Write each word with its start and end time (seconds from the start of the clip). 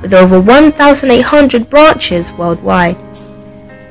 with 0.00 0.14
over 0.14 0.40
1,800 0.40 1.70
branches 1.70 2.32
worldwide. 2.32 2.96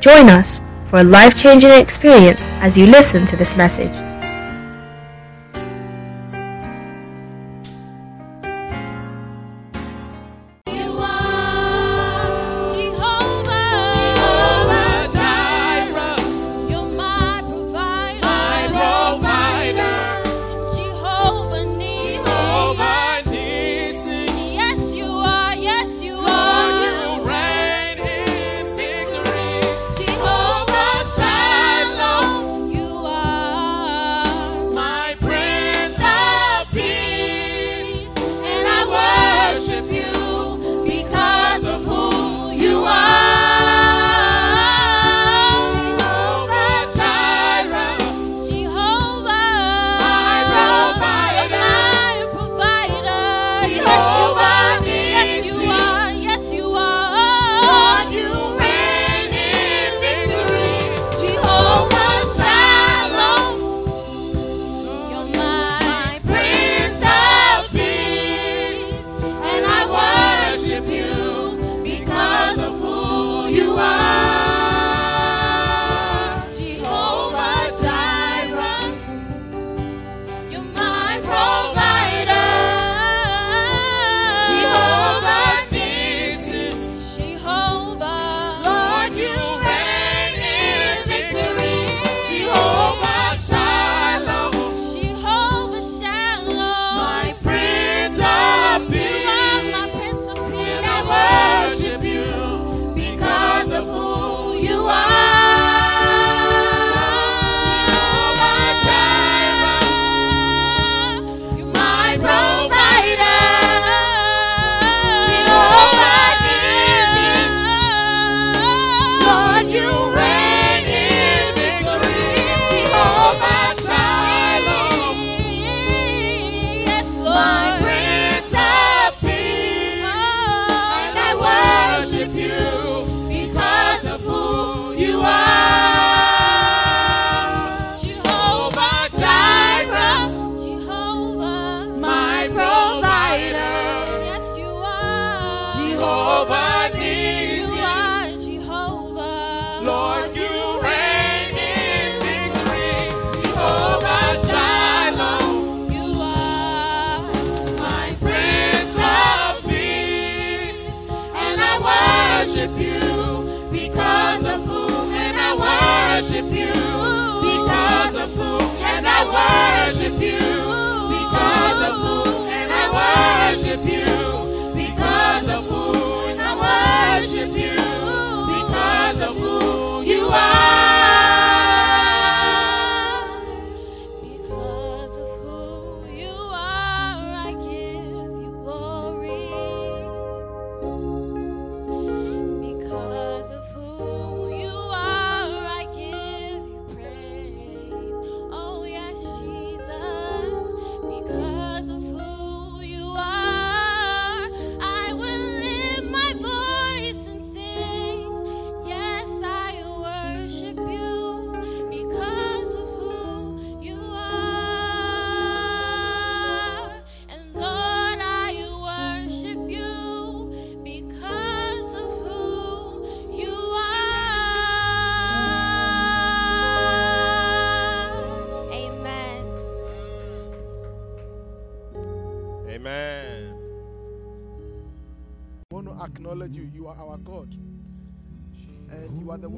Join 0.02 0.30
us 0.30 0.62
for 0.90 1.00
a 1.00 1.04
life-changing 1.04 1.72
experience 1.72 2.40
as 2.62 2.78
you 2.78 2.86
listen 2.86 3.26
to 3.28 3.36
this 3.36 3.56
message. 3.56 4.05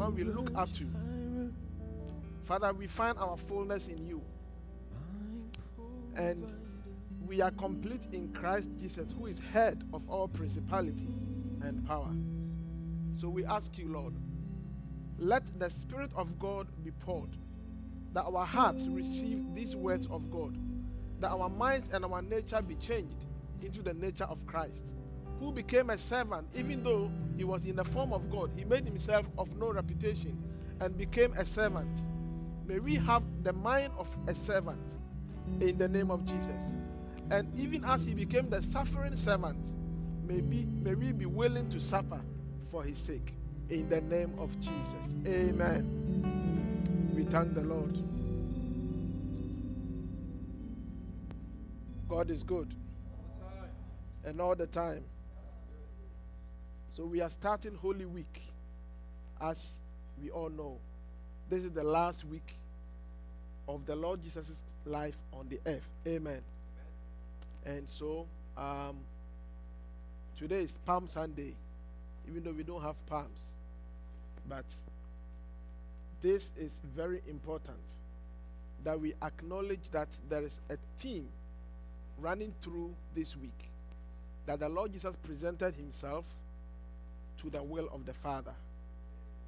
we 0.10 0.24
look 0.24 0.52
up 0.56 0.72
to. 0.74 0.86
Father, 2.44 2.74
we 2.74 2.88
find 2.88 3.18
our 3.18 3.38
fullness 3.38 3.90
in 3.90 4.06
you. 4.06 4.22
And 6.16 6.54
we 7.28 7.42
are 7.42 7.52
complete 7.52 8.08
in 8.14 8.32
Christ 8.34 8.70
Jesus, 8.80 9.14
who 9.18 9.26
is 9.26 9.40
head 9.40 9.84
of 9.94 10.10
all 10.10 10.28
principality 10.28 11.10
and 11.62 11.86
power. 11.86 12.12
So 13.16 13.30
we 13.30 13.46
ask 13.46 13.78
you, 13.78 13.90
Lord, 13.90 14.14
let 15.20 15.60
the 15.60 15.70
Spirit 15.70 16.12
of 16.16 16.40
God 16.40 16.68
be 16.84 16.92
poured, 16.92 17.36
that 18.14 18.24
our 18.24 18.46
hearts 18.46 18.88
receive 18.88 19.54
these 19.54 19.76
words 19.76 20.08
of 20.08 20.32
God, 20.32 20.58
that 21.20 21.32
our 21.32 21.50
minds 21.50 21.90
and 21.92 22.06
our 22.06 22.22
nature 22.22 22.62
be 22.62 22.76
changed 22.76 23.26
into 23.62 23.82
the 23.82 23.94
nature 23.94 24.26
of 24.26 24.46
Christ 24.46 24.94
who 25.40 25.52
became 25.52 25.90
a 25.90 25.98
servant, 25.98 26.48
even 26.56 26.84
though 26.84 27.12
he 27.38 27.44
was 27.44 27.66
in 27.66 27.76
the 27.76 27.86
form 27.86 28.14
of 28.14 28.30
God, 28.30 28.52
he 28.56 28.64
made 28.66 28.86
himself 28.86 29.28
of 29.38 29.56
no 29.58 29.72
reputation 29.72 30.42
and 30.80 30.98
became 30.98 31.34
a 31.34 31.46
servant. 31.46 32.08
May 32.66 32.80
we 32.80 32.96
have 32.96 33.24
the 33.44 33.54
mind 33.54 33.94
of 33.98 34.16
a 34.28 34.36
servant 34.36 35.00
in 35.62 35.78
the 35.78 35.88
name 35.88 36.12
of 36.12 36.26
Jesus. 36.26 36.76
And 37.30 37.58
even 37.58 37.84
as 37.86 38.04
he 38.04 38.14
became 38.14 38.50
the 38.50 38.62
suffering 38.62 39.16
servant, 39.16 39.74
may, 40.26 40.42
be, 40.42 40.66
may 40.66 40.96
we 40.96 41.12
be 41.12 41.26
willing 41.26 41.70
to 41.70 41.80
suffer 41.80 42.22
for 42.72 42.84
his 42.84 42.98
sake 42.98 43.34
in 43.70 43.90
the 43.90 44.02
name 44.02 44.34
of 44.38 44.60
Jesus. 44.60 45.16
Amen. 45.26 47.14
We 47.16 47.24
thank 47.24 47.54
the 47.54 47.64
Lord. 47.64 47.98
God 52.08 52.30
is 52.30 52.44
good. 52.44 52.74
All 53.44 53.52
and 54.24 54.42
all 54.42 54.56
the 54.56 54.68
time. 54.68 55.04
So 56.98 57.06
we 57.06 57.22
are 57.22 57.30
starting 57.30 57.76
Holy 57.76 58.06
Week. 58.06 58.42
As 59.40 59.82
we 60.20 60.32
all 60.32 60.50
know, 60.50 60.80
this 61.48 61.64
is 61.64 61.70
the 61.70 61.84
last 61.84 62.26
week 62.26 62.56
of 63.68 63.86
the 63.86 63.96
Lord 63.96 64.24
Jesus' 64.24 64.64
life 64.84 65.22
on 65.32 65.48
the 65.48 65.60
earth. 65.68 65.88
Amen. 66.08 66.42
And 67.68 67.88
so, 67.88 68.26
um, 68.58 68.98
today 70.40 70.62
is 70.62 70.80
Palm 70.88 71.08
Sunday, 71.08 71.54
even 72.28 72.44
though 72.44 72.54
we 72.54 72.64
don't 72.64 72.82
have 72.82 73.06
palms. 73.06 73.52
But 74.50 74.66
this 76.24 76.52
is 76.58 76.80
very 76.84 77.22
important 77.30 77.78
that 78.84 79.00
we 79.00 79.14
acknowledge 79.22 79.92
that 79.92 80.08
there 80.28 80.42
is 80.42 80.60
a 80.72 80.78
theme 80.98 81.28
running 82.18 82.56
through 82.60 82.92
this 83.14 83.38
week 83.38 83.70
that 84.48 84.60
the 84.60 84.70
Lord 84.70 84.94
Jesus 84.94 85.16
presented 85.18 85.76
himself 85.76 86.34
to 87.38 87.50
the 87.50 87.62
will 87.62 87.90
of 87.94 88.06
the 88.06 88.14
Father. 88.14 88.54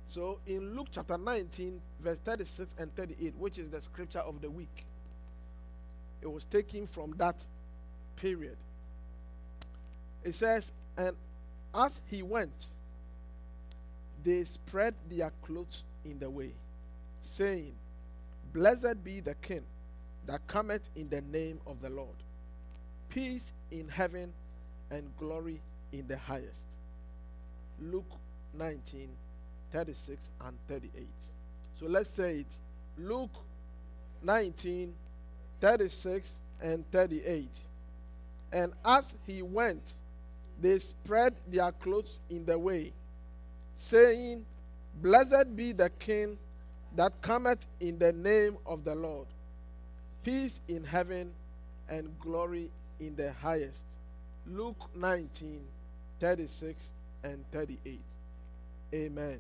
So 0.08 0.40
in 0.48 0.76
Luke 0.76 0.88
chapter 0.92 1.18
19, 1.18 1.80
verse 2.02 2.20
36 2.20 2.76
and 2.80 2.94
38, 2.96 3.36
which 3.38 3.60
is 3.60 3.70
the 3.70 3.82
scripture 3.82 4.20
of 4.20 4.42
the 4.42 4.50
week, 4.50 4.86
it 6.22 6.32
was 6.32 6.46
taken 6.46 6.88
from 6.88 7.14
that 7.18 7.44
period. 8.16 8.58
It 10.24 10.34
says, 10.34 10.74
And 10.98 11.16
as 11.74 12.00
he 12.10 12.24
went, 12.24 12.68
they 14.24 14.44
spread 14.44 14.94
their 15.10 15.32
clothes 15.44 15.84
in 16.04 16.20
the 16.20 16.30
way, 16.30 16.52
saying, 17.22 17.74
Blessed 18.52 19.04
be 19.04 19.20
the 19.20 19.36
King 19.36 19.64
that 20.26 20.46
cometh 20.48 20.82
in 20.96 21.10
the 21.10 21.22
name 21.22 21.60
of 21.68 21.82
the 21.82 21.90
Lord. 21.90 22.16
Peace 23.10 23.54
in 23.72 23.88
heaven 23.88 24.34
and 24.92 25.10
glory 25.18 25.62
in 25.92 26.08
the 26.08 26.18
highest. 26.18 26.62
Luke 27.82 28.12
19, 28.54 29.10
36 29.72 30.30
and 30.46 30.58
38. 30.68 31.08
So 31.76 31.86
let's 31.88 32.10
say 32.10 32.40
it. 32.40 32.58
Luke 32.98 33.32
19, 34.24 34.94
36 35.62 36.42
and 36.62 36.90
38. 36.92 37.48
And 38.52 38.74
as 38.84 39.16
he 39.26 39.42
went, 39.42 39.94
they 40.62 40.80
spread 40.80 41.36
their 41.48 41.72
clothes 41.72 42.20
in 42.30 42.46
the 42.46 42.58
way, 42.58 42.92
saying, 43.76 44.46
Blessed 45.02 45.56
be 45.56 45.72
the 45.72 45.90
King 46.00 46.38
that 46.96 47.14
cometh 47.22 47.66
in 47.80 47.98
the 47.98 48.12
name 48.12 48.58
of 48.66 48.84
the 48.84 48.96
Lord. 48.96 49.28
Peace 50.24 50.60
in 50.68 50.84
heaven 50.84 51.32
and 51.88 52.10
glory 52.20 52.70
in 53.00 53.16
the 53.16 53.32
highest. 53.34 53.86
Luke 54.46 54.90
19, 54.96 55.62
36 56.20 56.92
and 57.24 57.44
38. 57.52 58.00
Amen. 58.94 59.40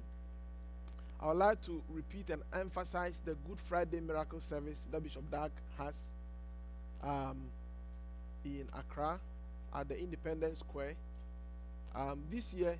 I 1.21 1.27
would 1.27 1.37
like 1.37 1.61
to 1.63 1.81
repeat 1.89 2.29
and 2.29 2.41
emphasize 2.53 3.21
the 3.25 3.35
Good 3.47 3.59
Friday 3.59 3.99
miracle 3.99 4.39
service 4.39 4.85
that 4.91 5.03
Bishop 5.03 5.29
Dag 5.29 5.51
has 5.77 6.11
um, 7.03 7.37
in 8.45 8.67
Accra 8.77 9.19
at 9.75 9.89
the 9.89 9.99
Independence 9.99 10.59
Square. 10.59 10.93
Um, 11.95 12.21
this 12.31 12.53
year, 12.53 12.75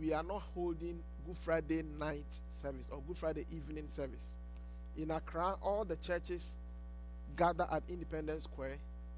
we 0.00 0.12
are 0.12 0.22
not 0.22 0.42
holding 0.54 0.98
Good 1.26 1.36
Friday 1.36 1.82
night 1.98 2.40
service 2.50 2.88
or 2.90 3.02
Good 3.06 3.18
Friday 3.18 3.44
evening 3.52 3.86
service. 3.88 4.36
In 4.96 5.10
Accra, 5.10 5.56
all 5.62 5.84
the 5.84 5.96
churches 5.96 6.52
gather 7.36 7.66
at 7.70 7.82
Independence 7.88 8.44
Square, 8.44 8.76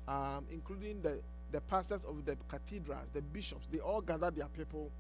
um, 0.08 0.44
including 0.50 1.00
the, 1.02 1.18
the 1.52 1.60
pastors 1.62 2.00
of 2.08 2.24
the 2.24 2.36
cathedrals, 2.48 3.08
the 3.12 3.22
bishops. 3.22 3.66
They 3.70 3.78
all 3.78 4.00
gather 4.00 4.30
their 4.30 4.46
people 4.46 4.90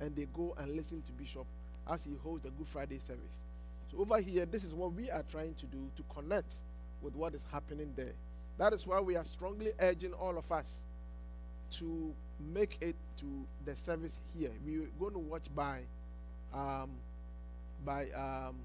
and 0.00 0.14
they 0.14 0.26
go 0.34 0.54
and 0.58 0.74
listen 0.74 1.02
to 1.02 1.12
Bishop 1.12 1.46
as 1.90 2.04
he 2.04 2.12
holds 2.22 2.42
the 2.42 2.50
Good 2.50 2.68
Friday 2.68 2.98
service. 2.98 3.42
So 3.90 3.98
over 3.98 4.20
here, 4.20 4.46
this 4.46 4.64
is 4.64 4.74
what 4.74 4.92
we 4.92 5.10
are 5.10 5.24
trying 5.30 5.54
to 5.54 5.66
do 5.66 5.90
to 5.96 6.02
connect 6.14 6.56
with 7.02 7.14
what 7.14 7.34
is 7.34 7.42
happening 7.50 7.92
there. 7.96 8.12
That 8.58 8.72
is 8.72 8.86
why 8.86 9.00
we 9.00 9.16
are 9.16 9.24
strongly 9.24 9.72
urging 9.80 10.12
all 10.12 10.36
of 10.36 10.50
us 10.50 10.78
to 11.72 12.12
make 12.52 12.78
it 12.80 12.96
to 13.18 13.26
the 13.64 13.76
service 13.76 14.18
here. 14.36 14.50
We're 14.66 14.86
going 14.98 15.12
to 15.12 15.18
watch 15.18 15.44
by 15.54 15.80
um, 16.54 16.90
by 17.84 18.08
um, 18.10 18.56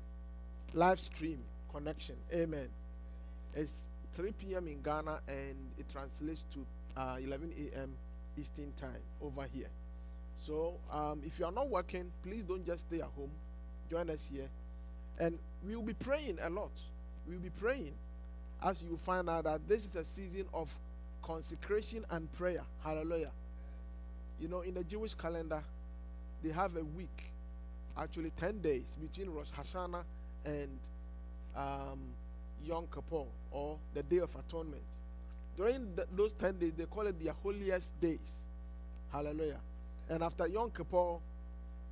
live 0.74 1.00
stream 1.00 1.40
connection. 1.72 2.16
Amen. 2.34 2.68
It's 3.56 3.90
3 4.14 4.32
p.m. 4.34 4.68
in 4.68 4.82
Ghana 4.82 5.20
and 5.28 5.56
it 5.78 5.90
translates 5.92 6.46
to 6.54 6.66
uh, 6.98 7.18
11 7.24 7.52
a.m. 7.58 7.94
Eastern 8.38 8.72
time 8.78 9.02
over 9.22 9.48
here. 9.54 9.68
So 10.36 10.74
um, 10.92 11.22
if 11.26 11.40
you 11.40 11.46
are 11.46 11.52
not 11.52 11.70
working, 11.70 12.12
please 12.24 12.44
don't 12.44 12.66
just 12.66 12.88
stay 12.88 12.98
at 13.00 13.10
home. 13.16 13.32
Join 13.90 14.10
us 14.10 14.30
here. 14.34 14.50
And 15.20 15.38
we 15.66 15.76
will 15.76 15.84
be 15.84 15.94
praying 15.94 16.40
a 16.42 16.50
lot. 16.50 16.72
We 17.28 17.36
will 17.36 17.44
be 17.44 17.50
praying 17.50 17.94
as 18.64 18.84
you 18.84 18.98
find 18.98 19.30
out 19.30 19.44
that 19.46 19.68
this 19.68 19.86
is 19.86 19.96
a 19.96 20.04
season 20.04 20.46
of 20.54 20.74
consecration 21.22 22.06
and 22.12 22.32
prayer. 22.34 22.64
Hallelujah. 22.84 23.32
You 24.40 24.48
know, 24.48 24.62
in 24.62 24.74
the 24.74 24.84
Jewish 24.84 25.14
calendar, 25.14 25.64
they 26.44 26.50
have 26.50 26.76
a 26.76 26.84
week, 26.84 27.32
actually 27.98 28.32
10 28.38 28.60
days 28.60 28.96
between 29.02 29.30
Rosh 29.34 29.48
Hashanah 29.58 30.04
and 30.46 30.78
um, 31.56 32.00
Yom 32.66 32.88
Kippur 32.94 33.24
or 33.52 33.78
the 33.94 34.04
Day 34.04 34.18
of 34.18 34.36
Atonement. 34.36 34.82
During 35.58 35.96
the, 35.96 36.06
those 36.16 36.34
10 36.34 36.58
days, 36.58 36.74
they 36.78 36.86
call 36.86 37.08
it 37.08 37.22
their 37.24 37.34
holiest 37.44 38.00
days. 38.02 38.42
Hallelujah. 39.12 39.60
And 40.10 40.24
after 40.24 40.48
Yom 40.48 40.72
Kippur, 40.72 41.18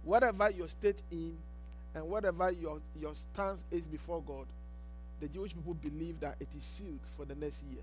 whatever 0.03 0.49
your 0.49 0.67
state 0.67 1.01
in 1.11 1.37
and 1.93 2.09
whatever 2.09 2.51
your, 2.51 2.79
your 2.99 3.13
stance 3.13 3.63
is 3.71 3.81
before 3.83 4.21
God, 4.25 4.45
the 5.19 5.27
Jewish 5.27 5.53
people 5.53 5.75
believe 5.75 6.19
that 6.21 6.35
it 6.39 6.47
is 6.57 6.63
sealed 6.63 6.99
for 7.15 7.25
the 7.25 7.35
next 7.35 7.63
year. 7.71 7.81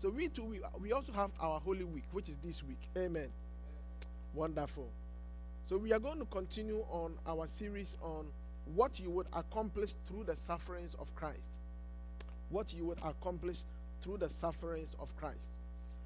So 0.00 0.10
we 0.10 0.28
too, 0.28 0.44
we, 0.44 0.60
we 0.80 0.92
also 0.92 1.12
have 1.12 1.30
our 1.40 1.58
Holy 1.60 1.84
Week, 1.84 2.04
which 2.12 2.28
is 2.28 2.36
this 2.44 2.62
week. 2.62 2.78
Amen. 2.96 3.28
Wonderful. 4.34 4.86
So 5.68 5.78
we 5.78 5.92
are 5.92 5.98
going 5.98 6.18
to 6.18 6.26
continue 6.26 6.84
on 6.90 7.14
our 7.26 7.46
series 7.46 7.96
on 8.02 8.26
what 8.74 9.00
you 9.00 9.10
would 9.10 9.26
accomplish 9.32 9.90
through 10.06 10.24
the 10.24 10.36
sufferings 10.36 10.94
of 11.00 11.14
Christ. 11.16 11.48
What 12.50 12.72
you 12.72 12.84
would 12.86 12.98
accomplish 12.98 13.62
through 14.04 14.18
the 14.18 14.28
sufferings 14.28 14.94
of 15.00 15.16
Christ. 15.16 15.48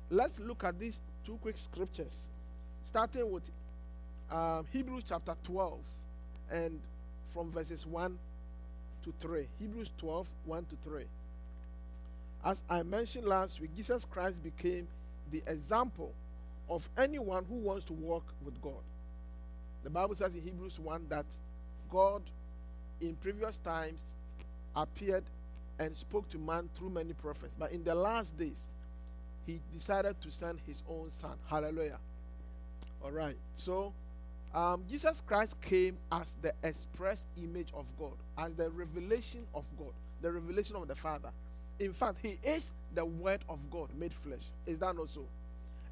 Let's 0.08 0.38
look 0.38 0.62
at 0.62 0.78
these 0.78 1.02
two 1.26 1.36
quick 1.42 1.58
scriptures, 1.58 2.16
starting 2.84 3.30
with 3.30 3.42
um, 4.30 4.64
Hebrews 4.72 5.04
chapter 5.08 5.34
12 5.42 5.78
and 6.52 6.78
from 7.26 7.50
verses 7.50 7.84
1 7.84 8.16
to 9.02 9.12
3. 9.20 9.46
Hebrews 9.58 9.92
12, 9.98 10.28
1 10.46 10.66
to 10.66 10.88
3. 10.88 11.02
As 12.44 12.62
I 12.70 12.84
mentioned 12.84 13.26
last 13.26 13.60
week, 13.60 13.74
Jesus 13.76 14.04
Christ 14.04 14.42
became 14.44 14.86
the 15.32 15.42
example 15.48 16.12
of 16.70 16.88
anyone 16.96 17.44
who 17.48 17.56
wants 17.56 17.84
to 17.86 17.92
walk 17.94 18.24
with 18.44 18.60
God. 18.62 18.72
The 19.82 19.90
Bible 19.90 20.14
says 20.14 20.34
in 20.34 20.42
Hebrews 20.42 20.78
1 20.78 21.06
that 21.08 21.26
God 21.90 22.22
in 23.00 23.14
previous 23.16 23.56
times 23.58 24.04
appeared 24.76 25.24
and 25.78 25.96
spoke 25.96 26.28
to 26.30 26.38
man 26.38 26.68
through 26.74 26.90
many 26.90 27.12
prophets, 27.12 27.52
but 27.58 27.72
in 27.72 27.84
the 27.84 27.94
last 27.94 28.36
days, 28.38 28.60
he 29.46 29.60
decided 29.72 30.20
to 30.20 30.30
send 30.30 30.58
his 30.66 30.82
own 30.88 31.10
son. 31.10 31.32
Hallelujah. 31.48 31.98
All 33.02 33.12
right. 33.12 33.36
So, 33.54 33.92
um, 34.54 34.82
Jesus 34.90 35.22
Christ 35.26 35.60
came 35.60 35.96
as 36.10 36.32
the 36.42 36.52
express 36.62 37.24
image 37.42 37.68
of 37.74 37.86
God, 37.98 38.12
as 38.36 38.54
the 38.54 38.70
revelation 38.70 39.46
of 39.54 39.66
God, 39.78 39.92
the 40.20 40.32
revelation 40.32 40.76
of 40.76 40.88
the 40.88 40.94
Father. 40.94 41.30
In 41.78 41.92
fact, 41.92 42.18
he 42.22 42.38
is 42.42 42.72
the 42.94 43.04
word 43.04 43.40
of 43.48 43.58
God 43.70 43.88
made 43.98 44.12
flesh. 44.12 44.42
Is 44.66 44.80
that 44.80 44.96
not 44.96 45.08
so? 45.08 45.22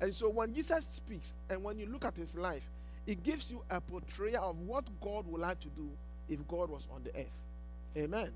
And 0.00 0.12
so 0.12 0.28
when 0.28 0.52
Jesus 0.52 0.85
speaks 0.85 1.33
and 1.49 1.62
when 1.62 1.78
you 1.78 1.87
look 1.87 2.05
at 2.05 2.16
his 2.16 2.35
life, 2.35 2.69
it 3.07 3.23
gives 3.23 3.50
you 3.50 3.62
a 3.71 3.81
portrayal 3.81 4.50
of 4.50 4.61
what 4.62 4.85
God 5.00 5.26
would 5.28 5.40
like 5.40 5.61
to 5.61 5.69
do 5.69 5.88
if 6.28 6.47
God 6.49 6.71
was 6.71 6.88
on 6.93 7.02
the 7.05 7.11
earth. 7.21 7.31
Amen. 7.97 8.31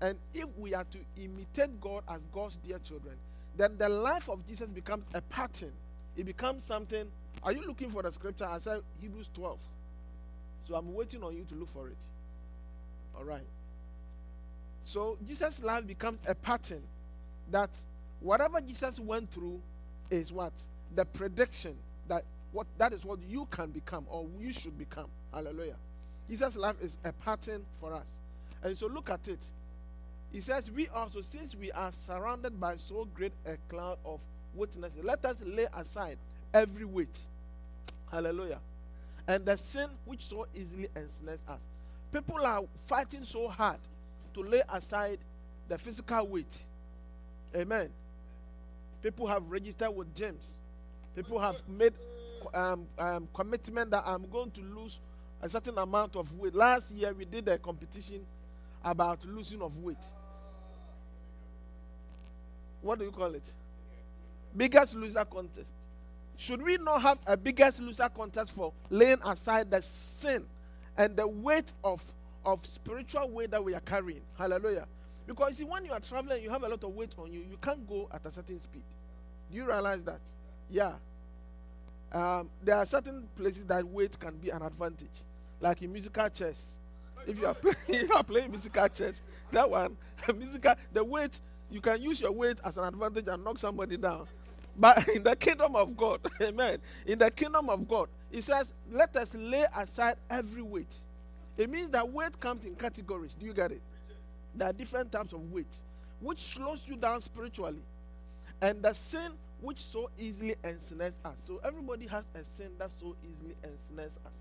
And 0.00 0.16
if 0.34 0.46
we 0.58 0.74
are 0.74 0.84
to 0.84 0.98
imitate 1.16 1.80
God 1.80 2.02
as 2.08 2.20
God's 2.32 2.56
dear 2.56 2.78
children, 2.78 3.16
then 3.56 3.76
the 3.78 3.88
life 3.88 4.28
of 4.28 4.46
Jesus 4.46 4.68
becomes 4.68 5.04
a 5.14 5.20
pattern. 5.22 5.72
It 6.16 6.26
becomes 6.26 6.64
something. 6.64 7.06
Are 7.42 7.52
you 7.52 7.66
looking 7.66 7.90
for 7.90 8.02
the 8.02 8.12
scripture? 8.12 8.46
I 8.46 8.58
said 8.58 8.80
Hebrews 9.00 9.30
12. 9.34 9.64
So 10.68 10.74
I'm 10.74 10.94
waiting 10.94 11.22
on 11.22 11.34
you 11.34 11.44
to 11.48 11.54
look 11.54 11.68
for 11.68 11.88
it. 11.88 11.96
All 13.16 13.24
right. 13.24 13.46
So 14.84 15.16
Jesus' 15.26 15.62
life 15.62 15.86
becomes 15.86 16.20
a 16.26 16.34
pattern 16.34 16.82
that 17.50 17.70
whatever 18.20 18.60
Jesus 18.60 19.00
went 19.00 19.30
through 19.30 19.60
is 20.10 20.32
what? 20.32 20.52
The 20.94 21.04
prediction 21.04 21.74
that 22.08 22.24
what 22.52 22.66
that 22.78 22.92
is 22.92 23.04
what 23.04 23.18
you 23.28 23.46
can 23.50 23.70
become 23.70 24.06
or 24.10 24.26
you 24.40 24.52
should 24.52 24.78
become. 24.78 25.08
Hallelujah. 25.32 25.76
Jesus' 26.28 26.56
life 26.56 26.76
is 26.80 26.98
a 27.04 27.12
pattern 27.12 27.64
for 27.74 27.94
us. 27.94 28.06
And 28.62 28.76
so 28.76 28.86
look 28.86 29.10
at 29.10 29.28
it. 29.28 29.44
He 30.36 30.42
says, 30.42 30.70
We 30.70 30.86
also, 30.88 31.22
since 31.22 31.56
we 31.56 31.72
are 31.72 31.90
surrounded 31.90 32.60
by 32.60 32.76
so 32.76 33.08
great 33.14 33.32
a 33.46 33.56
cloud 33.70 33.96
of 34.04 34.20
witnesses, 34.54 35.02
let 35.02 35.24
us 35.24 35.42
lay 35.46 35.66
aside 35.74 36.18
every 36.52 36.84
weight. 36.84 37.18
Hallelujah. 38.12 38.58
And 39.26 39.46
the 39.46 39.56
sin 39.56 39.88
which 40.04 40.26
so 40.26 40.46
easily 40.54 40.88
ensnares 40.94 41.40
us. 41.48 41.58
People 42.12 42.44
are 42.44 42.60
fighting 42.74 43.24
so 43.24 43.48
hard 43.48 43.78
to 44.34 44.42
lay 44.42 44.60
aside 44.70 45.20
the 45.68 45.78
physical 45.78 46.26
weight. 46.26 46.64
Amen. 47.56 47.88
People 49.02 49.26
have 49.28 49.50
registered 49.50 49.96
with 49.96 50.14
James. 50.14 50.56
People 51.14 51.38
have 51.38 51.62
made 51.66 51.94
um, 52.52 52.86
um, 52.98 53.26
commitment 53.32 53.90
that 53.90 54.02
I'm 54.04 54.28
going 54.28 54.50
to 54.50 54.60
lose 54.60 55.00
a 55.40 55.48
certain 55.48 55.78
amount 55.78 56.14
of 56.14 56.36
weight. 56.36 56.54
Last 56.54 56.90
year 56.90 57.14
we 57.14 57.24
did 57.24 57.48
a 57.48 57.56
competition 57.56 58.20
about 58.84 59.24
losing 59.24 59.62
of 59.62 59.78
weight. 59.78 59.96
What 62.86 63.00
do 63.00 63.04
you 63.04 63.10
call 63.10 63.34
it? 63.34 63.52
Biggest 64.56 64.94
loser 64.94 65.24
contest. 65.24 65.72
Should 66.36 66.62
we 66.62 66.76
not 66.76 67.02
have 67.02 67.18
a 67.26 67.36
biggest 67.36 67.80
loser 67.80 68.08
contest 68.08 68.52
for 68.52 68.72
laying 68.90 69.18
aside 69.24 69.70
the 69.70 69.82
sin 69.82 70.44
and 70.96 71.16
the 71.16 71.26
weight 71.26 71.72
of, 71.82 72.02
of 72.44 72.64
spiritual 72.64 73.28
weight 73.30 73.50
that 73.50 73.64
we 73.64 73.74
are 73.74 73.80
carrying? 73.80 74.20
Hallelujah. 74.38 74.86
Because 75.26 75.50
you 75.50 75.54
see, 75.56 75.64
when 75.64 75.84
you 75.84 75.92
are 75.92 76.00
traveling, 76.00 76.42
you 76.42 76.50
have 76.50 76.62
a 76.62 76.68
lot 76.68 76.84
of 76.84 76.94
weight 76.94 77.12
on 77.18 77.32
you. 77.32 77.40
You 77.40 77.58
can't 77.60 77.86
go 77.88 78.08
at 78.12 78.24
a 78.24 78.30
certain 78.30 78.60
speed. 78.60 78.82
Do 79.50 79.56
you 79.56 79.66
realize 79.66 80.04
that? 80.04 80.20
Yeah. 80.70 80.92
Um, 82.12 82.48
there 82.62 82.76
are 82.76 82.86
certain 82.86 83.28
places 83.36 83.64
that 83.64 83.84
weight 83.84 84.18
can 84.20 84.36
be 84.36 84.50
an 84.50 84.62
advantage, 84.62 85.24
like 85.60 85.82
in 85.82 85.92
musical 85.92 86.28
chairs. 86.28 86.62
If 87.26 87.40
you 87.40 87.46
are 87.46 87.54
playing, 87.54 88.06
you 88.06 88.12
are 88.14 88.22
playing 88.22 88.52
musical 88.52 88.86
chairs, 88.88 89.22
that 89.50 89.68
one, 89.68 89.96
musical, 90.36 90.74
the 90.92 91.02
weight 91.02 91.40
you 91.70 91.80
can 91.80 92.00
use 92.00 92.20
your 92.20 92.32
weight 92.32 92.60
as 92.64 92.76
an 92.76 92.84
advantage 92.84 93.26
and 93.28 93.44
knock 93.44 93.58
somebody 93.58 93.96
down. 93.96 94.26
But 94.78 95.08
in 95.16 95.22
the 95.22 95.36
kingdom 95.36 95.76
of 95.76 95.96
God, 95.96 96.20
amen. 96.42 96.78
In 97.06 97.18
the 97.18 97.30
kingdom 97.30 97.68
of 97.70 97.88
God, 97.88 98.08
it 98.30 98.42
says, 98.42 98.72
"Let 98.90 99.16
us 99.16 99.34
lay 99.34 99.64
aside 99.76 100.16
every 100.30 100.62
weight." 100.62 100.94
It 101.56 101.70
means 101.70 101.90
that 101.90 102.08
weight 102.08 102.38
comes 102.38 102.64
in 102.64 102.74
categories. 102.74 103.34
Do 103.34 103.46
you 103.46 103.54
get 103.54 103.72
it? 103.72 103.80
There 104.54 104.68
are 104.68 104.72
different 104.72 105.10
types 105.12 105.32
of 105.32 105.52
weight, 105.52 105.82
which 106.20 106.38
slows 106.40 106.86
you 106.88 106.96
down 106.96 107.20
spiritually, 107.20 107.80
and 108.60 108.82
the 108.82 108.94
sin 108.94 109.32
which 109.60 109.80
so 109.80 110.10
easily 110.18 110.54
ensnares 110.64 111.18
us. 111.24 111.42
So 111.46 111.60
everybody 111.64 112.06
has 112.06 112.28
a 112.34 112.44
sin 112.44 112.70
that 112.78 112.90
so 113.00 113.16
easily 113.28 113.54
ensnares 113.64 114.18
us. 114.26 114.38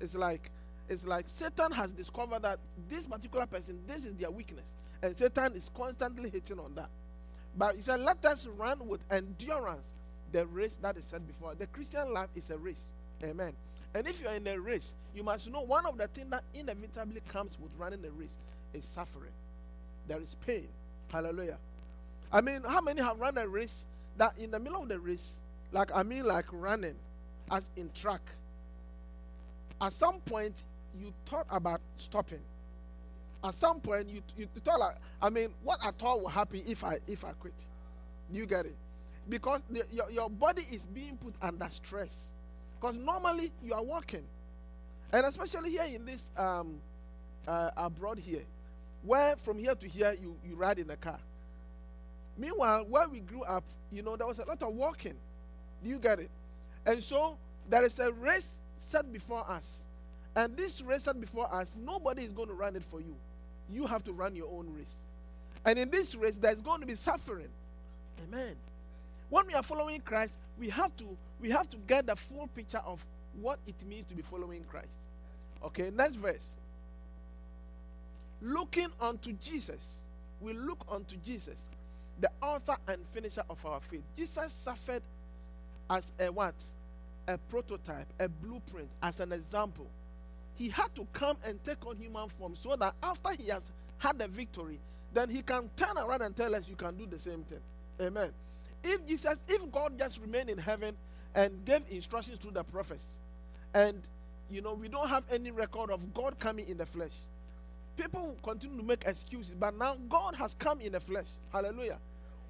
It's 0.00 0.14
like 0.14 0.50
it's 0.88 1.06
like 1.06 1.26
Satan 1.28 1.72
has 1.72 1.92
discovered 1.92 2.42
that 2.42 2.58
this 2.88 3.06
particular 3.06 3.46
person, 3.46 3.78
this 3.86 4.04
is 4.04 4.14
their 4.14 4.30
weakness, 4.30 4.66
and 5.04 5.14
Satan 5.14 5.52
is 5.52 5.70
constantly 5.76 6.30
hitting 6.30 6.58
on 6.58 6.74
that. 6.76 6.88
But 7.56 7.76
he 7.76 7.82
said, 7.82 8.00
"Let 8.00 8.24
us 8.24 8.46
run 8.46 8.88
with 8.88 9.04
endurance 9.10 9.92
the 10.32 10.46
race 10.46 10.76
that 10.80 10.96
is 10.96 11.04
set 11.04 11.26
before." 11.26 11.50
us." 11.50 11.58
The 11.58 11.66
Christian 11.66 12.12
life 12.12 12.30
is 12.34 12.48
a 12.50 12.56
race. 12.56 12.92
Amen. 13.22 13.54
And 13.92 14.08
if 14.08 14.22
you 14.22 14.28
are 14.28 14.34
in 14.34 14.46
a 14.46 14.58
race, 14.58 14.94
you 15.14 15.22
must 15.22 15.48
know 15.50 15.60
one 15.60 15.84
of 15.84 15.98
the 15.98 16.08
things 16.08 16.30
that 16.30 16.42
inevitably 16.54 17.20
comes 17.28 17.58
with 17.60 17.70
running 17.78 18.04
a 18.04 18.10
race 18.10 18.36
is 18.72 18.86
suffering. 18.86 19.32
There 20.08 20.20
is 20.20 20.34
pain. 20.46 20.68
Hallelujah. 21.08 21.58
I 22.32 22.40
mean, 22.40 22.62
how 22.62 22.80
many 22.80 23.02
have 23.02 23.20
run 23.20 23.36
a 23.36 23.46
race 23.46 23.84
that 24.16 24.36
in 24.38 24.50
the 24.50 24.58
middle 24.58 24.82
of 24.82 24.88
the 24.88 24.98
race, 24.98 25.34
like 25.70 25.90
I 25.94 26.02
mean, 26.02 26.24
like 26.24 26.46
running, 26.50 26.96
as 27.50 27.70
in 27.76 27.92
track, 27.92 28.22
at 29.80 29.92
some 29.92 30.20
point 30.20 30.64
you 30.98 31.12
thought 31.26 31.46
about 31.50 31.82
stopping. 31.98 32.40
At 33.44 33.54
some 33.54 33.78
point 33.78 34.08
you 34.08 34.22
you 34.38 34.48
thought 34.64 34.80
like, 34.80 34.96
I 35.20 35.28
mean, 35.28 35.50
what 35.62 35.78
at 35.84 36.02
all 36.02 36.20
will 36.20 36.28
happen 36.28 36.62
if 36.66 36.82
I 36.82 36.98
if 37.06 37.24
I 37.24 37.32
quit? 37.32 37.52
You 38.32 38.46
get 38.46 38.64
it? 38.64 38.74
Because 39.28 39.60
the, 39.70 39.84
your 39.92 40.10
your 40.10 40.30
body 40.30 40.66
is 40.72 40.86
being 40.86 41.18
put 41.18 41.34
under 41.42 41.68
stress. 41.68 42.32
Because 42.80 42.96
normally 42.96 43.52
you 43.62 43.74
are 43.74 43.82
walking, 43.82 44.24
and 45.12 45.26
especially 45.26 45.70
here 45.70 45.84
in 45.84 46.06
this 46.06 46.30
um 46.38 46.80
uh, 47.46 47.70
abroad 47.76 48.18
here, 48.18 48.42
where 49.02 49.36
from 49.36 49.58
here 49.58 49.74
to 49.74 49.88
here 49.88 50.16
you 50.20 50.34
you 50.48 50.54
ride 50.56 50.78
in 50.78 50.88
a 50.90 50.96
car. 50.96 51.18
Meanwhile, 52.38 52.86
where 52.88 53.08
we 53.08 53.20
grew 53.20 53.42
up, 53.42 53.62
you 53.92 54.02
know, 54.02 54.16
there 54.16 54.26
was 54.26 54.38
a 54.38 54.44
lot 54.44 54.62
of 54.62 54.74
walking. 54.74 55.14
Do 55.82 55.90
you 55.90 55.98
get 55.98 56.18
it? 56.18 56.30
And 56.86 57.02
so 57.02 57.36
there 57.68 57.84
is 57.84 57.98
a 57.98 58.10
race 58.10 58.52
set 58.78 59.12
before 59.12 59.48
us. 59.48 59.82
And 60.34 60.56
this 60.56 60.82
race 60.82 61.04
set 61.04 61.20
before 61.20 61.52
us, 61.54 61.76
nobody 61.78 62.22
is 62.22 62.32
going 62.32 62.48
to 62.48 62.54
run 62.54 62.74
it 62.74 62.82
for 62.82 63.00
you. 63.00 63.14
You 63.72 63.86
have 63.86 64.04
to 64.04 64.12
run 64.12 64.36
your 64.36 64.48
own 64.48 64.68
race. 64.76 64.94
And 65.64 65.78
in 65.78 65.90
this 65.90 66.14
race, 66.14 66.36
there's 66.36 66.60
going 66.60 66.80
to 66.80 66.86
be 66.86 66.94
suffering. 66.94 67.48
Amen. 68.28 68.54
When 69.30 69.46
we 69.46 69.54
are 69.54 69.62
following 69.62 70.00
Christ, 70.00 70.38
we 70.58 70.68
have 70.68 70.94
to 70.96 71.04
we 71.40 71.50
have 71.50 71.68
to 71.70 71.76
get 71.86 72.06
the 72.06 72.16
full 72.16 72.48
picture 72.54 72.80
of 72.86 73.04
what 73.40 73.58
it 73.66 73.74
means 73.86 74.06
to 74.08 74.14
be 74.14 74.22
following 74.22 74.64
Christ. 74.70 74.86
Okay, 75.64 75.90
next 75.94 76.16
verse. 76.16 76.54
Looking 78.40 78.88
unto 79.00 79.32
Jesus. 79.42 80.00
We 80.40 80.52
look 80.52 80.84
unto 80.90 81.16
Jesus 81.24 81.70
the 82.20 82.30
author 82.40 82.76
and 82.86 83.04
finisher 83.06 83.42
of 83.48 83.64
our 83.66 83.80
faith. 83.80 84.02
Jesus 84.16 84.52
suffered 84.52 85.02
as 85.90 86.12
a 86.18 86.30
what? 86.30 86.54
A 87.26 87.38
prototype, 87.38 88.06
a 88.20 88.28
blueprint, 88.28 88.88
as 89.02 89.20
an 89.20 89.32
example. 89.32 89.86
He 90.56 90.68
had 90.68 90.94
to 90.94 91.06
come 91.12 91.36
and 91.44 91.62
take 91.64 91.84
on 91.86 91.96
human 91.96 92.28
form 92.28 92.54
so 92.54 92.76
that 92.76 92.94
after 93.02 93.30
he 93.34 93.48
has 93.50 93.70
had 93.98 94.18
the 94.18 94.28
victory, 94.28 94.78
then 95.12 95.28
he 95.28 95.42
can 95.42 95.68
turn 95.76 95.96
around 95.98 96.22
and 96.22 96.36
tell 96.36 96.54
us 96.54 96.68
you 96.68 96.76
can 96.76 96.96
do 96.96 97.06
the 97.06 97.18
same 97.18 97.42
thing. 97.44 97.60
Amen. 98.00 98.30
If 98.82 99.06
Jesus, 99.06 99.42
if 99.48 99.70
God 99.72 99.98
just 99.98 100.20
remained 100.20 100.50
in 100.50 100.58
heaven 100.58 100.94
and 101.34 101.64
gave 101.64 101.82
instructions 101.90 102.38
through 102.38 102.52
the 102.52 102.64
prophets, 102.64 103.18
and 103.72 103.98
you 104.50 104.60
know, 104.60 104.74
we 104.74 104.88
don't 104.88 105.08
have 105.08 105.24
any 105.30 105.50
record 105.50 105.90
of 105.90 106.12
God 106.12 106.38
coming 106.38 106.68
in 106.68 106.76
the 106.76 106.86
flesh, 106.86 107.14
people 107.96 108.36
continue 108.42 108.76
to 108.76 108.84
make 108.84 109.04
excuses, 109.06 109.54
but 109.54 109.76
now 109.76 109.96
God 110.08 110.34
has 110.34 110.54
come 110.54 110.80
in 110.80 110.92
the 110.92 111.00
flesh. 111.00 111.28
Hallelujah. 111.52 111.98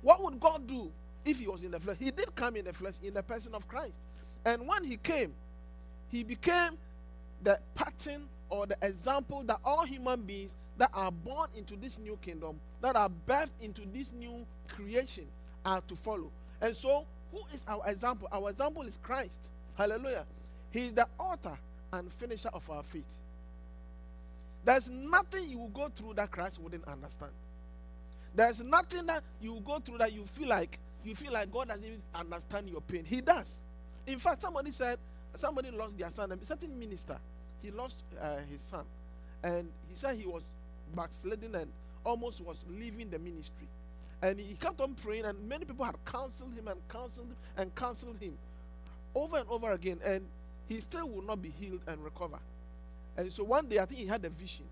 What 0.03 0.23
would 0.23 0.41
God 0.41 0.67
do 0.67 0.91
if 1.25 1.39
he 1.41 1.47
was 1.47 1.63
in 1.63 1.71
the 1.71 1.81
flesh? 1.81 1.97
He 1.99 2.11
did 2.11 2.35
come 2.35 2.57
in 2.57 2.65
the 2.65 2.73
flesh 2.73 2.95
in 3.03 3.15
the 3.15 3.23
person 3.23 3.55
of 3.55 3.67
Christ. 3.69 3.95
And 4.45 4.67
when 4.67 4.85
he 4.85 4.97
came, 4.97 5.33
he 6.11 6.23
became 6.23 6.73
the 7.45 7.59
pattern 7.75 8.23
or 8.51 8.67
the 8.67 8.77
example 8.83 9.43
that 9.45 9.59
all 9.65 9.85
human 9.85 10.23
beings 10.23 10.57
that 10.79 10.91
are 10.93 11.13
born 11.13 11.49
into 11.57 11.77
this 11.77 11.99
new 11.99 12.19
kingdom, 12.23 12.59
that 12.81 12.97
are 12.97 13.11
birthed 13.29 13.53
into 13.61 13.83
this 13.93 14.13
new 14.13 14.45
creation, 14.69 15.25
are 15.65 15.81
to 15.83 15.95
follow. 15.95 16.31
And 16.61 16.75
so, 16.75 17.05
who 17.33 17.41
is 17.53 17.65
our 17.69 17.83
example? 17.87 18.29
Our 18.33 18.51
example 18.51 18.83
is 18.83 18.99
Christ. 19.03 19.53
Hallelujah. 19.77 20.25
He 20.71 20.87
is 20.87 20.93
the 20.95 21.07
author 21.19 21.57
and 21.93 22.13
finisher 22.13 22.51
of 22.53 22.69
our 22.69 22.83
faith. 22.83 23.19
There's 24.65 24.89
nothing 24.89 25.49
you 25.51 25.59
will 25.59 25.69
go 25.69 25.89
through 25.95 26.15
that 26.15 26.31
Christ 26.31 26.61
wouldn't 26.61 26.87
understand. 26.89 27.33
There's 28.35 28.63
nothing 28.63 29.07
that 29.07 29.23
you 29.41 29.53
will 29.53 29.61
go 29.61 29.79
through 29.79 29.99
that 29.99 30.13
you 30.13 30.25
feel 30.25 30.49
like 30.49 30.79
you 31.05 31.15
feel 31.15 31.33
like 31.33 31.53
God 31.53 31.69
doesn't 31.69 31.85
even 31.85 32.01
understand 32.15 32.69
your 32.69 32.81
pain. 32.81 33.05
He 33.05 33.21
does. 33.21 33.61
In 34.07 34.19
fact, 34.19 34.41
somebody 34.41 34.73
said 34.73 34.99
somebody 35.37 35.71
lost 35.71 35.99
their 35.99 36.11
son. 36.11 36.33
A 36.33 36.45
certain 36.45 36.79
minister, 36.79 37.19
he 37.65 37.71
lost 37.71 38.03
uh, 38.21 38.37
his 38.51 38.61
son, 38.61 38.85
and 39.43 39.69
he 39.89 39.95
said 39.95 40.17
he 40.17 40.27
was 40.27 40.43
backsliding 40.95 41.55
and 41.55 41.71
almost 42.05 42.43
was 42.43 42.63
leaving 42.79 43.09
the 43.11 43.19
ministry. 43.19 43.67
And 44.23 44.39
he 44.39 44.55
kept 44.55 44.81
on 44.81 44.95
praying, 44.95 45.25
and 45.25 45.49
many 45.49 45.65
people 45.65 45.85
had 45.85 45.97
counseled 46.05 46.55
him 46.55 46.69
and 46.69 46.79
counseled 46.89 47.27
him 47.27 47.37
and 47.57 47.75
counseled 47.75 48.17
him 48.21 48.37
over 49.15 49.39
and 49.39 49.49
over 49.49 49.73
again, 49.73 49.99
and 50.05 50.23
he 50.69 50.81
still 50.81 51.09
will 51.09 51.23
not 51.23 51.43
be 51.43 51.53
healed 51.59 51.81
and 51.87 52.03
recover. 52.05 52.39
And 53.17 53.31
so 53.33 53.45
one 53.45 53.67
day, 53.67 53.79
I 53.79 53.85
think 53.87 54.01
he 54.01 54.07
had 54.07 54.25
a 54.25 54.31
vision, 54.31 54.65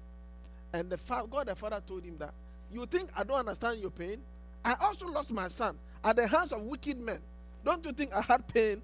and 0.72 0.90
the 0.90 0.98
fa- 0.98 1.24
God 1.30 1.46
the 1.46 1.54
Father 1.54 1.80
told 1.86 2.04
him 2.04 2.16
that 2.18 2.32
you 2.72 2.86
think 2.86 3.10
I 3.16 3.24
don't 3.24 3.38
understand 3.38 3.80
your 3.80 3.90
pain? 3.90 4.18
I 4.64 4.74
also 4.80 5.08
lost 5.08 5.30
my 5.30 5.48
son 5.48 5.76
at 6.04 6.16
the 6.16 6.26
hands 6.26 6.52
of 6.52 6.62
wicked 6.62 6.98
men. 6.98 7.18
Don't 7.64 7.84
you 7.84 7.92
think 7.92 8.14
I 8.14 8.22
had 8.22 8.46
pain? 8.48 8.80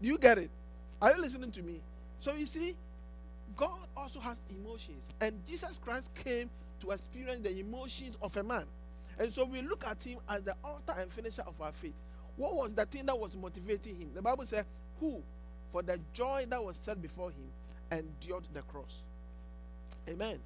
Do 0.00 0.08
you 0.08 0.18
get 0.18 0.38
it? 0.38 0.50
Are 1.00 1.12
you 1.14 1.20
listening 1.20 1.50
to 1.52 1.62
me? 1.62 1.80
So 2.20 2.32
you 2.34 2.46
see, 2.46 2.74
God 3.56 3.78
also 3.96 4.20
has 4.20 4.40
emotions, 4.50 5.04
and 5.20 5.34
Jesus 5.46 5.78
Christ 5.82 6.10
came 6.14 6.50
to 6.80 6.90
experience 6.90 7.42
the 7.42 7.58
emotions 7.58 8.16
of 8.20 8.36
a 8.36 8.42
man. 8.42 8.64
And 9.18 9.32
so 9.32 9.44
we 9.44 9.62
look 9.62 9.86
at 9.86 10.02
him 10.02 10.18
as 10.28 10.42
the 10.42 10.54
author 10.62 10.94
and 11.00 11.10
finisher 11.10 11.42
of 11.46 11.60
our 11.60 11.72
faith. 11.72 11.94
What 12.36 12.54
was 12.54 12.74
the 12.74 12.84
thing 12.84 13.06
that 13.06 13.18
was 13.18 13.34
motivating 13.34 13.96
him? 13.96 14.10
The 14.14 14.20
Bible 14.20 14.44
said, 14.44 14.66
Who, 15.00 15.22
for 15.70 15.82
the 15.82 15.98
joy 16.12 16.46
that 16.50 16.62
was 16.62 16.76
set 16.76 17.00
before 17.00 17.30
him, 17.30 17.50
endured 17.90 18.44
the 18.52 18.62
cross. 18.62 19.02
Amen. 20.08 20.38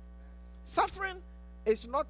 Suffering 0.64 1.16
is 1.66 1.86
not 1.86 2.06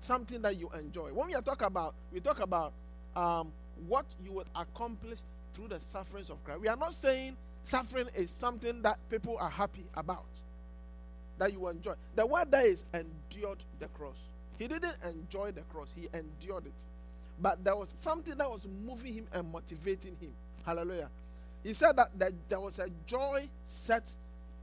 something 0.00 0.42
that 0.42 0.58
you 0.58 0.70
enjoy. 0.78 1.08
When 1.12 1.28
we 1.28 1.32
talking 1.32 1.66
about, 1.66 1.94
we 2.12 2.20
talk 2.20 2.40
about 2.40 2.72
um, 3.16 3.52
what 3.88 4.06
you 4.24 4.32
will 4.32 4.46
accomplish 4.54 5.20
through 5.54 5.68
the 5.68 5.80
sufferings 5.80 6.30
of 6.30 6.42
Christ. 6.44 6.60
We 6.60 6.68
are 6.68 6.76
not 6.76 6.94
saying 6.94 7.36
suffering 7.64 8.08
is 8.14 8.30
something 8.30 8.82
that 8.82 8.98
people 9.10 9.36
are 9.38 9.50
happy 9.50 9.84
about, 9.94 10.24
that 11.38 11.52
you 11.52 11.68
enjoy. 11.68 11.94
The 12.14 12.26
word 12.26 12.50
there 12.50 12.66
is 12.66 12.84
endured 12.92 13.58
the 13.78 13.88
cross. 13.88 14.16
He 14.58 14.68
didn't 14.68 14.96
enjoy 15.04 15.52
the 15.52 15.62
cross, 15.62 15.88
he 15.96 16.08
endured 16.12 16.66
it. 16.66 16.72
But 17.40 17.64
there 17.64 17.74
was 17.76 17.88
something 17.98 18.36
that 18.36 18.48
was 18.48 18.66
moving 18.86 19.14
him 19.14 19.26
and 19.32 19.50
motivating 19.50 20.16
him. 20.20 20.32
Hallelujah. 20.64 21.08
He 21.64 21.74
said 21.74 21.96
that, 21.96 22.16
that 22.18 22.32
there 22.48 22.60
was 22.60 22.78
a 22.78 22.88
joy 23.06 23.48
set 23.64 24.10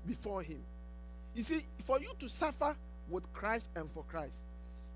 before 0.07 0.41
him. 0.41 0.59
You 1.35 1.43
see, 1.43 1.65
for 1.79 1.99
you 1.99 2.11
to 2.19 2.29
suffer 2.29 2.75
with 3.09 3.31
Christ 3.33 3.69
and 3.75 3.89
for 3.89 4.03
Christ, 4.03 4.39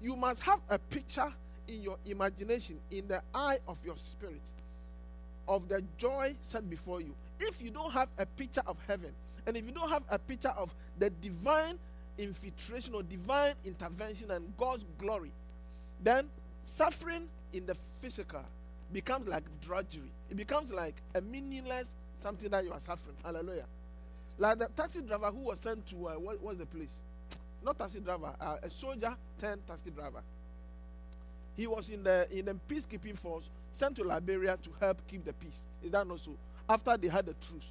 you 0.02 0.16
must 0.16 0.42
have 0.42 0.60
a 0.70 0.78
picture 0.78 1.32
in 1.68 1.82
your 1.82 1.98
imagination, 2.06 2.78
in 2.92 3.08
the 3.08 3.22
eye 3.34 3.60
of 3.68 3.84
your 3.86 3.96
spirit, 3.98 4.42
of 5.48 5.68
the 5.70 5.84
joy 5.98 6.36
set 6.42 6.70
before 6.70 7.02
you. 7.02 7.14
If 7.40 7.62
you 7.62 7.72
don't 7.72 7.92
have 7.92 8.10
a 8.18 8.26
picture 8.26 8.64
of 8.66 8.78
heaven, 8.88 9.12
and 9.46 9.58
if 9.58 9.66
you 9.66 9.72
don't 9.72 9.90
have 9.90 10.04
a 10.10 10.20
picture 10.20 10.54
of 10.58 10.74
the 10.98 11.10
divine 11.10 11.78
infiltration 12.18 12.94
or 12.94 13.04
divine 13.04 13.54
intervention 13.66 14.32
and 14.32 14.54
God's 14.58 14.86
glory, 14.98 15.32
then 16.02 16.30
suffering 16.64 17.28
in 17.52 17.66
the 17.66 17.76
physical 17.76 18.44
becomes 18.92 19.28
like 19.28 19.44
drudgery. 19.62 20.12
It 20.30 20.38
becomes 20.38 20.72
like 20.72 20.96
a 21.16 21.22
meaningless 21.22 21.96
something 22.18 22.50
that 22.50 22.64
you 22.64 22.72
are 22.72 22.80
suffering. 22.80 23.18
Hallelujah. 23.24 23.66
Like 24.38 24.60
the 24.60 24.70
taxi 24.76 25.02
driver 25.02 25.28
who 25.28 25.40
was 25.40 25.60
sent 25.60 25.86
to 25.88 26.08
uh, 26.08 26.14
what 26.14 26.42
was 26.42 26.58
the 26.58 26.66
place? 26.66 26.94
Not 27.64 27.78
taxi 27.78 28.00
driver, 28.00 28.34
uh, 28.40 28.58
a 28.64 28.70
soldier 28.70 29.16
turned 29.40 29.66
taxi 29.68 29.92
driver. 29.92 30.22
He 31.56 31.68
was 31.68 31.90
in 31.90 32.04
the 32.04 32.28
in 32.32 32.46
the 32.46 32.56
peacekeeping 32.68 33.18
force 33.18 33.50
sent 33.72 33.96
to 33.98 34.04
Liberia 34.04 34.58
to 34.62 34.70
help 34.80 34.98
keep 35.08 35.26
the 35.26 35.34
peace. 35.34 35.62
Is 35.84 35.92
that 35.92 36.08
not 36.08 36.20
so? 36.20 36.32
After 36.70 36.98
they 36.98 37.08
had 37.08 37.26
the 37.26 37.34
truce, 37.34 37.70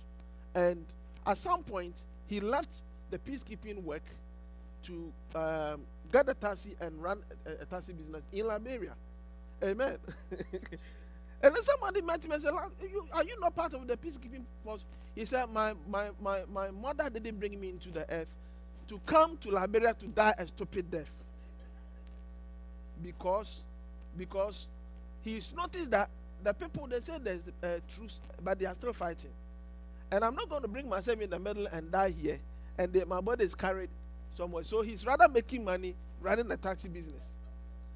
and 0.55 0.85
at 1.27 1.39
some 1.39 1.63
point 1.63 2.03
he 2.29 2.41
left 2.41 2.83
the 3.11 3.19
peacekeeping 3.19 3.83
work 3.83 4.03
to 4.85 5.13
um, 5.35 5.81
get 6.13 6.29
a 6.29 6.35
taxi 6.35 6.75
and 6.81 7.03
run 7.03 7.21
a, 7.47 7.63
a 7.63 7.65
taxi 7.65 7.93
business 7.93 8.23
in 8.33 8.47
Liberia. 8.47 8.93
Amen. 9.63 9.97
and 10.31 11.55
then 11.55 11.63
somebody 11.63 12.03
met 12.03 12.25
him 12.25 12.33
and 12.33 12.43
said, 12.43 12.53
"Are 12.53 12.71
you, 12.83 13.07
are 13.13 13.25
you 13.25 13.39
not 13.41 13.55
part 13.55 13.73
of 13.75 13.87
the 13.87 13.97
peacekeeping 13.97 14.43
force?" 14.65 14.85
He 15.15 15.25
said, 15.25 15.51
my, 15.51 15.75
my, 15.89 16.11
my, 16.21 16.43
my 16.51 16.71
mother 16.71 17.11
didn't 17.11 17.39
bring 17.39 17.61
me 17.61 17.69
into 17.69 17.91
the 17.91 18.11
earth 18.11 18.33
to 18.89 19.01
come 19.05 19.37
to 19.39 19.51
Liberia 19.51 19.95
to 19.95 20.07
die 20.07 20.35
a 20.39 20.47
stupid 20.47 20.91
death. 20.91 21.13
Because, 23.03 23.63
because 24.17 24.67
he's 25.23 25.55
noticed 25.55 25.91
that 25.91 26.09
the 26.43 26.53
people, 26.53 26.87
they 26.87 27.01
say 27.01 27.19
there's 27.23 27.45
a 27.63 27.81
truce, 27.95 28.21
but 28.43 28.59
they 28.59 28.67
are 28.67 28.75
still 28.75 28.93
fighting. 28.93 29.31
And 30.11 30.25
I'm 30.25 30.35
not 30.35 30.49
going 30.49 30.63
to 30.63 30.69
bring 30.69 30.89
myself 30.89 31.21
in 31.21 31.31
the 31.31 31.39
middle 31.39 31.67
and 31.67 31.91
die 31.91 32.11
here. 32.11 32.39
And 32.77 32.93
they, 32.93 33.05
my 33.05 33.21
body 33.21 33.45
is 33.45 33.55
carried 33.55 33.91
somewhere. 34.35 34.65
So 34.65 34.83
he's 34.83 35.07
rather 35.07 35.29
making 35.29 35.65
money 35.65 35.95
running 36.21 36.49
the 36.49 36.57
taxi 36.57 36.89
business. 36.89 37.25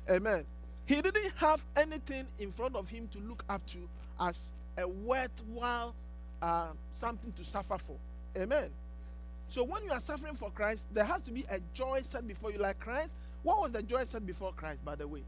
Amen. 0.09 0.45
He 0.87 1.03
didn't 1.03 1.33
have 1.37 1.65
anything 1.77 2.27
in 2.39 2.51
front 2.51 2.77
of 2.77 2.89
him 2.89 3.09
to 3.13 3.19
look 3.19 3.45
up 3.49 3.65
to 3.67 3.79
as 4.21 4.53
a 4.79 4.87
worthwhile 4.87 5.95
uh, 6.41 6.69
something 6.93 7.33
to 7.33 7.45
suffer 7.45 7.79
for. 7.79 7.97
Amen. 8.37 8.71
So 9.49 9.65
when 9.65 9.83
you 9.85 9.91
are 9.91 10.01
suffering 10.01 10.35
for 10.35 10.51
Christ, 10.51 10.89
there 10.93 11.05
has 11.05 11.23
to 11.23 11.31
be 11.31 11.45
a 11.51 11.59
joy 11.75 12.01
set 12.03 12.27
before 12.27 12.53
you, 12.53 12.59
like 12.59 12.79
Christ. 12.79 13.15
What 13.43 13.61
was 13.61 13.73
the 13.73 13.83
joy 13.83 14.05
set 14.05 14.27
before 14.27 14.53
Christ, 14.53 14.85
by 14.85 14.97
the 14.97 15.07
way? 15.07 15.23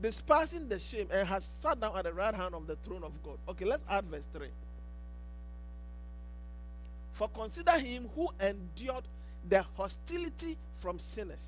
Despising 0.00 0.68
the 0.68 0.78
shame 0.78 1.08
and 1.12 1.26
has 1.26 1.44
sat 1.44 1.80
down 1.80 1.96
at 1.96 2.04
the 2.04 2.12
right 2.12 2.34
hand 2.34 2.54
of 2.54 2.66
the 2.66 2.76
throne 2.76 3.02
of 3.02 3.20
God. 3.22 3.36
Okay, 3.48 3.64
let's 3.64 3.84
add 3.88 4.04
verse 4.04 4.26
3. 4.32 4.46
For 7.12 7.28
consider 7.28 7.78
him 7.78 8.08
who 8.14 8.28
endured 8.40 9.04
the 9.48 9.64
hostility 9.76 10.56
from 10.74 11.00
sinners 11.00 11.44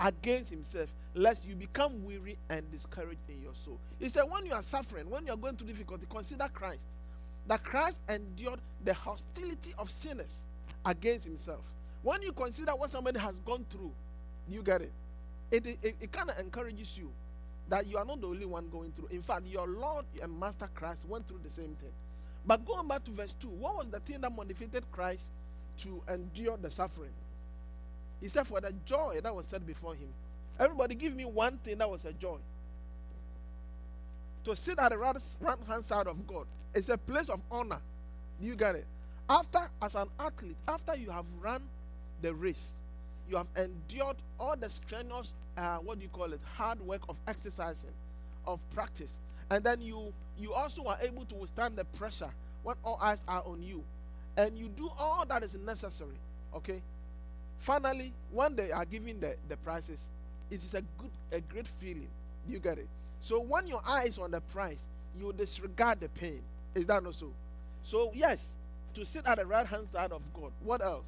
against 0.00 0.50
himself, 0.50 0.90
lest 1.14 1.46
you 1.46 1.54
become 1.54 2.02
weary 2.04 2.38
and 2.48 2.70
discouraged 2.72 3.20
in 3.28 3.42
your 3.42 3.54
soul. 3.54 3.78
He 3.98 4.08
said, 4.08 4.22
when 4.22 4.46
you 4.46 4.54
are 4.54 4.62
suffering, 4.62 5.10
when 5.10 5.26
you 5.26 5.32
are 5.32 5.36
going 5.36 5.56
through 5.56 5.68
difficulty, 5.68 6.06
consider 6.08 6.48
Christ. 6.52 6.86
That 7.46 7.62
Christ 7.62 8.00
endured 8.08 8.60
the 8.84 8.94
hostility 8.94 9.74
of 9.78 9.90
sinners 9.90 10.46
against 10.86 11.26
himself. 11.26 11.60
When 12.02 12.22
you 12.22 12.32
consider 12.32 12.72
what 12.72 12.90
somebody 12.90 13.18
has 13.18 13.38
gone 13.40 13.66
through, 13.68 13.92
you 14.48 14.62
get 14.62 14.80
it. 14.80 14.92
It, 15.50 15.66
it, 15.66 15.96
it 16.00 16.12
kind 16.12 16.30
of 16.30 16.38
encourages 16.38 16.96
you 16.96 17.10
that 17.70 17.86
you 17.86 17.96
are 17.96 18.04
not 18.04 18.20
the 18.20 18.26
only 18.26 18.44
one 18.44 18.68
going 18.68 18.92
through. 18.92 19.08
In 19.10 19.22
fact, 19.22 19.46
your 19.46 19.66
Lord 19.66 20.04
and 20.22 20.38
Master 20.38 20.68
Christ 20.74 21.08
went 21.08 21.26
through 21.26 21.40
the 21.44 21.50
same 21.50 21.76
thing. 21.80 21.92
But 22.44 22.66
going 22.66 22.88
back 22.88 23.04
to 23.04 23.10
verse 23.12 23.34
2, 23.40 23.48
what 23.48 23.76
was 23.76 23.86
the 23.86 24.00
thing 24.00 24.20
that 24.20 24.34
motivated 24.34 24.84
Christ 24.90 25.30
to 25.78 26.02
endure 26.12 26.56
the 26.56 26.70
suffering? 26.70 27.12
He 28.20 28.28
said, 28.28 28.46
For 28.46 28.60
the 28.60 28.74
joy 28.84 29.20
that 29.22 29.34
was 29.34 29.46
set 29.46 29.66
before 29.66 29.94
him. 29.94 30.08
Everybody, 30.58 30.94
give 30.94 31.14
me 31.14 31.24
one 31.24 31.58
thing 31.58 31.78
that 31.78 31.88
was 31.88 32.04
a 32.04 32.12
joy. 32.12 32.36
To 34.44 34.56
sit 34.56 34.78
at 34.78 34.90
the 34.90 34.98
right 34.98 35.16
hand 35.68 35.84
side 35.84 36.06
of 36.06 36.26
God 36.26 36.46
is 36.74 36.88
a 36.88 36.98
place 36.98 37.28
of 37.28 37.40
honor. 37.50 37.80
You 38.40 38.56
get 38.56 38.74
it? 38.74 38.86
After, 39.28 39.60
as 39.80 39.94
an 39.94 40.08
athlete, 40.18 40.56
after 40.66 40.96
you 40.96 41.10
have 41.10 41.24
run 41.40 41.62
the 42.20 42.34
race, 42.34 42.72
you 43.28 43.36
have 43.36 43.46
endured 43.56 44.16
all 44.38 44.56
the 44.56 44.68
strenuous, 44.68 45.32
uh, 45.56 45.76
what 45.76 45.98
do 45.98 46.04
you 46.04 46.08
call 46.10 46.32
it, 46.32 46.40
hard 46.56 46.80
work 46.80 47.02
of 47.08 47.16
exercising, 47.26 47.90
of 48.46 48.68
practice, 48.70 49.12
and 49.50 49.64
then 49.64 49.80
you 49.80 50.12
you 50.38 50.54
also 50.54 50.84
are 50.86 50.98
able 51.02 51.24
to 51.26 51.34
withstand 51.34 51.76
the 51.76 51.84
pressure 51.84 52.30
when 52.62 52.76
all 52.84 52.98
eyes 53.00 53.24
are 53.28 53.42
on 53.46 53.62
you, 53.62 53.82
and 54.36 54.56
you 54.56 54.68
do 54.68 54.90
all 54.98 55.24
that 55.26 55.42
is 55.42 55.56
necessary. 55.58 56.18
Okay, 56.54 56.80
finally, 57.58 58.12
when 58.32 58.56
they 58.56 58.72
are 58.72 58.84
giving 58.84 59.20
the, 59.20 59.36
the 59.48 59.56
prices, 59.58 60.08
it 60.50 60.64
is 60.64 60.74
a 60.74 60.82
good, 60.98 61.10
a 61.32 61.40
great 61.40 61.68
feeling. 61.68 62.08
You 62.48 62.58
get 62.58 62.78
it? 62.78 62.88
So 63.20 63.40
when 63.40 63.66
your 63.66 63.82
eye 63.86 64.04
is 64.04 64.18
on 64.18 64.30
the 64.30 64.40
price, 64.40 64.82
you 65.18 65.32
disregard 65.32 66.00
the 66.00 66.08
pain. 66.08 66.40
Is 66.74 66.86
that 66.86 67.02
not 67.02 67.14
so? 67.14 67.30
So 67.82 68.10
yes, 68.14 68.54
to 68.94 69.04
sit 69.04 69.26
at 69.26 69.38
the 69.38 69.46
right 69.46 69.66
hand 69.66 69.86
side 69.88 70.12
of 70.12 70.22
God. 70.34 70.52
What 70.64 70.82
else? 70.82 71.06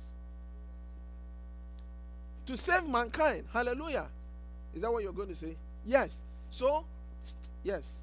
To 2.46 2.56
save 2.56 2.88
mankind. 2.88 3.44
Hallelujah. 3.52 4.06
Is 4.74 4.82
that 4.82 4.92
what 4.92 5.02
you're 5.02 5.12
going 5.12 5.28
to 5.28 5.36
say? 5.36 5.54
Yes. 5.84 6.20
So, 6.50 6.84
yes. 7.62 7.98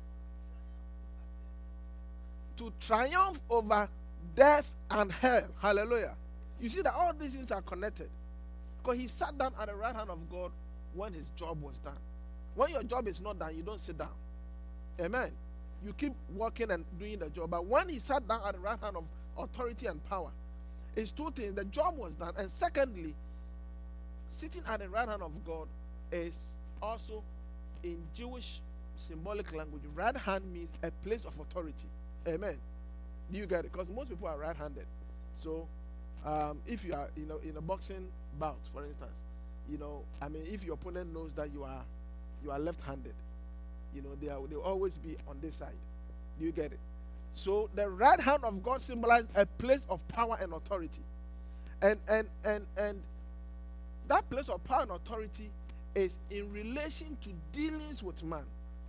To 2.57 2.71
triumph 2.79 3.39
over 3.49 3.87
death 4.35 4.71
and 4.89 5.11
hell. 5.11 5.47
Hallelujah. 5.61 6.15
You 6.59 6.69
see 6.69 6.81
that 6.81 6.93
all 6.93 7.13
these 7.13 7.35
things 7.35 7.51
are 7.51 7.61
connected. 7.61 8.09
Because 8.81 8.97
he 8.97 9.07
sat 9.07 9.37
down 9.37 9.53
at 9.59 9.67
the 9.67 9.75
right 9.75 9.95
hand 9.95 10.09
of 10.09 10.17
God 10.29 10.51
when 10.93 11.13
his 11.13 11.29
job 11.35 11.61
was 11.61 11.77
done. 11.79 11.93
When 12.55 12.69
your 12.71 12.83
job 12.83 13.07
is 13.07 13.21
not 13.21 13.39
done, 13.39 13.55
you 13.55 13.63
don't 13.63 13.79
sit 13.79 13.97
down. 13.97 14.09
Amen. 14.99 15.31
You 15.85 15.93
keep 15.93 16.13
working 16.35 16.71
and 16.71 16.83
doing 16.99 17.19
the 17.19 17.29
job. 17.29 17.51
But 17.51 17.65
when 17.65 17.87
he 17.89 17.99
sat 17.99 18.27
down 18.27 18.41
at 18.45 18.53
the 18.53 18.59
right 18.59 18.79
hand 18.81 18.97
of 18.97 19.03
authority 19.37 19.87
and 19.87 20.03
power, 20.09 20.29
it's 20.95 21.11
two 21.11 21.31
things. 21.31 21.53
The 21.55 21.65
job 21.65 21.97
was 21.97 22.15
done. 22.15 22.33
And 22.37 22.49
secondly, 22.49 23.13
sitting 24.31 24.63
at 24.67 24.79
the 24.79 24.89
right 24.89 25.07
hand 25.07 25.21
of 25.21 25.31
God 25.45 25.67
is 26.11 26.37
also 26.81 27.23
in 27.83 27.97
Jewish 28.15 28.61
symbolic 28.97 29.53
language. 29.55 29.83
Right 29.95 30.15
hand 30.15 30.43
means 30.53 30.69
a 30.83 30.91
place 31.07 31.25
of 31.25 31.39
authority. 31.39 31.87
Amen. 32.27 32.57
Do 33.31 33.39
you 33.39 33.45
get 33.45 33.65
it? 33.65 33.71
Because 33.71 33.87
most 33.89 34.09
people 34.09 34.27
are 34.27 34.37
right 34.37 34.55
handed. 34.55 34.85
So 35.35 35.67
um, 36.25 36.59
if 36.67 36.83
you 36.83 36.93
are 36.93 37.07
you 37.15 37.25
know 37.25 37.39
in 37.43 37.55
a 37.57 37.61
boxing 37.61 38.07
bout, 38.39 38.57
for 38.73 38.83
instance, 38.83 39.11
you 39.71 39.77
know, 39.77 40.01
I 40.21 40.29
mean, 40.29 40.43
if 40.51 40.63
your 40.63 40.73
opponent 40.73 41.13
knows 41.13 41.31
that 41.33 41.51
you 41.53 41.63
are 41.63 41.83
you 42.43 42.51
are 42.51 42.59
left-handed, 42.59 43.13
you 43.95 44.01
know, 44.01 44.09
they 44.21 44.29
are 44.29 44.39
they 44.49 44.55
always 44.55 44.97
be 44.97 45.15
on 45.27 45.37
this 45.41 45.55
side. 45.55 45.69
Do 46.39 46.45
you 46.45 46.51
get 46.51 46.71
it? 46.71 46.79
So 47.33 47.69
the 47.75 47.89
right 47.89 48.19
hand 48.19 48.43
of 48.43 48.63
God 48.63 48.81
symbolizes 48.81 49.29
a 49.35 49.45
place 49.45 49.85
of 49.89 50.05
power 50.07 50.37
and 50.41 50.53
authority, 50.53 51.01
and 51.81 51.99
and 52.07 52.27
and 52.43 52.65
and 52.77 52.99
that 54.07 54.27
place 54.29 54.49
of 54.49 54.63
power 54.63 54.81
and 54.81 54.91
authority 54.91 55.49
is 55.95 56.19
in 56.29 56.51
relation 56.51 57.17
to 57.21 57.29
dealings 57.51 58.03
with 58.03 58.23
man. 58.23 58.45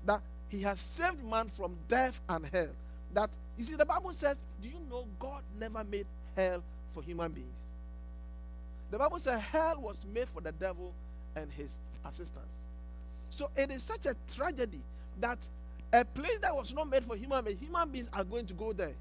That 0.07 0.21
he 0.49 0.63
has 0.63 0.81
saved 0.81 1.25
man 1.25 1.49
from 1.49 1.77
death 1.89 2.21
and 2.29 2.47
hell. 2.47 2.71
That 3.15 3.31
you 3.57 3.65
see, 3.65 3.77
the 3.77 3.85
Bible 3.85 4.13
says, 4.13 4.43
"Do 4.63 4.69
you 4.69 4.81
know 4.91 5.07
God 5.19 5.43
never 5.59 5.85
made 5.85 6.07
hell 6.37 6.63
for 6.91 7.03
human 7.03 7.33
beings?" 7.33 7.59
The 8.91 8.99
Bible 8.99 9.19
says 9.19 9.41
hell 9.41 9.81
was 9.81 10.05
made 10.13 10.29
for 10.29 10.41
the 10.41 10.53
devil 10.53 10.93
and 11.37 11.51
his 11.53 11.75
assistants. 12.05 12.65
So 13.31 13.51
it 13.57 13.71
is 13.71 13.83
such 13.83 14.07
a 14.07 14.15
tragedy 14.35 14.81
that 15.21 15.39
a 15.93 16.05
place 16.05 16.39
that 16.41 16.55
was 16.55 16.73
not 16.73 16.89
made 16.89 17.05
for 17.05 17.17
human 17.17 17.45
beings, 17.45 17.61
human 17.61 17.89
beings 17.89 18.09
are 18.13 18.25
going 18.25 18.47
to 18.47 18.55
go 18.55 18.73
there. 18.73 18.95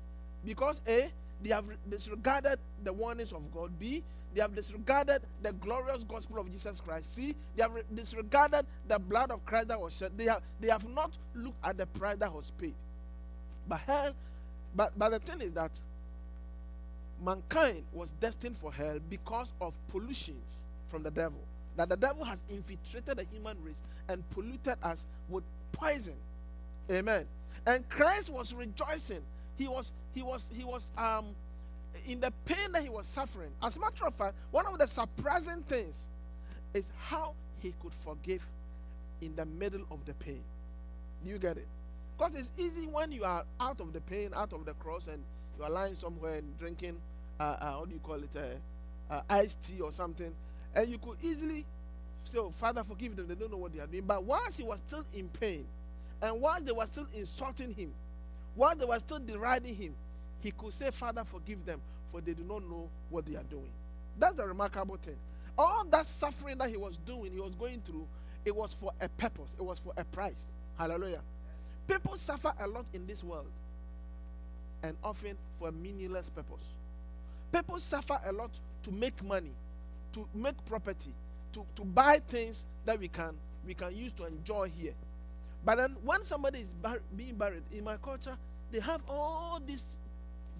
Because 0.45 0.81
A, 0.87 1.11
they 1.41 1.49
have 1.49 1.65
disregarded 1.89 2.59
the 2.83 2.91
warnings 2.91 3.31
of 3.31 3.53
God. 3.53 3.71
B, 3.79 4.03
they 4.33 4.41
have 4.41 4.55
disregarded 4.55 5.21
the 5.41 5.53
glorious 5.53 6.03
gospel 6.03 6.39
of 6.39 6.51
Jesus 6.51 6.79
Christ. 6.79 7.15
C, 7.15 7.35
they 7.55 7.63
have 7.63 7.71
disregarded 7.93 8.65
the 8.87 8.99
blood 8.99 9.31
of 9.31 9.43
Christ 9.45 9.69
that 9.69 9.79
was 9.79 9.97
shed. 9.97 10.11
They 10.17 10.25
have 10.25 10.41
they 10.59 10.69
have 10.69 10.87
not 10.89 11.17
looked 11.35 11.57
at 11.63 11.77
the 11.77 11.85
price 11.87 12.17
that 12.17 12.33
was 12.33 12.51
paid. 12.59 12.75
But 13.67 13.79
hell, 13.81 14.13
but 14.75 14.93
but 14.97 15.09
the 15.09 15.19
thing 15.19 15.41
is 15.41 15.53
that 15.53 15.71
mankind 17.23 17.83
was 17.93 18.11
destined 18.19 18.57
for 18.57 18.71
hell 18.71 18.99
because 19.09 19.53
of 19.59 19.77
pollutions 19.89 20.63
from 20.87 21.03
the 21.03 21.11
devil. 21.11 21.39
That 21.75 21.89
the 21.89 21.97
devil 21.97 22.23
has 22.25 22.43
infiltrated 22.49 23.17
the 23.17 23.25
human 23.31 23.57
race 23.63 23.81
and 24.09 24.27
polluted 24.31 24.75
us 24.83 25.05
with 25.29 25.43
poison. 25.71 26.15
Amen. 26.91 27.25
And 27.65 27.87
Christ 27.89 28.29
was 28.29 28.53
rejoicing. 28.53 29.21
He 29.57 29.67
was 29.67 29.91
he 30.13 30.21
was 30.21 30.49
he 30.53 30.63
was 30.63 30.91
um 30.97 31.25
in 32.07 32.19
the 32.19 32.31
pain 32.45 32.71
that 32.71 32.83
he 32.83 32.89
was 32.89 33.05
suffering. 33.05 33.49
As 33.61 33.77
a 33.77 33.79
matter 33.79 34.05
of 34.05 34.13
fact, 34.13 34.35
one 34.51 34.65
of 34.67 34.77
the 34.77 34.87
surprising 34.87 35.63
things 35.63 36.05
is 36.73 36.91
how 36.99 37.33
he 37.61 37.73
could 37.81 37.93
forgive 37.93 38.47
in 39.21 39.35
the 39.35 39.45
middle 39.45 39.81
of 39.91 40.05
the 40.05 40.13
pain. 40.13 40.41
Do 41.23 41.29
you 41.29 41.37
get 41.37 41.57
it? 41.57 41.67
Because 42.17 42.35
it's 42.35 42.51
easy 42.57 42.85
when 42.87 43.11
you 43.11 43.23
are 43.23 43.43
out 43.59 43.79
of 43.81 43.93
the 43.93 44.01
pain, 44.01 44.29
out 44.35 44.53
of 44.53 44.65
the 44.65 44.73
cross, 44.73 45.07
and 45.07 45.21
you 45.57 45.63
are 45.63 45.69
lying 45.69 45.95
somewhere 45.95 46.35
and 46.35 46.59
drinking, 46.59 46.97
uh, 47.39 47.55
uh, 47.59 47.73
what 47.75 47.89
do 47.89 47.95
you 47.95 48.01
call 48.01 48.15
it, 48.15 48.35
uh, 48.35 49.13
uh, 49.13 49.21
iced 49.29 49.63
tea 49.63 49.81
or 49.81 49.91
something, 49.91 50.31
and 50.75 50.87
you 50.87 50.97
could 50.97 51.17
easily 51.21 51.65
say, 52.23 52.37
oh, 52.37 52.49
Father, 52.49 52.83
forgive 52.83 53.15
them, 53.15 53.27
they 53.27 53.35
don't 53.35 53.51
know 53.51 53.57
what 53.57 53.73
they 53.73 53.79
are 53.79 53.87
doing. 53.87 54.03
But 54.05 54.23
whilst 54.23 54.57
he 54.57 54.63
was 54.63 54.79
still 54.85 55.03
in 55.13 55.29
pain, 55.29 55.65
and 56.21 56.39
whilst 56.41 56.65
they 56.65 56.71
were 56.71 56.85
still 56.85 57.07
insulting 57.13 57.73
him, 57.73 57.93
while 58.59 58.75
they 58.75 58.83
were 58.83 58.99
still 58.99 59.19
deriding 59.19 59.73
him, 59.73 59.95
he 60.41 60.51
could 60.51 60.73
say, 60.73 60.91
Father, 60.91 61.23
forgive 61.23 61.65
them, 61.65 61.79
for 62.11 62.19
they 62.19 62.33
do 62.33 62.43
not 62.43 62.61
know 62.69 62.89
what 63.09 63.25
they 63.25 63.37
are 63.37 63.43
doing. 63.49 63.69
That's 64.17 64.33
the 64.33 64.45
remarkable 64.45 64.97
thing. 64.97 65.15
All 65.57 65.85
that 65.85 66.05
suffering 66.05 66.57
that 66.57 66.69
he 66.69 66.75
was 66.75 66.97
doing, 67.05 67.31
he 67.31 67.39
was 67.39 67.55
going 67.55 67.79
through, 67.85 68.05
it 68.43 68.53
was 68.53 68.73
for 68.73 68.91
a 68.99 69.07
purpose, 69.07 69.49
it 69.57 69.61
was 69.61 69.79
for 69.79 69.93
a 69.95 70.03
price. 70.03 70.47
Hallelujah. 70.77 71.21
People 71.87 72.17
suffer 72.17 72.51
a 72.59 72.67
lot 72.67 72.83
in 72.93 73.07
this 73.07 73.23
world, 73.23 73.47
and 74.83 74.97
often 75.05 75.37
for 75.53 75.69
a 75.69 75.71
meaningless 75.71 76.29
purpose. 76.29 76.65
People 77.53 77.77
suffer 77.77 78.19
a 78.25 78.33
lot 78.33 78.51
to 78.83 78.91
make 78.91 79.23
money, 79.23 79.51
to 80.11 80.27
make 80.35 80.55
property, 80.65 81.13
to, 81.53 81.65
to 81.77 81.85
buy 81.85 82.19
things 82.27 82.65
that 82.83 82.99
we 82.99 83.07
can 83.07 83.35
we 83.65 83.73
can 83.73 83.95
use 83.95 84.11
to 84.13 84.25
enjoy 84.25 84.69
here. 84.77 84.93
But 85.63 85.75
then 85.75 85.95
when 86.03 86.23
somebody 86.25 86.59
is 86.59 86.73
bur- 86.81 87.01
being 87.15 87.35
buried 87.35 87.63
in 87.71 87.85
my 87.85 87.95
culture, 87.97 88.37
they 88.71 88.79
have 88.79 89.01
all 89.09 89.59
this 89.65 89.95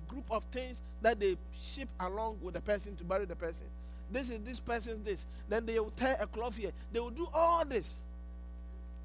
group 0.07 0.25
of 0.31 0.43
things 0.45 0.81
that 1.01 1.19
they 1.19 1.37
ship 1.61 1.87
along 1.99 2.37
with 2.41 2.55
the 2.55 2.61
person 2.61 2.95
to 2.95 3.03
bury 3.03 3.25
the 3.25 3.35
person. 3.35 3.65
This 4.11 4.29
is 4.29 4.39
this 4.39 4.59
person's 4.59 5.01
this. 5.01 5.25
Then 5.47 5.65
they 5.65 5.79
will 5.79 5.91
tear 5.91 6.17
a 6.19 6.25
cloth 6.25 6.57
here. 6.57 6.71
They 6.91 6.99
will 6.99 7.11
do 7.11 7.27
all 7.33 7.63
this. 7.63 8.01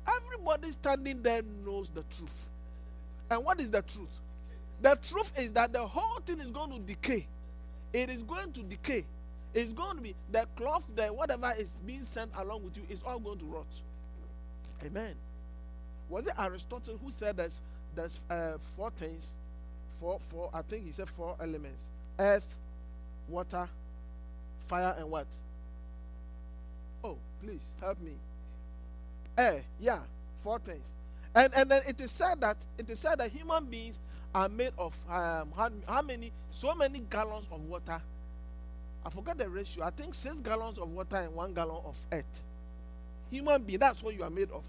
Everybody 0.07 0.71
standing 0.73 1.23
there 1.23 1.43
knows 1.65 1.91
the 1.91 2.03
truth. 2.17 2.49
And 3.31 3.45
what 3.45 3.61
is 3.61 3.71
the 3.71 3.83
truth? 3.83 4.09
The 4.81 4.99
truth 5.09 5.33
is 5.39 5.53
that 5.53 5.73
the 5.73 5.87
whole 5.87 6.21
thing 6.21 6.41
is 6.41 6.51
going 6.51 6.73
to 6.73 6.79
decay. 6.79 7.27
It 7.93 8.11
is 8.11 8.23
going 8.23 8.53
to 8.53 8.63
decay. 8.63 9.05
It's 9.55 9.73
going 9.73 9.97
to 9.97 10.03
be 10.03 10.15
the 10.33 10.47
cloth, 10.57 10.91
the 10.97 11.07
whatever 11.07 11.55
is 11.57 11.79
being 11.87 12.03
sent 12.05 12.31
along 12.37 12.65
with 12.65 12.77
you 12.77 12.83
is 12.91 13.03
all 13.07 13.21
going 13.21 13.39
to 13.39 13.45
rot. 13.45 13.67
Amen. 14.85 15.15
Was 16.09 16.27
it 16.27 16.35
Aristotle 16.39 16.99
who 17.03 17.11
said 17.11 17.37
there's 17.37 17.61
there's 17.95 18.21
uh, 18.31 18.59
four 18.59 18.91
things, 18.91 19.29
four 19.91 20.19
four? 20.19 20.51
I 20.53 20.63
think 20.63 20.87
he 20.87 20.93
said 20.93 21.09
four 21.09 21.37
elements: 21.41 21.83
earth, 22.19 22.59
water, 23.29 23.69
fire, 24.61 24.95
and 24.99 25.11
what? 25.11 25.27
Oh, 27.03 27.17
please 27.43 27.65
help 27.81 28.01
me. 28.01 28.13
Air, 29.37 29.63
yeah, 29.81 29.99
four 30.37 30.59
things. 30.59 30.89
And 31.35 31.53
and 31.55 31.71
then 31.71 31.83
it 31.87 32.01
is 32.01 32.11
said 32.11 32.41
that 32.41 32.57
it 32.79 32.89
is 32.89 32.99
said 32.99 33.19
that 33.19 33.31
human 33.31 33.65
beings 33.65 33.99
are 34.35 34.49
made 34.49 34.73
of 34.79 34.95
um, 35.09 35.53
how, 35.57 35.71
how 35.87 36.03
many 36.03 36.33
so 36.51 36.75
many 36.75 37.01
gallons 37.11 37.47
of 37.51 37.61
water. 37.69 38.01
I 39.05 39.11
forgot 39.11 39.37
the 39.37 39.49
ratio. 39.49 39.85
I 39.85 39.91
think 39.91 40.15
six 40.15 40.41
gallons 40.41 40.79
of 40.79 40.91
water 40.91 41.17
and 41.17 41.35
one 41.35 41.53
gallon 41.53 41.77
of 41.85 41.97
earth. 42.11 42.43
Human 43.31 43.63
being, 43.63 43.79
that's 43.79 44.03
what 44.03 44.15
you 44.15 44.23
are 44.23 44.31
made 44.31 44.51
of. 44.51 44.65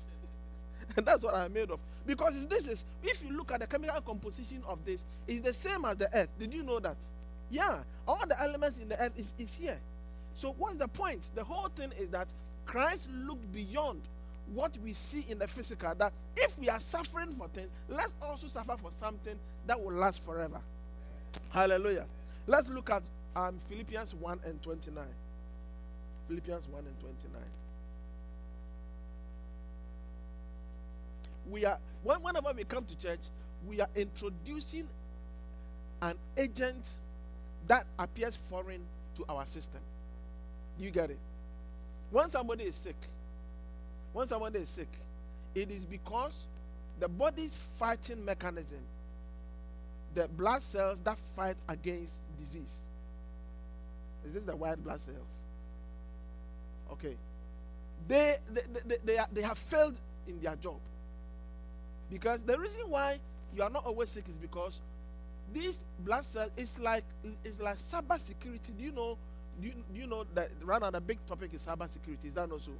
And 0.96 1.06
that's 1.06 1.24
what 1.24 1.36
I'm 1.36 1.54
made 1.54 1.70
of. 1.72 1.80
Because 2.06 2.46
this 2.48 2.68
is, 2.68 2.86
if 3.04 3.24
you 3.24 3.36
look 3.36 3.52
at 3.52 3.62
the 3.62 3.68
chemical 3.68 4.00
composition 4.02 4.62
of 4.68 4.84
this, 4.86 5.06
it's 5.28 5.42
the 5.42 5.54
same 5.54 5.86
as 5.86 5.98
the 5.98 6.10
earth. 6.16 6.30
Did 6.40 6.54
you 6.54 6.64
know 6.64 6.80
that? 6.80 6.98
Yeah, 7.50 7.80
all 8.08 8.26
the 8.28 8.40
elements 8.42 8.80
in 8.80 8.90
the 8.90 9.02
earth 9.02 9.18
is, 9.18 9.34
is 9.38 9.56
here. 9.56 9.80
So 10.36 10.54
what's 10.58 10.76
the 10.76 10.88
point? 10.88 11.30
The 11.36 11.44
whole 11.44 11.70
thing 11.70 11.92
is 11.98 12.10
that 12.10 12.28
Christ 12.66 13.10
looked 13.26 13.52
beyond 13.54 14.02
what 14.54 14.78
we 14.84 14.94
see 14.94 15.26
in 15.30 15.40
the 15.40 15.48
physical. 15.48 15.94
That 15.96 16.14
if 16.36 16.60
we 16.60 16.70
are 16.70 16.80
suffering 16.80 17.32
for 17.32 17.48
things, 17.50 17.70
let's 17.90 18.14
also 18.22 18.48
suffer 18.48 18.76
for 18.78 18.92
something 18.98 19.36
that 19.68 19.82
will 19.82 19.94
last 19.94 20.24
forever. 20.24 20.60
Hallelujah. 21.50 22.06
Let's 22.48 22.70
look 22.70 22.90
at 22.90 23.04
um, 23.36 23.58
Philippians 23.70 24.14
1 24.16 24.40
and 24.46 24.62
29. 24.62 25.04
Philippians 26.28 26.68
1 26.68 26.84
and 26.86 27.00
29. 27.00 27.42
We 31.50 31.66
are 31.66 31.78
when, 32.04 32.22
whenever 32.22 32.52
we 32.56 32.64
come 32.64 32.86
to 32.86 32.98
church 32.98 33.20
we 33.68 33.82
are 33.82 33.90
introducing 33.96 34.88
an 36.02 36.16
agent 36.38 36.98
that 37.68 37.86
appears 37.98 38.36
foreign 38.36 38.82
to 39.16 39.26
our 39.30 39.46
system. 39.46 39.82
You 40.80 40.92
get 40.92 41.10
it? 41.10 41.18
When 42.12 42.30
somebody 42.30 42.66
is 42.66 42.76
sick 42.76 42.98
when 44.14 44.28
somebody 44.28 44.60
is 44.60 44.70
sick 44.70 44.90
it 45.54 45.72
is 45.72 45.86
because 45.86 46.46
the 47.00 47.08
body's 47.08 47.56
fighting 47.56 48.24
mechanism 48.24 48.80
the 50.14 50.28
blood 50.30 50.64
cells 50.64 51.00
that 51.02 51.18
fight 51.18 51.58
against 51.68 52.22
disease. 52.38 52.74
Is 54.26 54.34
this 54.34 54.44
the 54.44 54.56
white 54.56 54.82
blood 54.82 55.00
cells? 55.02 55.18
Okay. 56.94 57.16
They 58.08 58.38
they, 58.52 58.62
they, 58.86 58.98
they, 59.04 59.18
are, 59.18 59.28
they 59.32 59.42
have 59.42 59.58
failed 59.58 59.96
in 60.28 60.40
their 60.42 60.56
job 60.56 60.78
because 62.12 62.42
the 62.42 62.58
reason 62.58 62.90
why 62.90 63.20
you 63.56 63.64
are 63.64 63.70
not 63.70 63.86
always 63.86 64.10
sick 64.10 64.26
is 64.30 64.38
because 64.38 64.82
this 65.54 65.86
blood 66.00 66.26
cell 66.26 66.50
is 66.58 66.80
like 66.80 67.04
is 67.44 67.62
like 67.62 67.78
cyber 67.78 68.20
security. 68.20 68.74
Do 68.78 68.84
you 68.84 68.92
know? 68.92 69.18
Do 69.62 69.68
you, 69.68 69.74
do 69.94 70.02
you 70.02 70.08
know 70.08 70.26
that 70.34 70.50
now 70.68 70.90
the 70.90 71.00
big 71.00 71.18
topic 71.28 71.54
is 71.54 71.66
cyber 71.66 71.90
security? 71.90 72.28
Is 72.28 72.34
that 72.34 72.52
also 72.52 72.72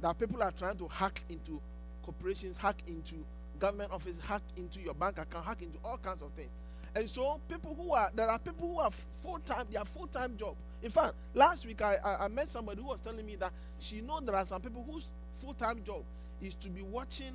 that 0.00 0.18
people 0.18 0.42
are 0.42 0.50
trying 0.50 0.76
to 0.78 0.88
hack 0.88 1.22
into 1.28 1.60
corporations, 2.02 2.56
hack 2.56 2.76
into 2.86 3.14
government 3.58 3.92
office, 3.92 4.18
hack 4.18 4.42
into 4.56 4.80
your 4.80 4.94
bank 4.94 5.18
account, 5.18 5.44
hack 5.44 5.62
into 5.62 5.78
all 5.84 5.98
kinds 5.98 6.22
of 6.22 6.30
things. 6.32 6.50
And 6.94 7.08
so 7.08 7.40
people 7.48 7.74
who 7.74 7.92
are 7.92 8.10
there 8.14 8.28
are 8.28 8.38
people 8.38 8.68
who 8.68 8.78
are 8.80 8.90
full 8.90 9.38
time, 9.40 9.66
they 9.70 9.78
are 9.78 9.84
full 9.84 10.06
time 10.06 10.36
job. 10.36 10.54
In 10.82 10.90
fact, 10.90 11.14
last 11.34 11.66
week 11.66 11.82
I, 11.82 11.96
I 12.02 12.24
I 12.24 12.28
met 12.28 12.50
somebody 12.50 12.80
who 12.80 12.88
was 12.88 13.00
telling 13.00 13.24
me 13.24 13.36
that 13.36 13.52
she 13.78 14.00
know 14.00 14.20
there 14.20 14.34
are 14.34 14.46
some 14.46 14.60
people 14.60 14.84
whose 14.88 15.12
full 15.34 15.54
time 15.54 15.82
job 15.84 16.02
is 16.40 16.54
to 16.56 16.68
be 16.70 16.82
watching 16.82 17.32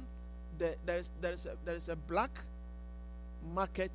the 0.61 0.75
there's 0.85 1.09
there's 1.19 1.45
a, 1.47 1.55
there's 1.65 1.89
a 1.89 1.95
black 1.95 2.29
market 3.53 3.91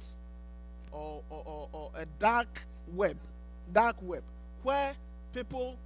or, 0.93 1.23
or, 1.31 1.43
or, 1.47 1.69
or 1.73 1.91
a 1.95 2.05
dark 2.19 2.49
web, 2.95 3.17
dark 3.73 3.97
web, 4.03 4.23
where 4.63 4.93
people 5.33 5.77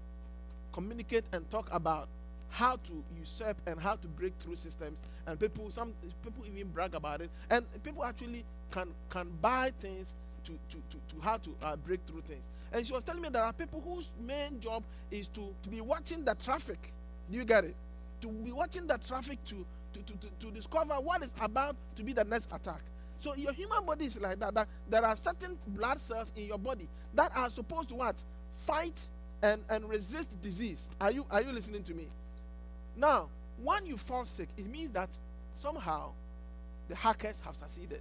communicate 0.73 1.25
and 1.33 1.49
talk 1.51 1.69
about 1.71 2.09
how 2.49 2.77
to 2.77 2.93
usurp 3.19 3.57
and 3.67 3.79
how 3.79 3.95
to 3.97 4.09
break 4.09 4.33
through 4.39 4.57
systems. 4.57 4.99
And 5.27 5.39
people 5.39 5.71
some 5.71 5.93
people 6.25 6.45
even 6.47 6.69
brag 6.73 6.95
about 6.95 7.21
it. 7.21 7.31
And 7.51 7.65
people 7.83 8.05
actually 8.05 8.45
can 8.71 8.89
can 9.11 9.29
buy 9.43 9.73
things 9.81 10.15
to 10.45 10.53
to 10.71 10.77
to, 10.91 11.15
to 11.15 11.21
how 11.23 11.37
to 11.37 11.51
uh, 11.63 11.77
break 11.77 12.01
through 12.07 12.23
things. 12.23 12.45
And 12.73 12.87
she 12.87 12.93
was 12.93 13.05
telling 13.05 13.21
me 13.21 13.29
there 13.29 13.45
are 13.45 13.53
people 13.53 13.83
whose 13.87 14.11
main 14.27 14.61
job 14.61 14.83
is 15.11 15.29
to 15.29 15.55
to 15.63 15.69
be 15.69 15.81
watching 15.83 16.25
the 16.25 16.35
traffic. 16.35 16.79
Do 17.31 17.37
you 17.37 17.45
get 17.45 17.65
it? 17.65 17.75
To 18.23 18.29
be 18.29 18.53
watching 18.53 18.87
the 18.87 18.99
traffic 18.99 19.45
to 19.47 19.65
to, 20.05 20.13
to, 20.15 20.29
to, 20.41 20.51
discover 20.53 20.95
what 20.95 21.23
is 21.23 21.35
about 21.41 21.77
to 21.97 22.03
be 22.03 22.13
the 22.13 22.25
next 22.25 22.49
attack. 22.53 22.81
So 23.19 23.35
your 23.35 23.53
human 23.53 23.85
body 23.85 24.07
is 24.07 24.21
like 24.21 24.39
that, 24.41 24.55
that 24.55 24.69
there 24.89 25.05
are 25.05 25.17
certain 25.17 25.59
blood 25.69 26.01
cells 26.01 26.33
in 26.37 26.47
your 26.47 26.59
body 26.59 26.89
that 27.15 27.31
are 27.37 27.51
supposed 27.51 27.89
to 27.91 27.97
what? 27.97 28.23
Fight 28.53 29.09
and, 29.43 29.63
and 29.69 29.89
resist 29.89 30.41
disease. 30.41 30.89
Are 31.01 31.11
you 31.11 31.27
are 31.31 31.43
you 31.43 31.53
listening 31.53 31.83
to 31.85 31.95
me? 31.95 32.07
Now 32.97 33.29
when 33.63 33.87
you 33.87 33.97
fall 33.97 34.25
sick 34.25 34.49
it 34.57 34.67
means 34.67 34.91
that 34.93 35.11
somehow 35.55 36.11
the 36.89 36.95
hackers 36.95 37.41
have 37.45 37.57
succeeded. 37.57 38.01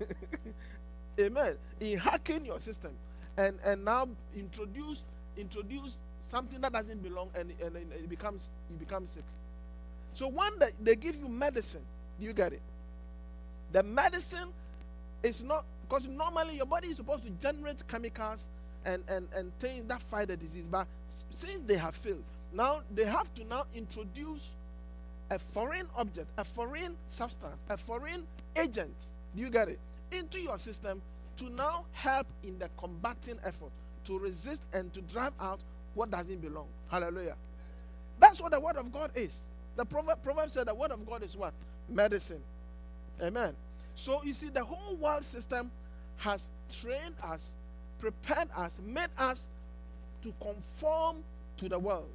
Amen. 1.20 1.56
In 1.80 1.98
hacking 1.98 2.44
your 2.44 2.60
system 2.60 2.92
and 3.36 3.58
and 3.64 3.84
now 3.84 4.08
introduce 4.36 5.04
introduce 5.36 6.00
something 6.26 6.60
that 6.60 6.72
doesn't 6.72 7.02
belong 7.02 7.30
and, 7.34 7.52
and, 7.62 7.76
and 7.76 7.92
it 7.92 8.08
becomes 8.08 8.50
it 8.70 8.78
becomes 8.78 9.10
sick 9.10 9.24
so 10.18 10.28
when 10.28 10.58
they, 10.58 10.70
they 10.82 10.96
give 10.96 11.16
you 11.16 11.28
medicine 11.28 11.82
do 12.18 12.26
you 12.26 12.32
get 12.32 12.52
it 12.52 12.62
the 13.72 13.82
medicine 13.82 14.48
is 15.22 15.42
not 15.42 15.64
Because 15.88 16.08
normally 16.08 16.56
your 16.56 16.66
body 16.66 16.88
is 16.88 16.96
supposed 16.96 17.24
to 17.24 17.30
generate 17.40 17.86
chemicals 17.88 18.48
and, 18.84 19.02
and, 19.08 19.26
and 19.34 19.52
things 19.58 19.86
that 19.88 20.00
fight 20.02 20.28
the 20.28 20.36
disease. 20.36 20.64
But 20.70 20.86
since 21.30 21.60
they 21.66 21.76
have 21.76 21.94
failed, 21.94 22.22
now 22.52 22.80
they 22.94 23.04
have 23.04 23.32
to 23.34 23.44
now 23.44 23.64
introduce 23.74 24.50
a 25.30 25.38
foreign 25.38 25.86
object, 25.96 26.28
a 26.36 26.44
foreign 26.44 26.94
substance, 27.08 27.56
a 27.70 27.76
foreign 27.76 28.24
agent. 28.56 28.94
Do 29.34 29.42
you 29.42 29.50
get 29.50 29.68
it? 29.68 29.78
Into 30.12 30.40
your 30.40 30.58
system 30.58 31.00
to 31.38 31.50
now 31.50 31.84
help 31.92 32.26
in 32.42 32.58
the 32.58 32.68
combating 32.76 33.38
effort 33.44 33.70
to 34.04 34.18
resist 34.18 34.62
and 34.72 34.92
to 34.94 35.00
drive 35.02 35.32
out 35.40 35.60
what 35.94 36.10
doesn't 36.10 36.40
belong. 36.40 36.66
Hallelujah. 36.90 37.36
That's 38.20 38.40
what 38.42 38.52
the 38.52 38.60
word 38.60 38.76
of 38.76 38.92
God 38.92 39.10
is. 39.14 39.40
The 39.78 39.84
proverb, 39.84 40.20
proverb 40.24 40.50
said 40.50 40.66
the 40.66 40.74
word 40.74 40.90
of 40.90 41.06
God 41.06 41.22
is 41.22 41.36
what? 41.36 41.54
Medicine. 41.88 42.42
Amen. 43.22 43.54
So 43.94 44.24
you 44.24 44.34
see, 44.34 44.48
the 44.48 44.64
whole 44.64 44.96
world 44.96 45.22
system 45.22 45.70
has 46.16 46.50
trained 46.80 47.14
us, 47.22 47.54
prepared 48.00 48.48
us, 48.56 48.76
made 48.84 49.10
us 49.16 49.46
to 50.24 50.34
conform 50.40 51.22
to 51.58 51.68
the 51.68 51.78
world. 51.78 52.08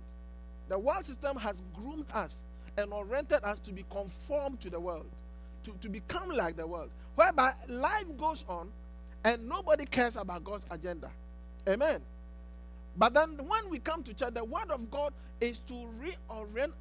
The 0.67 0.77
world 0.77 1.05
system 1.05 1.37
has 1.37 1.63
groomed 1.73 2.05
us 2.13 2.43
and 2.75 2.91
oriented 2.91 3.45
us 3.45 3.59
to 3.59 3.71
be 3.71 3.85
conformed 3.89 4.59
to 4.59 4.69
the 4.69 4.79
world, 4.81 5.05
to, 5.63 5.71
to 5.79 5.87
become 5.87 6.31
like 6.31 6.57
the 6.57 6.67
world, 6.67 6.89
whereby 7.15 7.53
life 7.69 8.17
goes 8.17 8.43
on 8.49 8.67
and 9.23 9.47
nobody 9.47 9.85
cares 9.85 10.17
about 10.17 10.43
God's 10.43 10.65
agenda. 10.69 11.09
Amen. 11.65 12.01
But 12.97 13.13
then 13.13 13.37
when 13.37 13.69
we 13.69 13.79
come 13.79 14.03
to 14.03 14.13
church, 14.13 14.33
the 14.33 14.43
word 14.43 14.69
of 14.69 14.91
God 14.91 15.13
is 15.39 15.59
to 15.59 15.73
reorient 15.73 16.73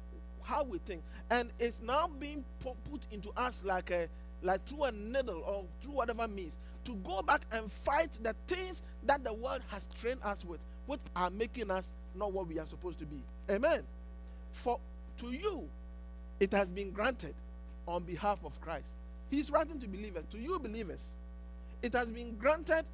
how 0.43 0.63
we 0.63 0.77
think, 0.79 1.01
and 1.29 1.49
it's 1.59 1.81
now 1.81 2.09
being 2.19 2.43
put 2.59 3.01
into 3.11 3.29
us 3.37 3.63
like 3.63 3.91
a 3.91 4.07
like 4.41 4.65
through 4.65 4.83
a 4.83 4.91
needle 4.91 5.41
or 5.45 5.63
through 5.81 5.93
whatever 5.93 6.27
means 6.27 6.57
to 6.83 6.95
go 6.95 7.21
back 7.21 7.41
and 7.53 7.71
fight 7.71 8.09
the 8.21 8.35
things 8.47 8.81
that 9.05 9.23
the 9.23 9.33
world 9.33 9.61
has 9.69 9.87
trained 9.99 10.19
us 10.23 10.43
with, 10.43 10.59
which 10.85 10.99
are 11.15 11.29
making 11.29 11.71
us 11.71 11.93
not 12.15 12.33
what 12.33 12.47
we 12.47 12.59
are 12.59 12.65
supposed 12.65 12.99
to 12.99 13.05
be. 13.05 13.21
Amen. 13.49 13.83
For 14.51 14.79
to 15.19 15.27
you, 15.27 15.67
it 16.39 16.51
has 16.51 16.67
been 16.67 16.91
granted 16.91 17.33
on 17.87 18.03
behalf 18.03 18.43
of 18.43 18.59
Christ. 18.59 18.87
He's 19.31 19.49
writing 19.49 19.79
to 19.79 19.87
believers, 19.87 20.25
to 20.31 20.37
you 20.37 20.59
believers, 20.59 21.03
it 21.81 21.93
has 21.93 22.07
been 22.07 22.35
granted 22.35 22.85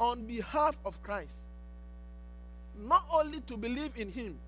on 0.00 0.24
behalf 0.24 0.78
of 0.84 1.00
Christ 1.02 1.34
not 2.86 3.04
only 3.10 3.40
to 3.42 3.56
believe 3.56 3.92
in 3.96 4.10
him, 4.10 4.38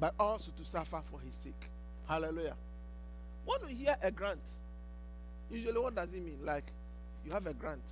but 0.00 0.14
also 0.18 0.50
to 0.56 0.64
suffer 0.64 1.00
for 1.04 1.20
his 1.20 1.34
sake. 1.34 1.68
Hallelujah. 2.08 2.54
When 3.44 3.60
you 3.68 3.76
hear 3.76 3.96
a 4.02 4.10
grant, 4.10 4.40
usually 5.50 5.78
what 5.78 5.94
does 5.94 6.08
it 6.08 6.24
mean? 6.24 6.38
Like 6.42 6.64
you 7.24 7.32
have 7.32 7.46
a 7.46 7.52
grant. 7.52 7.82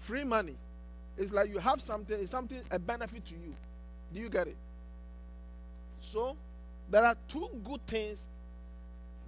Free 0.00 0.24
money. 0.24 0.56
It's 1.16 1.32
like 1.32 1.48
you 1.48 1.58
have 1.58 1.80
something, 1.80 2.18
it's 2.18 2.30
something, 2.30 2.60
a 2.70 2.78
benefit 2.78 3.24
to 3.26 3.34
you. 3.34 3.54
Do 4.12 4.20
you 4.20 4.28
get 4.28 4.48
it? 4.48 4.56
So 6.00 6.36
there 6.90 7.04
are 7.04 7.16
two 7.28 7.48
good 7.62 7.86
things 7.86 8.28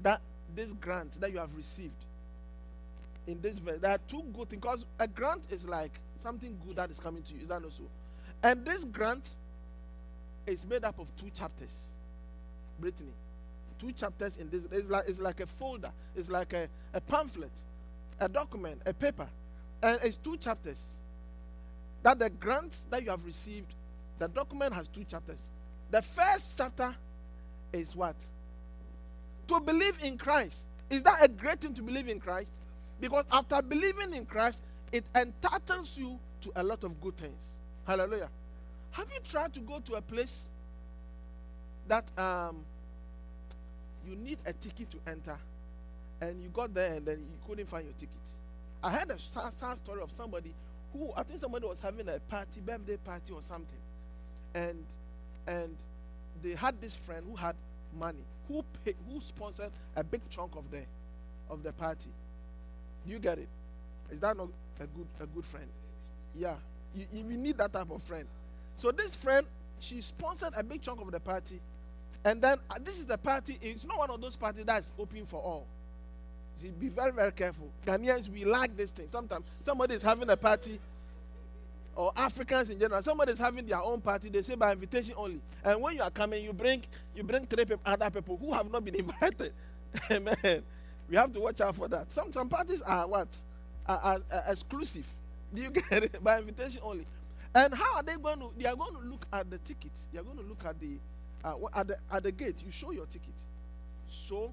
that 0.02 0.20
this 0.56 0.72
grant 0.72 1.20
that 1.20 1.30
you 1.30 1.38
have 1.38 1.54
received 1.56 1.92
in 3.26 3.40
this 3.40 3.58
verse. 3.58 3.78
There 3.80 3.92
are 3.92 4.00
two 4.08 4.22
good 4.36 4.48
things 4.48 4.60
because 4.62 4.84
a 4.98 5.06
grant 5.06 5.42
is 5.50 5.66
like 5.66 5.92
something 6.18 6.58
good 6.66 6.76
that 6.76 6.90
is 6.90 6.98
coming 6.98 7.22
to 7.22 7.34
you. 7.34 7.42
Is 7.42 7.48
that 7.48 7.62
not 7.62 7.72
so? 7.72 7.84
And 8.42 8.64
this 8.64 8.84
grant 8.84 9.30
is 10.46 10.66
made 10.66 10.84
up 10.84 10.98
of 10.98 11.14
two 11.16 11.30
chapters. 11.34 11.74
Brittany, 12.78 13.12
two 13.78 13.92
chapters 13.92 14.36
in 14.36 14.50
this. 14.50 14.62
It's 14.70 14.88
like 14.88 15.04
it's 15.08 15.20
like 15.20 15.40
a 15.40 15.46
folder. 15.46 15.90
It's 16.16 16.28
like 16.30 16.52
a, 16.52 16.68
a 16.92 17.00
pamphlet, 17.00 17.52
a 18.20 18.28
document, 18.28 18.82
a 18.86 18.92
paper, 18.92 19.28
and 19.82 19.98
it's 20.02 20.16
two 20.16 20.36
chapters. 20.36 20.84
That 22.02 22.18
the 22.18 22.30
grant 22.30 22.76
that 22.90 23.02
you 23.02 23.10
have 23.10 23.24
received, 23.24 23.72
the 24.18 24.28
document 24.28 24.74
has 24.74 24.88
two 24.88 25.04
chapters. 25.04 25.48
The 25.90 26.02
first 26.02 26.58
chapter 26.58 26.94
is 27.72 27.96
what? 27.96 28.16
To 29.48 29.60
believe 29.60 29.98
in 30.02 30.18
Christ. 30.18 30.64
Is 30.90 31.02
that 31.04 31.24
a 31.24 31.28
great 31.28 31.60
thing 31.60 31.74
to 31.74 31.82
believe 31.82 32.08
in 32.08 32.20
Christ? 32.20 32.52
Because 33.00 33.24
after 33.32 33.60
believing 33.62 34.14
in 34.14 34.26
Christ, 34.26 34.62
it 34.92 35.04
entitles 35.14 35.96
you 35.96 36.18
to 36.42 36.52
a 36.56 36.62
lot 36.62 36.84
of 36.84 37.00
good 37.00 37.16
things. 37.16 37.54
Hallelujah. 37.86 38.28
Have 38.94 39.06
you 39.12 39.18
tried 39.28 39.52
to 39.54 39.60
go 39.60 39.80
to 39.80 39.94
a 39.94 40.00
place 40.00 40.50
that 41.88 42.04
um, 42.16 42.56
you 44.06 44.14
need 44.14 44.38
a 44.46 44.52
ticket 44.52 44.88
to 44.90 44.98
enter, 45.08 45.36
and 46.20 46.40
you 46.40 46.48
got 46.50 46.72
there 46.72 46.94
and 46.94 47.04
then 47.04 47.18
you 47.18 47.38
couldn't 47.44 47.68
find 47.68 47.84
your 47.84 47.94
ticket? 47.94 48.08
I 48.84 48.92
heard 48.92 49.10
a 49.10 49.18
sad, 49.18 49.52
sad 49.52 49.78
story 49.78 50.00
of 50.00 50.12
somebody 50.12 50.52
who 50.92 51.10
I 51.16 51.24
think 51.24 51.40
somebody 51.40 51.66
was 51.66 51.80
having 51.80 52.08
a 52.08 52.20
party, 52.28 52.60
birthday 52.60 52.96
party 52.98 53.32
or 53.32 53.42
something, 53.42 53.66
and 54.54 54.84
and 55.48 55.74
they 56.44 56.54
had 56.54 56.80
this 56.80 56.94
friend 56.94 57.26
who 57.28 57.34
had 57.34 57.56
money, 57.98 58.22
who 58.46 58.64
paid, 58.84 58.94
who 59.10 59.20
sponsored 59.20 59.72
a 59.96 60.04
big 60.04 60.20
chunk 60.30 60.54
of 60.54 60.70
the 60.70 60.82
of 61.50 61.64
the 61.64 61.72
party. 61.72 62.10
Do 63.04 63.12
you 63.12 63.18
get 63.18 63.38
it? 63.38 63.48
Is 64.12 64.20
that 64.20 64.36
not 64.36 64.50
a 64.78 64.86
good 64.86 65.06
a 65.20 65.26
good 65.26 65.44
friend? 65.44 65.66
Yeah, 66.38 66.54
you, 66.94 67.06
you 67.12 67.24
you 67.30 67.36
need 67.38 67.58
that 67.58 67.72
type 67.72 67.90
of 67.90 68.00
friend. 68.00 68.26
So 68.78 68.90
this 68.90 69.14
friend, 69.16 69.46
she 69.80 70.00
sponsored 70.00 70.52
a 70.56 70.62
big 70.62 70.82
chunk 70.82 71.00
of 71.00 71.10
the 71.10 71.20
party, 71.20 71.60
and 72.24 72.40
then 72.40 72.58
uh, 72.70 72.78
this 72.82 72.98
is 72.98 73.06
the 73.06 73.18
party. 73.18 73.58
It's 73.62 73.84
not 73.84 73.98
one 73.98 74.10
of 74.10 74.20
those 74.20 74.36
parties 74.36 74.64
that's 74.64 74.92
open 74.98 75.24
for 75.24 75.40
all. 75.40 75.66
Be 76.80 76.88
very 76.88 77.12
very 77.12 77.32
careful. 77.32 77.68
Ghanaians 77.86 78.28
we 78.28 78.44
like 78.44 78.76
this 78.76 78.90
thing. 78.90 79.08
Sometimes 79.12 79.44
somebody 79.62 79.94
is 79.94 80.02
having 80.02 80.30
a 80.30 80.36
party, 80.36 80.80
or 81.96 82.12
Africans 82.16 82.70
in 82.70 82.78
general. 82.78 83.02
Somebody 83.02 83.32
is 83.32 83.38
having 83.38 83.66
their 83.66 83.80
own 83.82 84.00
party. 84.00 84.28
They 84.28 84.42
say 84.42 84.54
by 84.54 84.72
invitation 84.72 85.14
only. 85.16 85.40
And 85.64 85.80
when 85.80 85.96
you 85.96 86.02
are 86.02 86.10
coming, 86.10 86.42
you 86.44 86.52
bring 86.52 86.82
you 87.14 87.22
bring 87.22 87.46
three 87.46 87.64
other 87.84 88.10
people 88.10 88.36
who 88.36 88.52
have 88.52 88.70
not 88.70 88.84
been 88.84 88.94
invited. 88.96 89.52
Amen. 90.10 90.62
We 91.08 91.16
have 91.16 91.32
to 91.32 91.40
watch 91.40 91.60
out 91.60 91.74
for 91.74 91.88
that. 91.88 92.10
Some 92.12 92.32
some 92.32 92.48
parties 92.48 92.82
are 92.82 93.06
what 93.06 93.28
are, 93.86 94.00
are, 94.02 94.20
are 94.32 94.44
exclusive. 94.48 95.06
Do 95.52 95.62
you 95.62 95.70
get 95.70 96.04
it? 96.04 96.24
By 96.24 96.38
invitation 96.38 96.80
only. 96.82 97.06
And 97.54 97.74
how 97.74 97.96
are 97.96 98.02
they 98.02 98.16
going 98.16 98.40
to? 98.40 98.50
They 98.58 98.66
are 98.66 98.76
going 98.76 98.94
to 98.94 99.00
look 99.08 99.26
at 99.32 99.50
the 99.50 99.58
ticket. 99.58 99.92
They 100.12 100.18
are 100.18 100.24
going 100.24 100.38
to 100.38 100.44
look 100.44 100.64
at 100.64 100.78
the 100.80 100.98
uh, 101.44 101.54
at 101.74 101.88
the 101.88 101.96
at 102.10 102.22
the 102.24 102.32
gate. 102.32 102.62
You 102.64 102.72
show 102.72 102.90
your 102.90 103.06
ticket. 103.06 103.34
So 104.08 104.52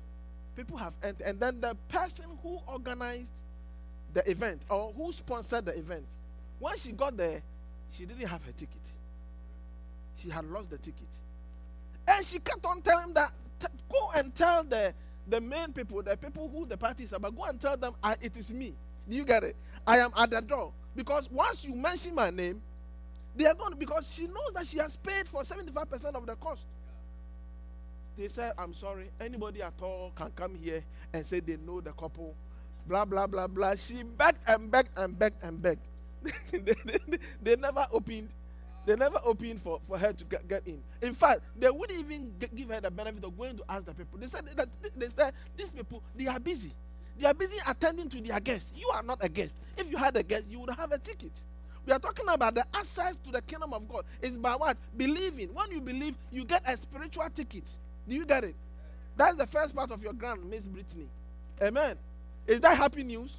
people 0.55 0.77
have 0.77 0.93
entered, 1.03 1.25
and 1.25 1.39
then 1.39 1.61
the 1.61 1.75
person 1.89 2.25
who 2.43 2.59
organized 2.67 3.31
the 4.13 4.29
event 4.29 4.61
or 4.69 4.93
who 4.95 5.11
sponsored 5.11 5.65
the 5.65 5.77
event, 5.77 6.05
when 6.59 6.77
she 6.77 6.91
got 6.91 7.17
there, 7.17 7.41
she 7.91 8.05
didn't 8.05 8.27
have 8.27 8.43
her 8.43 8.51
ticket. 8.51 8.75
She 10.17 10.29
had 10.29 10.45
lost 10.45 10.69
the 10.69 10.77
ticket, 10.77 11.07
and 12.07 12.25
she 12.25 12.39
kept 12.39 12.65
on 12.65 12.81
telling 12.81 13.13
that 13.13 13.31
"T- 13.59 13.67
go 13.91 14.11
and 14.15 14.33
tell 14.35 14.63
the 14.63 14.93
the 15.27 15.41
main 15.41 15.73
people, 15.73 16.03
the 16.03 16.17
people 16.17 16.49
who 16.53 16.65
the 16.65 16.77
party 16.77 17.03
is 17.05 17.13
about, 17.13 17.35
go 17.35 17.43
and 17.45 17.59
tell 17.59 17.77
them 17.77 17.93
I, 18.03 18.15
it 18.21 18.37
is 18.37 18.51
me. 18.51 18.73
Do 19.09 19.15
you 19.15 19.25
get 19.25 19.43
it? 19.43 19.55
I 19.87 19.97
am 19.99 20.11
at 20.15 20.29
the 20.29 20.41
door 20.41 20.71
because 20.95 21.31
once 21.31 21.65
you 21.65 21.73
mention 21.73 22.13
my 22.13 22.29
name, 22.29 22.61
they 23.35 23.45
are 23.45 23.53
going 23.55 23.71
to, 23.71 23.77
because 23.77 24.13
she 24.13 24.27
knows 24.27 24.51
that 24.55 24.67
she 24.67 24.77
has 24.79 24.95
paid 24.95 25.27
for 25.27 25.43
75% 25.43 26.15
of 26.15 26.25
the 26.25 26.35
cost. 26.35 26.65
They 28.17 28.27
said, 28.27 28.53
I'm 28.57 28.73
sorry, 28.73 29.09
anybody 29.19 29.61
at 29.61 29.73
all 29.81 30.11
can 30.15 30.31
come 30.35 30.55
here 30.55 30.83
and 31.13 31.25
say 31.25 31.39
they 31.39 31.57
know 31.57 31.81
the 31.81 31.91
couple, 31.93 32.35
blah, 32.87 33.05
blah, 33.05 33.27
blah, 33.27 33.47
blah. 33.47 33.75
She 33.75 34.03
begged 34.03 34.39
and 34.47 34.69
begged 34.69 34.89
and 34.97 35.17
begged 35.17 35.43
and 35.43 35.61
begged. 35.61 35.81
they, 36.51 36.59
they- 36.59 37.17
they 37.41 37.55
never 37.55 37.87
opened. 37.91 38.29
They 38.85 38.95
never 38.95 39.19
opened 39.23 39.61
for, 39.61 39.79
for 39.81 39.97
her 39.97 40.11
to 40.13 40.25
get, 40.25 40.47
get 40.47 40.67
in. 40.67 40.81
In 41.01 41.13
fact, 41.13 41.41
they 41.57 41.69
wouldn't 41.69 41.99
even 41.99 42.33
give 42.55 42.69
her 42.69 42.81
the 42.81 42.91
benefit 42.91 43.23
of 43.23 43.37
going 43.37 43.57
to 43.57 43.63
ask 43.69 43.85
the 43.85 43.93
people. 43.93 44.19
They 44.19 44.27
said 44.27 44.45
that 44.57 44.69
they 44.97 45.07
said 45.07 45.33
these 45.55 45.71
people 45.71 46.01
they 46.15 46.27
are 46.27 46.39
busy. 46.39 46.71
They 47.19 47.27
are 47.27 47.33
busy 47.33 47.57
attending 47.67 48.09
to 48.09 48.21
their 48.21 48.39
guests. 48.39 48.73
You 48.75 48.89
are 48.93 49.03
not 49.03 49.23
a 49.23 49.29
guest. 49.29 49.57
If 49.77 49.91
you 49.91 49.97
had 49.97 50.17
a 50.17 50.23
guest, 50.23 50.45
you 50.49 50.59
would 50.61 50.71
have 50.71 50.91
a 50.91 50.97
ticket. 50.97 51.31
We 51.85 51.93
are 51.93 51.99
talking 51.99 52.27
about 52.29 52.55
the 52.55 52.65
access 52.73 53.15
to 53.17 53.31
the 53.31 53.41
kingdom 53.41 53.73
of 53.73 53.87
God. 53.89 54.05
It's 54.21 54.35
by 54.35 54.53
what? 54.53 54.77
Believing. 54.95 55.49
When 55.53 55.71
you 55.71 55.81
believe, 55.81 56.15
you 56.31 56.45
get 56.45 56.61
a 56.67 56.77
spiritual 56.77 57.27
ticket. 57.33 57.63
Do 58.07 58.15
you 58.15 58.25
get 58.25 58.43
it? 58.43 58.55
That's 59.17 59.35
the 59.35 59.47
first 59.47 59.75
part 59.75 59.91
of 59.91 60.03
your 60.03 60.13
grant, 60.13 60.47
Miss 60.49 60.67
Brittany. 60.67 61.07
Amen. 61.61 61.95
Is 62.47 62.61
that 62.61 62.77
happy 62.77 63.03
news? 63.03 63.37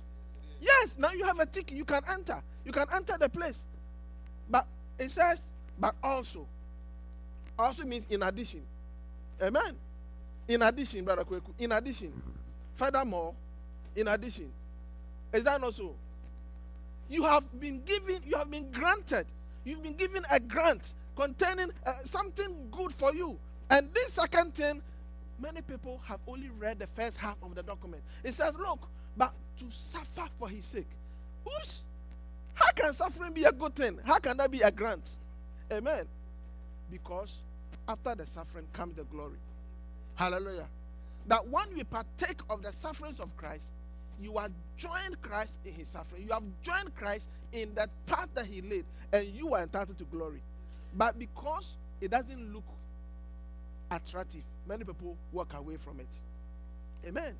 Yes. 0.60 0.96
Now 0.98 1.12
you 1.12 1.24
have 1.24 1.38
a 1.38 1.46
ticket. 1.46 1.76
You 1.76 1.84
can 1.84 2.02
enter. 2.12 2.42
You 2.64 2.72
can 2.72 2.86
enter 2.94 3.16
the 3.18 3.28
place. 3.28 3.64
But 4.50 4.66
it 4.98 5.10
says, 5.10 5.44
but 5.78 5.94
also. 6.02 6.46
Also 7.58 7.84
means 7.84 8.06
in 8.10 8.22
addition. 8.22 8.62
Amen. 9.40 9.74
In 10.48 10.62
addition, 10.62 11.04
brother 11.04 11.24
Kweku. 11.24 11.52
In 11.58 11.72
addition. 11.72 12.12
Furthermore, 12.76 13.34
in 13.94 14.08
addition. 14.08 14.50
Is 15.32 15.44
that 15.44 15.60
not 15.60 15.74
so? 15.74 15.94
You 17.12 17.24
have 17.24 17.44
been 17.60 17.82
given, 17.84 18.20
you 18.24 18.38
have 18.38 18.50
been 18.50 18.70
granted, 18.70 19.26
you've 19.64 19.82
been 19.82 19.96
given 19.96 20.22
a 20.30 20.40
grant 20.40 20.94
containing 21.14 21.70
uh, 21.84 21.92
something 22.06 22.56
good 22.70 22.90
for 22.90 23.14
you. 23.14 23.38
And 23.68 23.92
this 23.92 24.14
second 24.14 24.54
thing, 24.54 24.80
many 25.38 25.60
people 25.60 26.00
have 26.06 26.20
only 26.26 26.48
read 26.58 26.78
the 26.78 26.86
first 26.86 27.18
half 27.18 27.36
of 27.42 27.54
the 27.54 27.62
document. 27.62 28.02
It 28.24 28.32
says, 28.32 28.54
Look, 28.54 28.88
but 29.14 29.34
to 29.58 29.66
suffer 29.68 30.26
for 30.38 30.48
his 30.48 30.64
sake. 30.64 30.88
Oops. 31.46 31.82
How 32.54 32.72
can 32.72 32.94
suffering 32.94 33.34
be 33.34 33.44
a 33.44 33.52
good 33.52 33.74
thing? 33.74 33.98
How 34.06 34.18
can 34.18 34.38
that 34.38 34.50
be 34.50 34.62
a 34.62 34.70
grant? 34.70 35.10
Amen. 35.70 36.06
Because 36.90 37.42
after 37.86 38.14
the 38.14 38.24
suffering 38.24 38.66
comes 38.72 38.96
the 38.96 39.04
glory. 39.04 39.36
Hallelujah. 40.14 40.66
That 41.26 41.46
when 41.46 41.66
we 41.76 41.84
partake 41.84 42.40
of 42.48 42.62
the 42.62 42.72
sufferings 42.72 43.20
of 43.20 43.36
Christ, 43.36 43.70
you 44.20 44.36
are 44.38 44.48
joined 44.76 45.20
Christ 45.22 45.60
in 45.64 45.72
his 45.72 45.88
suffering. 45.88 46.24
You 46.26 46.32
have 46.32 46.42
joined 46.62 46.94
Christ 46.94 47.28
in 47.52 47.74
that 47.74 47.90
path 48.06 48.28
that 48.34 48.46
he 48.46 48.60
laid, 48.62 48.84
and 49.12 49.26
you 49.26 49.54
are 49.54 49.62
entitled 49.62 49.98
to 49.98 50.04
glory. 50.04 50.40
But 50.96 51.18
because 51.18 51.76
it 52.00 52.10
doesn't 52.10 52.52
look 52.52 52.64
attractive, 53.90 54.42
many 54.66 54.84
people 54.84 55.16
walk 55.32 55.54
away 55.54 55.76
from 55.76 56.00
it. 56.00 57.08
Amen. 57.08 57.34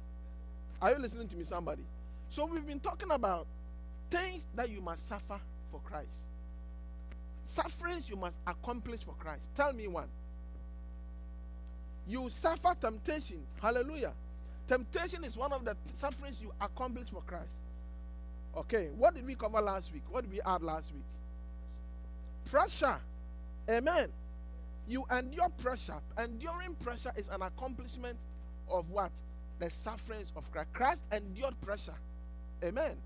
Are 0.81 0.93
you 0.93 0.99
listening 0.99 1.29
to 1.29 1.37
me, 1.37 1.45
somebody? 1.45 1.83
So 2.29 2.47
we've 2.47 2.67
been 2.67 2.81
talking 2.81 3.11
about 3.11 3.47
things 4.11 4.47
that 4.55 4.71
you 4.71 4.81
must 4.81 5.07
suffer 5.09 5.39
for 5.71 5.81
Christ. 5.85 6.27
Sufferings 7.45 8.09
you 8.09 8.17
must 8.17 8.37
accomplish 8.47 9.01
for 9.01 9.15
Christ. 9.19 9.49
Tell 9.55 9.73
me 9.73 9.87
one. 9.87 10.09
You 12.09 12.29
suffer 12.31 12.75
temptation. 12.81 13.43
Hallelujah. 13.61 14.13
Temptation 14.69 15.25
is 15.25 15.37
one 15.37 15.53
of 15.53 15.65
the 15.65 15.77
sufferings 15.87 16.41
you 16.43 16.53
accomplish 16.61 17.09
for 17.09 17.23
Christ. 17.23 17.57
Okay, 18.57 18.89
what 18.97 19.15
did 19.15 19.27
we 19.27 19.35
cover 19.35 19.61
last 19.61 19.93
week? 19.93 20.03
What 20.11 20.23
did 20.23 20.33
we 20.33 20.41
add 20.43 20.63
last 20.63 20.93
week? 20.93 21.05
Pressure. 22.51 22.99
Amen. 23.71 24.09
You 24.89 25.05
endure 25.11 25.49
pressure. 25.59 25.99
Enduring 26.19 26.75
pressure 26.83 27.13
is 27.17 27.29
an 27.29 27.43
accomplishment 27.43 28.17
of 28.71 28.91
what? 28.91 29.13
The 29.59 29.71
sufferings 29.71 30.33
of 30.37 30.51
Christ. 30.53 30.73
Christ 30.73 31.05
endured 31.13 31.59
pressure. 31.61 31.95
Amen. 32.63 32.97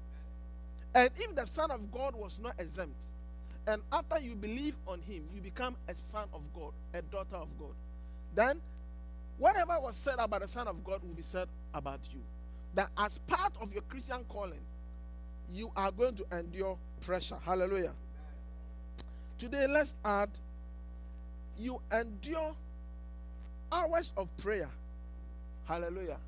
And 0.94 1.10
if 1.16 1.34
the 1.34 1.46
Son 1.46 1.70
of 1.70 1.92
God 1.92 2.14
was 2.14 2.40
not 2.42 2.54
exempt, 2.58 2.96
and 3.66 3.82
after 3.92 4.20
you 4.20 4.34
believe 4.34 4.76
on 4.86 5.00
him, 5.02 5.24
you 5.34 5.40
become 5.40 5.76
a 5.88 5.94
son 5.94 6.28
of 6.32 6.42
God, 6.54 6.72
a 6.94 7.02
daughter 7.02 7.36
of 7.36 7.48
God, 7.58 7.74
then 8.34 8.60
whatever 9.38 9.74
was 9.80 9.96
said 9.96 10.16
about 10.18 10.42
the 10.42 10.48
Son 10.48 10.68
of 10.68 10.82
God 10.84 11.02
will 11.02 11.14
be 11.14 11.22
said 11.22 11.48
about 11.74 12.00
you. 12.12 12.20
That 12.74 12.90
as 12.98 13.18
part 13.26 13.52
of 13.60 13.72
your 13.72 13.82
Christian 13.82 14.24
calling, 14.28 14.60
you 15.52 15.70
are 15.76 15.90
going 15.90 16.14
to 16.16 16.26
endure 16.32 16.76
pressure. 17.00 17.38
Hallelujah. 17.44 17.92
Today, 19.38 19.66
let's 19.66 19.94
add 20.04 20.30
you 21.58 21.80
endure 21.92 22.54
hours 23.72 24.12
of 24.16 24.36
prayer. 24.38 24.68
Hallelujah. 25.66 26.18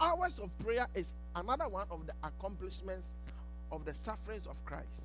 Hours 0.00 0.38
of 0.38 0.56
prayer 0.58 0.86
is 0.94 1.14
another 1.34 1.68
one 1.68 1.86
of 1.90 2.06
the 2.06 2.12
accomplishments 2.22 3.08
of 3.72 3.84
the 3.84 3.94
sufferings 3.94 4.46
of 4.46 4.62
Christ. 4.64 5.04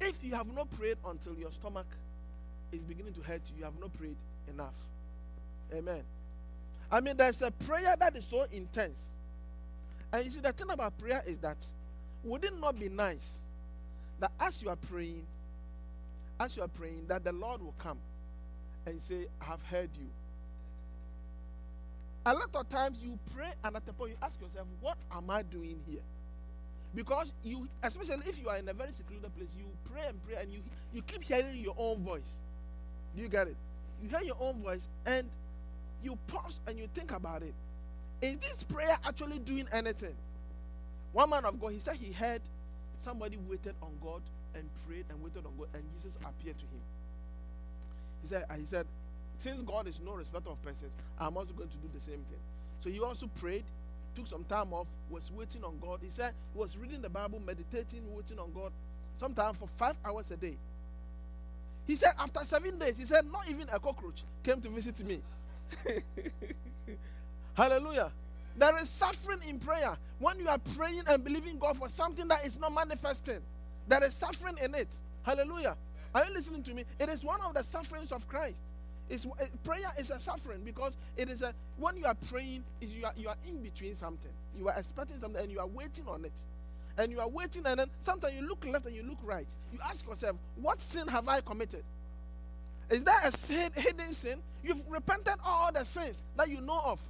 If 0.00 0.22
you 0.22 0.34
have 0.34 0.52
not 0.52 0.70
prayed 0.78 0.98
until 1.06 1.34
your 1.34 1.52
stomach 1.52 1.86
is 2.72 2.80
beginning 2.80 3.14
to 3.14 3.22
hurt 3.22 3.40
you, 3.50 3.58
you 3.58 3.64
have 3.64 3.78
not 3.80 3.96
prayed 3.96 4.16
enough. 4.48 4.74
Amen. 5.74 6.02
I 6.90 7.00
mean, 7.00 7.16
there's 7.16 7.42
a 7.42 7.50
prayer 7.50 7.96
that 7.98 8.16
is 8.16 8.24
so 8.24 8.46
intense. 8.52 9.10
And 10.12 10.24
you 10.24 10.30
see, 10.30 10.40
the 10.40 10.52
thing 10.52 10.70
about 10.70 10.96
prayer 10.98 11.22
is 11.26 11.38
that 11.38 11.56
would 12.24 12.44
it 12.44 12.58
not 12.58 12.78
be 12.78 12.88
nice 12.88 13.32
that 14.20 14.30
as 14.40 14.62
you 14.62 14.68
are 14.68 14.76
praying, 14.76 15.22
as 16.38 16.56
you 16.56 16.62
are 16.62 16.68
praying, 16.68 17.06
that 17.08 17.24
the 17.24 17.32
Lord 17.32 17.62
will 17.62 17.74
come 17.78 17.98
and 18.86 19.00
say, 19.00 19.26
I 19.40 19.44
have 19.46 19.62
heard 19.62 19.90
you. 19.98 20.06
A 22.24 22.34
lot 22.34 22.54
of 22.54 22.68
times 22.68 22.98
you 23.02 23.18
pray 23.34 23.52
and 23.62 23.76
at 23.76 23.86
the 23.86 23.92
point 23.92 24.12
you 24.12 24.16
ask 24.22 24.40
yourself, 24.40 24.66
What 24.80 24.96
am 25.12 25.30
I 25.30 25.42
doing 25.42 25.78
here? 25.88 26.00
Because 26.94 27.30
you, 27.44 27.68
especially 27.82 28.26
if 28.26 28.40
you 28.40 28.48
are 28.48 28.56
in 28.56 28.68
a 28.68 28.72
very 28.72 28.92
secluded 28.92 29.34
place, 29.36 29.48
you 29.56 29.64
pray 29.92 30.02
and 30.08 30.22
pray 30.22 30.36
and 30.40 30.52
you, 30.52 30.60
you 30.94 31.02
keep 31.02 31.22
hearing 31.22 31.58
your 31.58 31.74
own 31.76 31.98
voice. 31.98 32.40
Do 33.14 33.22
you 33.22 33.28
get 33.28 33.48
it? 33.48 33.56
You 34.02 34.08
hear 34.08 34.22
your 34.22 34.36
own 34.40 34.54
voice 34.54 34.88
and 35.04 35.28
you 36.02 36.18
pause 36.26 36.60
and 36.66 36.78
you 36.78 36.88
think 36.94 37.12
about 37.12 37.42
it. 37.42 37.54
Is 38.22 38.38
this 38.38 38.62
prayer 38.62 38.96
actually 39.04 39.38
doing 39.38 39.66
anything? 39.72 40.14
One 41.12 41.30
man 41.30 41.44
of 41.44 41.60
God, 41.60 41.72
he 41.72 41.78
said 41.78 41.96
he 41.96 42.12
heard 42.12 42.40
somebody 43.02 43.38
waited 43.48 43.74
on 43.82 43.90
God 44.02 44.20
and 44.54 44.64
prayed 44.86 45.04
and 45.10 45.22
waited 45.22 45.44
on 45.44 45.52
God, 45.58 45.68
and 45.74 45.82
Jesus 45.94 46.16
appeared 46.16 46.56
to 46.58 46.64
him. 46.64 46.80
He 48.22 48.28
said, 48.28 48.44
he 48.58 48.66
said, 48.66 48.86
since 49.38 49.60
God 49.62 49.86
is 49.86 50.00
no 50.04 50.12
respecter 50.12 50.50
of 50.50 50.62
persons, 50.62 50.90
I'm 51.18 51.36
also 51.36 51.52
going 51.52 51.68
to 51.68 51.76
do 51.76 51.88
the 51.94 52.00
same 52.00 52.24
thing. 52.30 52.38
So 52.80 52.90
he 52.90 53.00
also 53.00 53.28
prayed, 53.38 53.64
took 54.14 54.26
some 54.26 54.44
time 54.44 54.72
off, 54.72 54.88
was 55.10 55.30
waiting 55.36 55.62
on 55.62 55.78
God. 55.80 56.00
He 56.02 56.08
said 56.08 56.32
he 56.54 56.58
was 56.58 56.76
reading 56.78 57.02
the 57.02 57.10
Bible, 57.10 57.40
meditating, 57.46 58.00
waiting 58.14 58.38
on 58.38 58.50
God, 58.54 58.72
sometimes 59.18 59.58
for 59.58 59.68
five 59.68 59.94
hours 60.04 60.30
a 60.30 60.36
day. 60.36 60.56
He 61.86 61.96
said 61.96 62.12
after 62.18 62.40
seven 62.40 62.78
days, 62.78 62.98
he 62.98 63.04
said, 63.04 63.30
not 63.30 63.48
even 63.48 63.68
a 63.72 63.78
cockroach 63.78 64.24
came 64.42 64.60
to 64.62 64.68
visit 64.70 65.04
me. 65.04 65.20
Hallelujah. 67.54 68.10
There 68.56 68.78
is 68.78 68.88
suffering 68.88 69.40
in 69.48 69.58
prayer. 69.58 69.96
When 70.18 70.38
you 70.38 70.48
are 70.48 70.58
praying 70.76 71.02
and 71.08 71.22
believing 71.22 71.58
God 71.58 71.76
for 71.76 71.88
something 71.88 72.28
that 72.28 72.44
is 72.44 72.58
not 72.58 72.74
manifesting, 72.74 73.40
there 73.88 74.02
is 74.04 74.14
suffering 74.14 74.56
in 74.62 74.74
it. 74.74 74.88
Hallelujah. 75.22 75.76
Are 76.14 76.24
you 76.24 76.32
listening 76.32 76.62
to 76.64 76.74
me? 76.74 76.84
It 76.98 77.08
is 77.10 77.24
one 77.24 77.40
of 77.42 77.54
the 77.54 77.62
sufferings 77.62 78.12
of 78.12 78.26
Christ. 78.28 78.62
It's, 79.08 79.26
uh, 79.26 79.30
prayer 79.64 79.86
is 79.98 80.10
a 80.10 80.18
suffering 80.18 80.62
because 80.64 80.96
it 81.16 81.28
is 81.28 81.42
a 81.42 81.52
when 81.78 81.96
you 81.96 82.06
are 82.06 82.16
praying, 82.30 82.64
is 82.80 82.94
you 82.96 83.04
are 83.04 83.12
you 83.16 83.28
are 83.28 83.36
in 83.46 83.62
between 83.62 83.94
something. 83.94 84.30
You 84.58 84.68
are 84.68 84.74
expecting 84.76 85.20
something 85.20 85.40
and 85.40 85.52
you 85.52 85.60
are 85.60 85.66
waiting 85.66 86.06
on 86.08 86.24
it. 86.24 86.32
And 86.98 87.12
you 87.12 87.20
are 87.20 87.28
waiting, 87.28 87.66
and 87.66 87.78
then 87.78 87.88
sometimes 88.00 88.34
you 88.34 88.48
look 88.48 88.64
left 88.66 88.86
and 88.86 88.96
you 88.96 89.02
look 89.02 89.18
right. 89.22 89.46
You 89.72 89.78
ask 89.84 90.06
yourself, 90.08 90.36
What 90.56 90.80
sin 90.80 91.06
have 91.08 91.28
I 91.28 91.40
committed? 91.42 91.84
Is 92.90 93.04
that 93.04 93.26
a 93.26 93.32
sin, 93.32 93.70
hidden 93.74 94.12
sin? 94.12 94.38
You've 94.62 94.84
repented 94.88 95.34
all 95.44 95.72
the 95.72 95.84
sins 95.84 96.22
that 96.36 96.48
you 96.48 96.60
know 96.60 96.80
of. 96.84 97.00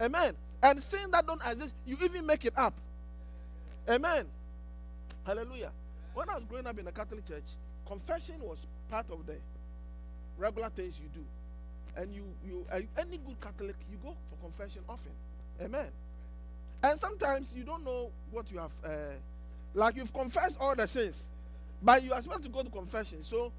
Amen. 0.00 0.34
And 0.62 0.82
sin 0.82 1.10
that 1.10 1.26
don't 1.26 1.42
exist, 1.46 1.72
you 1.86 1.96
even 2.02 2.26
make 2.26 2.44
it 2.44 2.52
up. 2.56 2.74
Amen. 3.88 4.26
Hallelujah. 5.24 5.70
When 6.14 6.28
I 6.28 6.34
was 6.34 6.44
growing 6.44 6.66
up 6.66 6.78
in 6.78 6.84
the 6.84 6.92
Catholic 6.92 7.24
Church, 7.24 7.42
confession 7.86 8.36
was 8.40 8.58
part 8.90 9.10
of 9.10 9.26
the 9.26 9.34
regular 10.38 10.68
things 10.68 11.00
you 11.00 11.08
do. 11.14 11.24
And 12.00 12.14
you, 12.14 12.24
you, 12.46 12.66
uh, 12.70 12.80
any 12.98 13.18
good 13.18 13.40
Catholic, 13.40 13.76
you 13.90 13.98
go 14.02 14.14
for 14.28 14.36
confession 14.48 14.82
often. 14.88 15.12
Amen. 15.60 15.88
And 16.82 16.98
sometimes 16.98 17.54
you 17.56 17.64
don't 17.64 17.84
know 17.84 18.10
what 18.30 18.50
you 18.50 18.58
have, 18.58 18.72
uh, 18.84 18.88
like 19.74 19.96
you've 19.96 20.12
confessed 20.12 20.56
all 20.60 20.74
the 20.74 20.86
sins, 20.86 21.28
but 21.82 22.02
you 22.02 22.12
are 22.12 22.22
supposed 22.22 22.42
to 22.44 22.48
go 22.48 22.62
to 22.62 22.70
confession. 22.70 23.22
So 23.22 23.52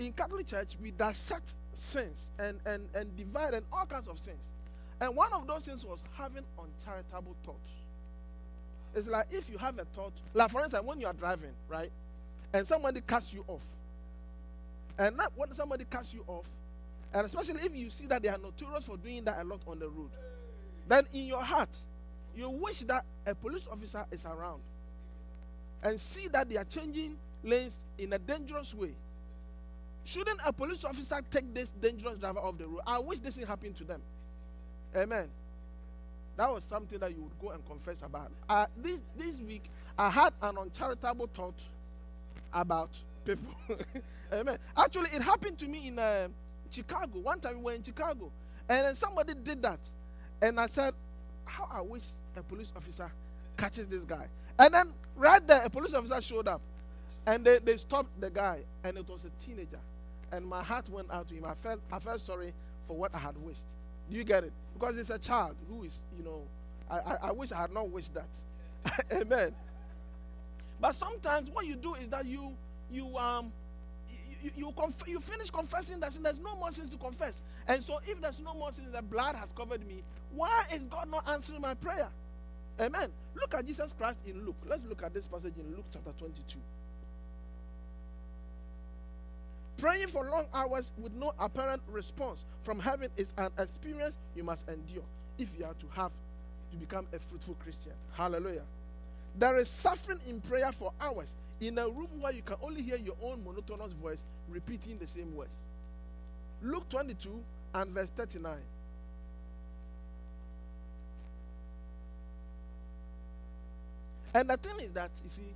in 0.00 0.12
Catholic 0.12 0.46
Church, 0.46 0.76
we 0.82 0.90
dissect 0.92 1.54
sins 1.72 2.32
and, 2.38 2.58
and, 2.66 2.88
and 2.94 3.14
divide 3.16 3.54
and 3.54 3.64
all 3.72 3.86
kinds 3.86 4.08
of 4.08 4.18
sins. 4.18 4.44
And 5.00 5.14
one 5.14 5.32
of 5.32 5.46
those 5.46 5.66
things 5.66 5.84
was 5.84 6.02
having 6.16 6.44
uncharitable 6.58 7.36
thoughts. 7.44 7.72
It's 8.94 9.08
like 9.08 9.26
if 9.30 9.48
you 9.50 9.58
have 9.58 9.78
a 9.78 9.84
thought, 9.84 10.12
like 10.34 10.50
for 10.50 10.62
instance, 10.62 10.84
when 10.84 11.00
you 11.00 11.06
are 11.06 11.12
driving, 11.12 11.52
right, 11.68 11.90
and 12.52 12.66
somebody 12.66 13.00
cuts 13.06 13.32
you 13.32 13.44
off, 13.46 13.64
and 14.98 15.16
not 15.16 15.32
when 15.36 15.52
somebody 15.54 15.84
cuts 15.84 16.12
you 16.12 16.24
off, 16.26 16.48
and 17.14 17.26
especially 17.26 17.62
if 17.62 17.76
you 17.76 17.88
see 17.88 18.06
that 18.06 18.22
they 18.22 18.28
are 18.28 18.38
notorious 18.38 18.86
for 18.86 18.96
doing 18.96 19.24
that 19.24 19.40
a 19.40 19.44
lot 19.44 19.60
on 19.66 19.78
the 19.78 19.88
road, 19.88 20.10
then 20.88 21.04
in 21.12 21.24
your 21.24 21.42
heart, 21.42 21.76
you 22.36 22.48
wish 22.50 22.80
that 22.80 23.04
a 23.26 23.34
police 23.34 23.68
officer 23.70 24.04
is 24.10 24.26
around 24.26 24.60
and 25.82 25.98
see 25.98 26.28
that 26.28 26.48
they 26.48 26.56
are 26.56 26.64
changing 26.64 27.16
lanes 27.44 27.78
in 27.98 28.12
a 28.12 28.18
dangerous 28.18 28.74
way. 28.74 28.92
Shouldn't 30.04 30.40
a 30.44 30.52
police 30.52 30.84
officer 30.84 31.20
take 31.30 31.52
this 31.54 31.70
dangerous 31.70 32.16
driver 32.16 32.40
off 32.40 32.58
the 32.58 32.66
road? 32.66 32.80
I 32.86 32.98
wish 32.98 33.20
this 33.20 33.36
thing 33.36 33.46
happened 33.46 33.76
to 33.76 33.84
them. 33.84 34.00
Amen. 34.96 35.28
That 36.36 36.52
was 36.52 36.64
something 36.64 36.98
that 36.98 37.10
you 37.10 37.22
would 37.22 37.38
go 37.40 37.50
and 37.50 37.64
confess 37.66 38.02
about. 38.02 38.30
Uh, 38.48 38.66
this 38.76 39.02
this 39.16 39.36
week, 39.40 39.64
I 39.98 40.08
had 40.10 40.32
an 40.42 40.56
uncharitable 40.58 41.28
thought 41.34 41.60
about 42.52 42.90
people. 43.24 43.54
Amen. 44.32 44.58
Actually, 44.76 45.10
it 45.10 45.22
happened 45.22 45.58
to 45.58 45.68
me 45.68 45.88
in 45.88 45.98
uh, 45.98 46.28
Chicago. 46.70 47.18
One 47.18 47.40
time 47.40 47.58
we 47.58 47.64
were 47.64 47.74
in 47.74 47.82
Chicago, 47.82 48.30
and 48.68 48.86
then 48.86 48.94
somebody 48.94 49.34
did 49.34 49.62
that, 49.62 49.80
and 50.40 50.58
I 50.58 50.66
said, 50.66 50.94
"How 51.44 51.68
I 51.70 51.80
wish 51.82 52.04
a 52.36 52.42
police 52.42 52.72
officer 52.74 53.10
catches 53.56 53.86
this 53.86 54.04
guy." 54.04 54.26
And 54.58 54.74
then 54.74 54.92
right 55.16 55.46
there, 55.46 55.62
a 55.64 55.70
police 55.70 55.94
officer 55.94 56.20
showed 56.20 56.48
up, 56.48 56.60
and 57.26 57.44
they, 57.44 57.58
they 57.58 57.76
stopped 57.76 58.18
the 58.20 58.30
guy, 58.30 58.60
and 58.84 58.96
it 58.96 59.08
was 59.08 59.24
a 59.24 59.44
teenager, 59.44 59.80
and 60.32 60.46
my 60.46 60.62
heart 60.62 60.88
went 60.88 61.10
out 61.10 61.28
to 61.28 61.34
him. 61.34 61.44
I 61.44 61.54
felt 61.54 61.80
I 61.92 61.98
felt 61.98 62.20
sorry 62.20 62.52
for 62.82 62.96
what 62.96 63.14
I 63.14 63.18
had 63.18 63.36
wished. 63.38 63.64
Do 64.10 64.16
you 64.16 64.24
get 64.24 64.44
it? 64.44 64.52
Because 64.74 64.98
it's 64.98 65.10
a 65.10 65.18
child 65.18 65.56
who 65.68 65.84
is, 65.84 66.00
you 66.18 66.24
know, 66.24 66.42
I, 66.90 66.98
I, 66.98 67.16
I 67.28 67.32
wish 67.32 67.52
I 67.52 67.58
had 67.58 67.72
not 67.72 67.88
wished 67.90 68.14
that. 68.14 69.06
Amen. 69.12 69.54
But 70.80 70.94
sometimes 70.94 71.50
what 71.50 71.66
you 71.66 71.76
do 71.76 71.94
is 71.94 72.08
that 72.08 72.26
you 72.26 72.52
you 72.90 73.16
um 73.18 73.52
you 74.42 74.50
you, 74.56 74.72
conf- 74.76 75.08
you 75.08 75.20
finish 75.20 75.50
confessing 75.50 76.00
that 76.00 76.12
sin. 76.12 76.22
There's 76.22 76.40
no 76.40 76.56
more 76.56 76.72
sins 76.72 76.90
to 76.90 76.96
confess. 76.96 77.42
And 77.68 77.82
so 77.82 78.00
if 78.06 78.20
there's 78.20 78.40
no 78.40 78.54
more 78.54 78.72
sins, 78.72 78.90
the 78.90 79.02
blood 79.02 79.36
has 79.36 79.52
covered 79.52 79.86
me. 79.86 80.02
Why 80.34 80.64
is 80.74 80.84
God 80.84 81.10
not 81.10 81.28
answering 81.28 81.60
my 81.60 81.74
prayer? 81.74 82.08
Amen. 82.80 83.10
Look 83.34 83.54
at 83.54 83.66
Jesus 83.66 83.92
Christ 83.92 84.20
in 84.26 84.44
Luke. 84.44 84.56
Let's 84.66 84.86
look 84.88 85.02
at 85.02 85.12
this 85.12 85.26
passage 85.26 85.54
in 85.58 85.76
Luke 85.76 85.84
chapter 85.92 86.12
22. 86.18 86.58
Praying 89.80 90.08
for 90.08 90.28
long 90.28 90.44
hours 90.52 90.92
with 90.98 91.14
no 91.14 91.32
apparent 91.38 91.80
response 91.90 92.44
from 92.62 92.78
heaven 92.78 93.08
is 93.16 93.32
an 93.38 93.48
experience 93.58 94.18
you 94.36 94.44
must 94.44 94.68
endure 94.68 95.02
if 95.38 95.58
you 95.58 95.64
are 95.64 95.72
to 95.72 95.86
have 95.94 96.12
to 96.70 96.76
become 96.76 97.06
a 97.14 97.18
fruitful 97.18 97.56
Christian. 97.62 97.92
Hallelujah. 98.12 98.64
There 99.38 99.56
is 99.56 99.70
suffering 99.70 100.18
in 100.28 100.42
prayer 100.42 100.70
for 100.70 100.92
hours 101.00 101.34
in 101.62 101.78
a 101.78 101.88
room 101.88 102.08
where 102.20 102.32
you 102.32 102.42
can 102.42 102.56
only 102.62 102.82
hear 102.82 102.96
your 102.96 103.16
own 103.22 103.42
monotonous 103.42 103.94
voice 103.94 104.22
repeating 104.50 104.98
the 104.98 105.06
same 105.06 105.34
words. 105.34 105.54
Luke 106.62 106.86
22 106.90 107.42
and 107.74 107.90
verse 107.92 108.10
39. 108.10 108.56
And 114.34 114.50
the 114.50 114.56
thing 114.58 114.78
is 114.80 114.92
that, 114.92 115.10
you 115.24 115.30
see, 115.30 115.54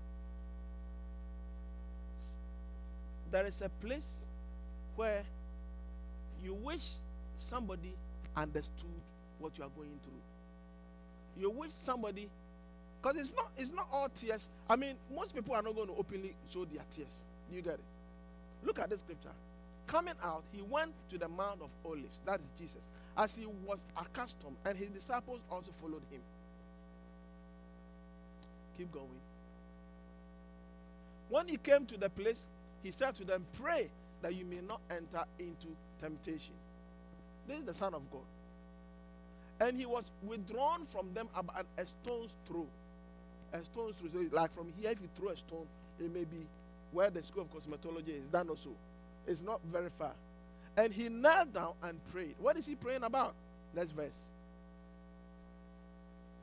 there 3.35 3.47
is 3.47 3.61
a 3.63 3.69
place 3.85 4.13
where 4.95 5.25
you 6.45 6.55
wish 6.55 6.93
somebody 7.37 7.93
understood 8.37 9.01
what 9.41 9.59
you 9.59 9.65
are 9.65 9.71
going 9.77 9.99
through. 10.05 11.43
You 11.43 11.51
wish 11.51 11.73
somebody, 11.73 12.29
because 13.03 13.19
it's 13.19 13.33
not 13.35 13.51
it's 13.57 13.73
not 13.73 13.89
all 13.93 14.09
tears. 14.09 14.49
I 14.71 14.77
mean, 14.77 14.95
most 15.13 15.35
people 15.35 15.53
are 15.53 15.63
not 15.63 15.75
going 15.75 15.89
to 15.89 15.95
openly 15.99 16.33
show 16.49 16.65
their 16.65 16.85
tears. 16.95 17.13
You 17.53 17.61
get 17.61 17.75
it? 17.75 17.81
Look 18.63 18.79
at 18.79 18.89
this 18.89 19.01
scripture. 19.01 19.35
Coming 19.89 20.15
out, 20.23 20.45
he 20.53 20.63
went 20.63 20.93
to 21.11 21.19
the 21.19 21.27
Mount 21.27 21.61
of 21.61 21.71
Olives. 21.85 22.21
That 22.25 22.39
is 22.39 22.47
Jesus, 22.57 22.89
as 23.19 23.37
he 23.37 23.47
was 23.67 23.81
accustomed, 23.97 24.57
and 24.65 24.79
his 24.79 24.91
disciples 24.91 25.41
also 25.51 25.73
followed 25.73 26.03
him. 26.09 26.21
Keep 28.79 28.93
going. 28.93 29.09
When 31.31 31.49
he 31.49 31.57
came 31.57 31.85
to 31.87 31.99
the 31.99 32.11
place, 32.11 32.47
he 32.85 32.93
said 32.93 33.17
to 33.17 33.25
them, 33.25 33.45
Pray 33.61 33.89
that 34.23 34.37
you 34.37 34.45
may 34.45 34.61
not 34.67 34.81
enter 34.89 35.25
into 35.41 35.67
temptation. 36.01 36.55
This 37.49 37.59
is 37.59 37.65
the 37.65 37.75
Son 37.75 37.95
of 37.95 38.03
God. 38.13 38.23
And 39.61 39.77
he 39.77 39.87
was 39.87 40.13
withdrawn 40.23 40.85
from 40.85 41.13
them 41.13 41.29
about 41.35 41.67
a 41.77 41.85
stone's 41.85 42.37
throw. 42.47 42.67
A 43.53 43.65
stone's 43.65 43.97
throw. 43.97 44.11
So 44.13 44.29
like 44.31 44.53
from 44.53 44.73
here, 44.81 44.91
if 44.91 45.01
you 45.01 45.09
throw 45.17 45.31
a 45.31 45.37
stone, 45.37 45.67
it 45.99 46.15
may 46.15 46.25
be 46.25 46.47
where 46.93 47.11
the 47.11 47.23
school 47.23 47.43
of 47.43 47.53
cosmetology 47.53 48.09
is. 48.09 48.29
That 48.31 48.49
also. 48.49 48.71
It's 49.27 49.43
not 49.43 49.61
very 49.73 49.91
far. 49.91 50.13
And 50.77 50.93
he 50.93 51.09
knelt 51.09 51.53
down 51.53 51.73
and 51.83 51.99
prayed. 52.13 52.37
What 52.39 52.57
is 52.57 52.67
he 52.67 52.77
praying 52.77 53.03
about? 53.03 53.35
Next 53.75 53.91
verse 53.93 54.31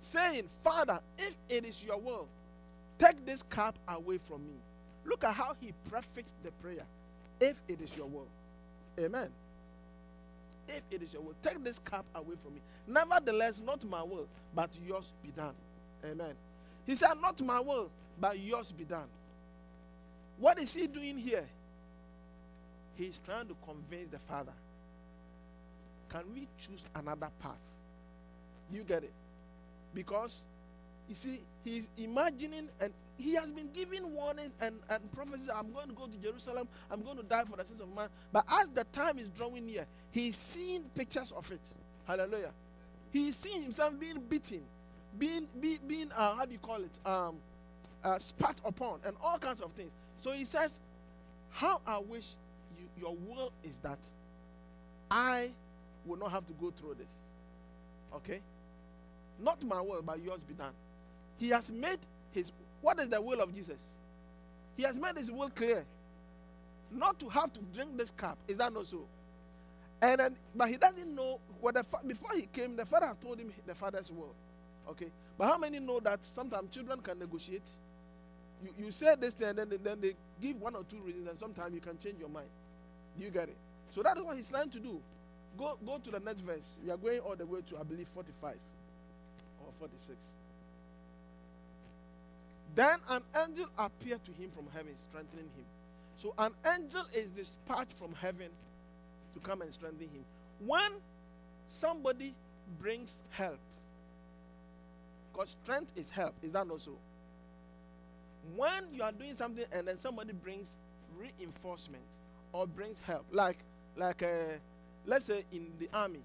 saying, 0.01 0.43
Father, 0.63 0.99
if 1.17 1.37
it 1.49 1.63
is 1.63 1.81
your 1.83 1.97
will, 1.97 2.27
take 2.97 3.25
this 3.25 3.43
cup 3.43 3.77
away 3.87 4.17
from 4.17 4.41
me. 4.45 4.55
Look 5.05 5.23
at 5.23 5.33
how 5.33 5.55
he 5.59 5.73
prefixed 5.89 6.35
the 6.43 6.51
prayer. 6.51 6.85
If 7.39 7.59
it 7.67 7.81
is 7.81 7.95
your 7.95 8.07
will. 8.07 8.27
Amen. 8.99 9.29
If 10.67 10.83
it 10.91 11.01
is 11.01 11.13
your 11.13 11.23
will, 11.23 11.35
take 11.41 11.63
this 11.63 11.79
cup 11.79 12.05
away 12.15 12.35
from 12.41 12.53
me. 12.53 12.61
Nevertheless, 12.87 13.61
not 13.65 13.83
my 13.85 14.03
will, 14.03 14.27
but 14.55 14.69
yours 14.85 15.11
be 15.23 15.29
done. 15.31 15.53
Amen. 16.05 16.33
He 16.85 16.95
said, 16.95 17.13
Not 17.21 17.41
my 17.41 17.59
will, 17.59 17.89
but 18.19 18.39
yours 18.39 18.71
be 18.71 18.83
done. 18.83 19.07
What 20.39 20.59
is 20.59 20.73
he 20.73 20.87
doing 20.87 21.17
here? 21.17 21.45
He's 22.95 23.19
trying 23.19 23.47
to 23.47 23.55
convince 23.65 24.11
the 24.11 24.19
Father. 24.19 24.53
Can 26.09 26.21
we 26.33 26.47
choose 26.59 26.83
another 26.95 27.29
path? 27.41 27.55
You 28.71 28.83
get 28.83 29.03
it? 29.03 29.13
Because 29.93 30.43
you 31.07 31.15
see, 31.15 31.39
he's 31.63 31.89
imagining 31.97 32.69
and 32.79 32.93
he 33.17 33.35
has 33.35 33.51
been 33.51 33.69
giving 33.73 34.13
warnings 34.13 34.55
and, 34.61 34.75
and 34.89 35.11
prophecies. 35.11 35.49
I'm 35.53 35.71
going 35.71 35.87
to 35.87 35.93
go 35.93 36.07
to 36.07 36.17
Jerusalem, 36.17 36.67
I'm 36.89 37.01
going 37.03 37.17
to 37.17 37.23
die 37.23 37.43
for 37.43 37.57
the 37.57 37.65
sins 37.65 37.81
of 37.81 37.93
man. 37.95 38.09
But 38.31 38.45
as 38.49 38.69
the 38.69 38.83
time 38.85 39.19
is 39.19 39.29
drawing 39.29 39.65
near, 39.65 39.85
he's 40.11 40.35
seeing 40.37 40.83
pictures 40.95 41.31
of 41.31 41.51
it. 41.51 41.61
Hallelujah. 42.07 42.51
He's 43.11 43.35
seeing 43.35 43.61
himself 43.61 43.99
being 43.99 44.19
beaten, 44.29 44.61
being 45.19 45.47
being, 45.59 45.79
being 45.87 46.11
uh, 46.15 46.35
how 46.35 46.45
do 46.45 46.53
you 46.53 46.59
call 46.59 46.77
it? 46.77 46.99
Um 47.05 47.35
uh, 48.03 48.17
spat 48.19 48.55
upon 48.65 48.99
and 49.05 49.15
all 49.23 49.37
kinds 49.37 49.61
of 49.61 49.71
things. 49.73 49.91
So 50.19 50.31
he 50.31 50.45
says, 50.45 50.79
How 51.51 51.81
I 51.85 51.99
wish 51.99 52.35
you, 52.77 52.87
your 52.99 53.15
will 53.27 53.51
is 53.63 53.77
that 53.79 53.99
I 55.09 55.51
will 56.05 56.17
not 56.17 56.31
have 56.31 56.45
to 56.47 56.53
go 56.53 56.71
through 56.71 56.95
this. 56.95 57.13
Okay? 58.15 58.39
Not 59.39 59.63
my 59.63 59.81
will, 59.81 60.01
but 60.01 60.21
yours 60.23 60.41
be 60.47 60.53
done. 60.53 60.73
He 61.37 61.49
has 61.49 61.71
made 61.71 61.99
his 62.31 62.51
what 62.81 62.99
is 62.99 63.09
the 63.09 63.21
will 63.21 63.41
of 63.41 63.53
Jesus? 63.53 63.81
He 64.77 64.83
has 64.83 64.97
made 64.97 65.17
his 65.17 65.31
will 65.31 65.49
clear. 65.49 65.85
Not 66.91 67.19
to 67.19 67.29
have 67.29 67.53
to 67.53 67.59
drink 67.73 67.97
this 67.97 68.11
cup. 68.11 68.37
Is 68.47 68.57
that 68.57 68.73
not 68.73 68.85
so? 68.87 69.05
And 70.01 70.19
then, 70.19 70.35
but 70.55 70.69
he 70.69 70.77
doesn't 70.77 71.13
know 71.13 71.39
what 71.59 71.75
the 71.75 71.83
fa- 71.83 72.01
before 72.05 72.35
he 72.35 72.47
came, 72.51 72.75
the 72.75 72.85
father 72.85 73.15
told 73.21 73.39
him 73.39 73.53
the 73.67 73.75
father's 73.75 74.11
will. 74.11 74.33
Okay, 74.89 75.07
but 75.37 75.47
how 75.47 75.57
many 75.57 75.79
know 75.79 75.99
that 75.99 76.25
sometimes 76.25 76.71
children 76.71 76.99
can 77.01 77.19
negotiate? 77.19 77.69
You, 78.63 78.85
you 78.85 78.91
say 78.91 79.15
this 79.19 79.35
thing, 79.35 79.49
and 79.49 79.57
then, 79.59 79.79
then 79.83 80.01
they 80.01 80.13
give 80.41 80.59
one 80.59 80.75
or 80.75 80.83
two 80.83 80.97
reasons, 80.97 81.27
and 81.29 81.39
sometimes 81.39 81.73
you 81.73 81.81
can 81.81 81.99
change 81.99 82.19
your 82.19 82.29
mind. 82.29 82.47
Do 83.17 83.23
you 83.23 83.29
get 83.29 83.49
it? 83.49 83.57
So 83.91 84.01
that 84.03 84.17
is 84.17 84.23
what 84.23 84.35
he's 84.37 84.49
trying 84.49 84.69
to 84.71 84.79
do. 84.79 84.99
Go 85.57 85.77
go 85.85 85.99
to 85.99 86.11
the 86.11 86.19
next 86.19 86.41
verse. 86.41 86.67
We 86.83 86.91
are 86.91 86.97
going 86.97 87.19
all 87.19 87.35
the 87.35 87.45
way 87.45 87.59
to 87.69 87.77
I 87.79 87.83
believe 87.83 88.07
45 88.07 88.55
or 89.67 89.71
46. 89.71 90.17
Then 92.75 92.99
an 93.09 93.21
angel 93.45 93.65
appeared 93.77 94.23
to 94.25 94.31
him 94.31 94.49
from 94.49 94.65
heaven, 94.73 94.93
strengthening 95.09 95.45
him. 95.45 95.65
So 96.15 96.33
an 96.37 96.53
angel 96.75 97.03
is 97.13 97.29
dispatched 97.29 97.93
from 97.93 98.13
heaven 98.13 98.49
to 99.33 99.39
come 99.39 99.61
and 99.61 99.73
strengthen 99.73 100.07
him. 100.07 100.23
When 100.65 100.91
somebody 101.67 102.33
brings 102.79 103.23
help, 103.31 103.59
because 105.31 105.57
strength 105.63 105.91
is 105.95 106.09
help, 106.09 106.33
is 106.43 106.51
that 106.51 106.67
not 106.67 106.81
so? 106.81 106.91
When 108.55 108.83
you 108.93 109.03
are 109.03 109.11
doing 109.11 109.33
something 109.35 109.65
and 109.71 109.87
then 109.87 109.97
somebody 109.97 110.33
brings 110.33 110.75
reinforcement 111.17 112.03
or 112.53 112.67
brings 112.67 112.99
help, 112.99 113.25
like 113.31 113.57
like 113.97 114.23
uh, 114.23 114.57
let's 115.05 115.25
say 115.25 115.43
in 115.51 115.67
the 115.79 115.89
army, 115.93 116.21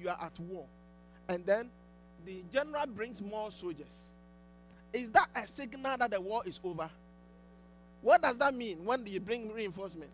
you 0.00 0.08
are 0.08 0.18
at 0.20 0.38
war, 0.40 0.64
and 1.28 1.44
then 1.46 1.70
the 2.24 2.42
general 2.52 2.86
brings 2.86 3.22
more 3.22 3.50
soldiers. 3.50 4.12
Is 4.96 5.10
that 5.12 5.28
a 5.36 5.46
signal 5.46 5.98
that 5.98 6.10
the 6.10 6.20
war 6.20 6.42
is 6.46 6.58
over? 6.64 6.88
What 8.00 8.22
does 8.22 8.38
that 8.38 8.54
mean 8.54 8.84
when 8.84 9.06
you 9.06 9.20
bring 9.20 9.52
reinforcement? 9.52 10.10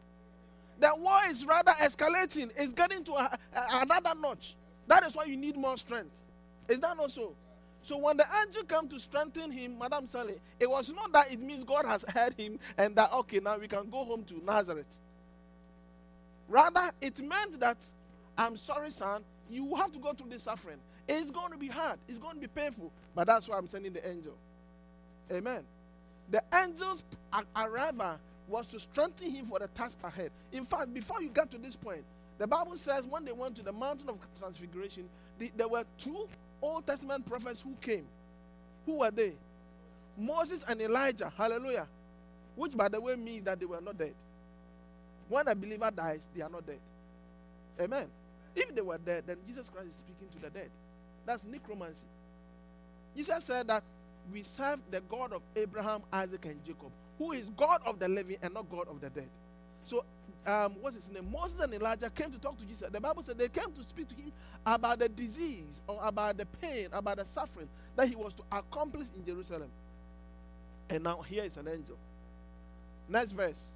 The 0.81 0.93
war 0.97 1.21
is 1.29 1.47
rather 1.47 1.71
escalating. 1.73 2.51
It's 2.57 2.73
getting 2.73 3.05
to 3.05 3.13
a, 3.13 3.39
a- 3.55 3.83
another 3.83 4.13
notch. 4.21 4.57
That 4.89 5.05
is 5.05 5.15
why 5.17 5.25
you 5.27 5.37
need 5.37 5.57
more 5.57 5.77
strength. 5.77 6.11
Is 6.69 6.81
that 6.81 6.97
not 6.97 7.13
so? 7.13 7.35
So 7.83 7.97
when 7.99 8.17
the 8.17 8.27
angel 8.45 8.65
came 8.65 8.89
to 8.89 8.99
strengthen 8.99 9.53
him, 9.53 9.79
Madam 9.79 10.07
Sally, 10.09 10.41
it 10.59 10.69
was 10.69 10.93
not 10.93 11.13
that 11.13 11.33
it 11.33 11.41
means 11.41 11.63
God 11.65 11.85
has 11.85 12.05
heard 12.09 12.35
him 12.35 12.59
and 12.77 12.97
that 12.97 13.13
okay 13.13 13.41
now 13.41 13.59
we 13.59 13.69
can 13.69 13.89
go 13.89 14.05
home 14.05 14.25
to 14.25 14.45
Nazareth. 14.45 14.99
Rather, 16.49 16.91
it 17.01 17.21
meant 17.21 17.61
that 17.61 17.79
I'm 18.37 18.57
sorry, 18.57 18.91
son, 18.91 19.23
you 19.49 19.77
have 19.77 19.93
to 19.93 20.01
go 20.01 20.13
through 20.13 20.31
this 20.31 20.45
suffering. 20.45 20.79
It's 21.09 21.31
going 21.31 21.53
to 21.53 21.59
be 21.59 21.69
hard. 21.69 21.99
It's 22.09 22.19
going 22.19 22.35
to 22.35 22.41
be 22.41 22.49
painful. 22.49 22.93
But 23.15 23.29
that's 23.29 23.49
why 23.49 23.59
I'm 23.59 23.69
sending 23.69 23.93
the 23.93 24.09
angel. 24.09 24.35
Amen. 25.33 25.65
The 26.31 26.43
angel's 26.55 27.03
arrival 27.57 28.19
was 28.49 28.67
to 28.69 28.79
strengthen 28.79 29.31
him 29.31 29.47
for 29.47 29.59
the 29.59 29.69
task 29.69 29.99
ahead. 30.05 30.31
In 30.53 30.65
fact, 30.65 30.93
before 30.93 31.23
you 31.23 31.29
get 31.31 31.51
to 31.51 31.59
this 31.59 31.77
point, 31.77 32.05
the 32.39 32.47
Bible 32.47 32.75
says 32.75 33.05
when 33.05 33.25
they 33.25 33.33
went 33.33 33.57
to 33.57 33.63
the 33.63 33.73
mountain 33.73 34.09
of 34.09 34.19
transfiguration, 34.39 35.09
the, 35.39 35.51
there 35.57 35.69
were 35.69 35.85
two 35.99 36.29
Old 36.61 36.87
Testament 36.87 37.27
prophets 37.27 37.63
who 37.63 37.75
came. 37.81 38.07
Who 38.87 38.99
were 38.99 39.11
they? 39.11 39.33
Moses 40.19 40.65
and 40.69 40.81
Elijah. 40.81 41.33
Hallelujah. 41.37 41.87
Which, 42.57 42.77
by 42.77 42.89
the 42.89 43.01
way, 43.01 43.17
means 43.17 43.45
that 43.45 43.59
they 43.59 43.67
were 43.67 43.81
not 43.81 43.97
dead. 43.97 44.15
When 45.29 45.49
a 45.49 45.55
believer 45.55 45.91
dies, 45.95 46.29
they 46.35 46.43
are 46.43 46.51
not 46.51 46.67
dead. 46.67 46.81
Amen. 47.81 48.07
If 48.55 48.75
they 48.75 48.83
were 48.83 48.99
dead, 48.99 49.25
then 49.27 49.37
Jesus 49.47 49.71
Christ 49.71 49.89
is 49.89 49.95
speaking 49.95 50.29
to 50.33 50.39
the 50.43 50.51
dead. 50.51 50.71
That's 51.25 51.45
necromancy. 51.45 52.05
Jesus 53.17 53.45
said 53.45 53.67
that 53.69 53.83
we 54.31 54.43
serve 54.43 54.81
the 54.91 55.01
God 55.01 55.33
of 55.33 55.43
Abraham, 55.57 56.03
Isaac, 56.13 56.45
and 56.45 56.65
Jacob, 56.65 56.91
who 57.19 57.33
is 57.33 57.47
God 57.57 57.81
of 57.85 57.99
the 57.99 58.09
living 58.09 58.37
and 58.43 58.55
not 58.55 58.71
God 58.71 58.89
of 58.89 59.01
the 59.01 59.11
dead. 59.11 59.29
So, 59.85 60.05
um, 60.47 60.75
what's 60.81 60.97
his 60.97 61.11
name? 61.11 61.31
Moses 61.31 61.61
and 61.61 61.73
Elijah 61.75 62.11
came 62.11 62.31
to 62.33 62.39
talk 62.39 62.59
to 62.59 62.65
Jesus. 62.65 62.89
The 62.91 63.01
Bible 63.01 63.23
said 63.23 63.39
they 63.39 63.49
came 63.49 63.73
to 63.73 63.83
speak 63.83 64.09
to 64.09 64.15
him 64.15 64.33
about 64.67 64.99
the 64.99 65.09
disease 65.09 65.83
or 65.87 65.99
about 66.03 66.37
the 66.37 66.47
pain, 66.47 66.89
about 66.93 67.19
the 67.19 67.25
suffering 67.25 67.69
that 67.97 68.09
he 68.09 68.17
was 68.17 68.35
to 68.35 68.43
accomplish 68.51 69.07
in 69.17 69.25
Jerusalem. 69.25 69.71
And 70.91 71.05
now 71.05 71.23
here 71.23 71.45
is 71.45 71.57
an 71.57 71.69
angel. 71.69 71.97
Next 73.09 73.33
verse. 73.33 73.69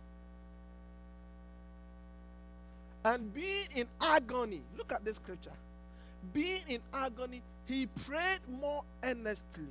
And 3.05 3.33
being 3.33 3.67
in 3.77 3.87
agony, 4.01 4.63
look 4.77 4.93
at 4.93 5.05
this 5.05 5.17
scripture. 5.17 5.53
Being 6.33 6.63
in 6.69 6.81
agony, 6.93 7.41
he 7.67 7.87
prayed 7.87 8.41
more 8.49 8.83
earnestly. 9.03 9.69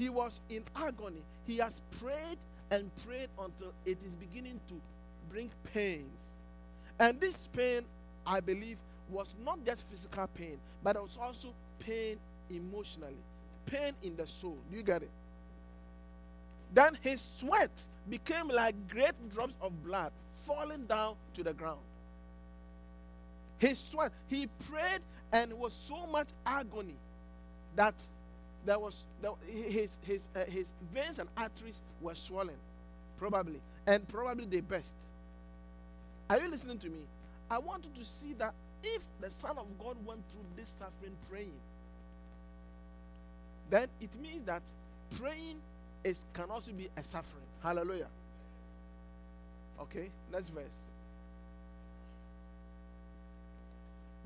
He 0.00 0.08
was 0.08 0.40
in 0.48 0.64
agony. 0.74 1.22
He 1.46 1.58
has 1.58 1.82
prayed 2.00 2.38
and 2.70 2.90
prayed 3.04 3.28
until 3.38 3.74
it 3.84 3.98
is 4.02 4.14
beginning 4.14 4.58
to 4.68 4.74
bring 5.30 5.50
pains. 5.74 6.32
And 6.98 7.20
this 7.20 7.50
pain, 7.52 7.82
I 8.26 8.40
believe, 8.40 8.78
was 9.10 9.34
not 9.44 9.62
just 9.62 9.82
physical 9.90 10.26
pain, 10.28 10.58
but 10.82 10.96
it 10.96 11.02
was 11.02 11.18
also 11.20 11.52
pain 11.80 12.16
emotionally, 12.48 13.20
pain 13.66 13.92
in 14.02 14.16
the 14.16 14.26
soul. 14.26 14.56
Do 14.70 14.78
you 14.78 14.82
get 14.82 15.02
it? 15.02 15.10
Then 16.72 16.96
his 17.02 17.20
sweat 17.20 17.82
became 18.08 18.48
like 18.48 18.74
great 18.88 19.12
drops 19.34 19.52
of 19.60 19.84
blood 19.84 20.12
falling 20.30 20.86
down 20.86 21.16
to 21.34 21.42
the 21.42 21.52
ground. 21.52 21.80
His 23.58 23.78
sweat, 23.78 24.12
he 24.28 24.48
prayed 24.66 25.02
and 25.30 25.52
was 25.52 25.74
so 25.74 26.06
much 26.06 26.28
agony 26.46 26.96
that 27.76 28.02
there 28.64 28.78
was 28.78 29.04
there, 29.22 29.32
his 29.46 29.98
his 30.02 30.28
uh, 30.36 30.44
his 30.44 30.74
veins 30.92 31.18
and 31.18 31.28
arteries 31.36 31.80
were 32.00 32.14
swollen, 32.14 32.56
probably, 33.18 33.60
and 33.86 34.06
probably 34.08 34.44
they 34.46 34.60
burst. 34.60 34.94
Are 36.28 36.38
you 36.38 36.48
listening 36.48 36.78
to 36.78 36.88
me? 36.88 37.00
I 37.50 37.58
want 37.58 37.84
you 37.84 37.90
to 38.00 38.08
see 38.08 38.34
that 38.34 38.54
if 38.82 39.02
the 39.20 39.30
Son 39.30 39.58
of 39.58 39.66
God 39.78 39.96
went 40.06 40.22
through 40.30 40.44
this 40.56 40.68
suffering 40.68 41.16
praying, 41.28 41.60
then 43.68 43.88
it 44.00 44.10
means 44.22 44.42
that 44.44 44.62
praying 45.18 45.56
is 46.04 46.24
can 46.32 46.50
also 46.50 46.72
be 46.72 46.88
a 46.96 47.02
suffering. 47.02 47.44
Hallelujah. 47.62 48.08
Okay, 49.80 50.10
next 50.32 50.50
verse. 50.50 50.76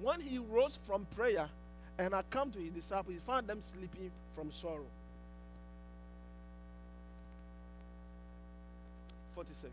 When 0.03 0.21
he 0.21 0.39
rose 0.39 0.77
from 0.77 1.07
prayer 1.17 1.49
and 1.99 2.15
had 2.15 2.29
come 2.31 2.51
to 2.51 2.59
his 2.59 2.71
disciples, 2.71 3.15
he 3.15 3.21
found 3.21 3.47
them 3.47 3.61
sleeping 3.63 4.11
from 4.33 4.51
sorrow. 4.51 4.87
46. 9.35 9.73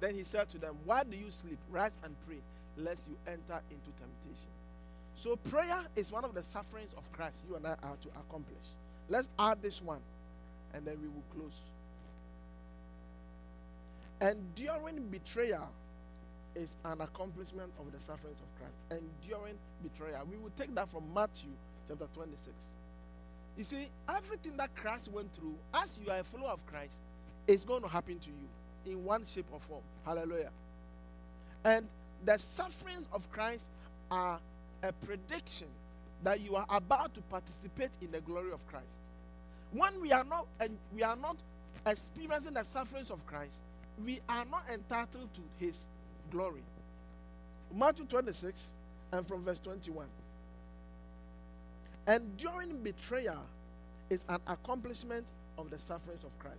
Then 0.00 0.14
he 0.14 0.24
said 0.24 0.48
to 0.50 0.58
them, 0.58 0.76
Why 0.84 1.02
do 1.04 1.16
you 1.16 1.30
sleep? 1.30 1.58
Rise 1.70 1.96
and 2.04 2.14
pray, 2.26 2.38
lest 2.76 3.00
you 3.08 3.16
enter 3.26 3.60
into 3.70 3.90
temptation. 3.98 4.50
So, 5.14 5.36
prayer 5.36 5.82
is 5.96 6.12
one 6.12 6.24
of 6.24 6.34
the 6.34 6.42
sufferings 6.42 6.92
of 6.94 7.10
Christ 7.12 7.36
you 7.48 7.56
and 7.56 7.66
I 7.66 7.70
are 7.70 7.96
to 8.02 8.08
accomplish. 8.18 8.66
Let's 9.08 9.28
add 9.38 9.62
this 9.62 9.80
one, 9.80 10.00
and 10.74 10.84
then 10.84 10.96
we 11.00 11.08
will 11.08 11.22
close. 11.34 11.60
Enduring 14.20 15.08
betrayal 15.08 15.70
is 16.54 16.76
an 16.84 17.00
accomplishment 17.00 17.72
of 17.78 17.92
the 17.92 18.00
sufferings 18.00 18.38
of 18.40 18.46
Christ. 18.58 19.02
Enduring 19.22 19.56
betrayal. 19.82 20.26
We 20.30 20.36
will 20.36 20.52
take 20.56 20.74
that 20.74 20.88
from 20.88 21.02
Matthew 21.12 21.50
chapter 21.88 22.06
26. 22.14 22.54
You 23.56 23.64
see, 23.64 23.88
everything 24.08 24.56
that 24.56 24.74
Christ 24.74 25.10
went 25.12 25.32
through, 25.32 25.54
as 25.72 25.98
you 26.04 26.10
are 26.10 26.18
a 26.18 26.24
follower 26.24 26.50
of 26.50 26.66
Christ, 26.66 27.00
is 27.46 27.64
going 27.64 27.82
to 27.82 27.88
happen 27.88 28.18
to 28.18 28.30
you 28.30 28.92
in 28.92 29.04
one 29.04 29.24
shape 29.24 29.46
or 29.52 29.60
form. 29.60 29.82
Hallelujah. 30.04 30.50
And 31.64 31.86
the 32.24 32.38
sufferings 32.38 33.06
of 33.12 33.30
Christ 33.30 33.68
are 34.10 34.40
a 34.82 34.92
prediction 34.92 35.68
that 36.22 36.40
you 36.40 36.56
are 36.56 36.66
about 36.70 37.14
to 37.14 37.20
participate 37.22 37.90
in 38.00 38.10
the 38.10 38.20
glory 38.20 38.52
of 38.52 38.66
Christ. 38.66 38.86
When 39.72 40.00
we 40.00 40.12
are 40.12 40.24
not 40.24 40.46
and 40.60 40.76
we 40.94 41.02
are 41.02 41.16
not 41.16 41.36
experiencing 41.86 42.54
the 42.54 42.64
sufferings 42.64 43.10
of 43.10 43.26
Christ, 43.26 43.60
we 44.04 44.20
are 44.28 44.44
not 44.50 44.64
entitled 44.72 45.28
to 45.34 45.40
his 45.58 45.86
glory. 46.34 46.62
Matthew 47.72 48.04
26 48.06 48.70
and 49.12 49.26
from 49.26 49.44
verse 49.44 49.60
21. 49.60 50.06
Enduring 52.08 52.82
betrayal 52.82 53.42
is 54.10 54.26
an 54.28 54.38
accomplishment 54.48 55.26
of 55.56 55.70
the 55.70 55.78
sufferings 55.78 56.24
of 56.24 56.36
Christ. 56.38 56.58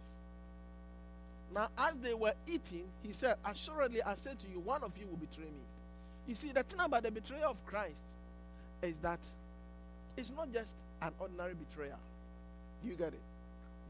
Now, 1.54 1.68
as 1.78 1.98
they 1.98 2.14
were 2.14 2.34
eating, 2.48 2.86
he 3.04 3.12
said, 3.14 3.36
Assuredly, 3.46 4.02
I 4.02 4.16
say 4.16 4.32
to 4.40 4.48
you, 4.48 4.60
one 4.60 4.82
of 4.82 4.98
you 4.98 5.08
will 5.08 5.18
betray 5.18 5.44
me. 5.44 5.66
You 6.28 6.36
see, 6.36 6.52
the 6.52 6.64
thing 6.64 6.80
about 6.80 7.04
the 7.04 7.12
betrayal 7.12 7.52
of 7.52 7.64
Christ 7.66 8.02
is 8.82 8.98
that 8.98 9.20
it's 10.18 10.32
not 10.32 10.52
just 10.52 10.76
an 11.02 11.12
ordinary 11.20 11.54
betrayal. 11.54 12.00
You 12.84 12.94
get 12.94 13.10
it? 13.10 13.22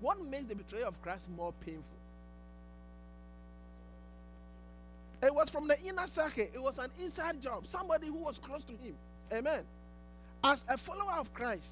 What 0.01 0.23
makes 0.25 0.45
the 0.45 0.55
betrayal 0.55 0.87
of 0.87 1.01
Christ 1.01 1.29
more 1.37 1.53
painful? 1.65 1.97
It 5.25 5.33
was 5.33 5.49
from 5.49 5.67
the 5.67 5.79
inner 5.81 6.05
circle, 6.07 6.43
it 6.43 6.61
was 6.61 6.77
an 6.77 6.91
inside 7.01 7.41
job, 7.41 7.65
somebody 7.65 8.07
who 8.07 8.17
was 8.17 8.37
close 8.37 8.63
to 8.65 8.73
him. 8.73 8.93
Amen. 9.33 9.63
As 10.43 10.65
a 10.69 10.77
follower 10.77 11.15
of 11.19 11.33
Christ, 11.33 11.69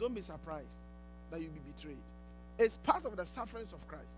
don't 0.00 0.14
be 0.14 0.20
surprised 0.20 0.74
that 1.30 1.40
you'll 1.40 1.52
be 1.52 1.60
betrayed. 1.74 2.02
It's 2.58 2.76
part 2.78 3.04
of 3.04 3.16
the 3.16 3.24
sufferings 3.24 3.72
of 3.72 3.86
Christ. 3.86 4.16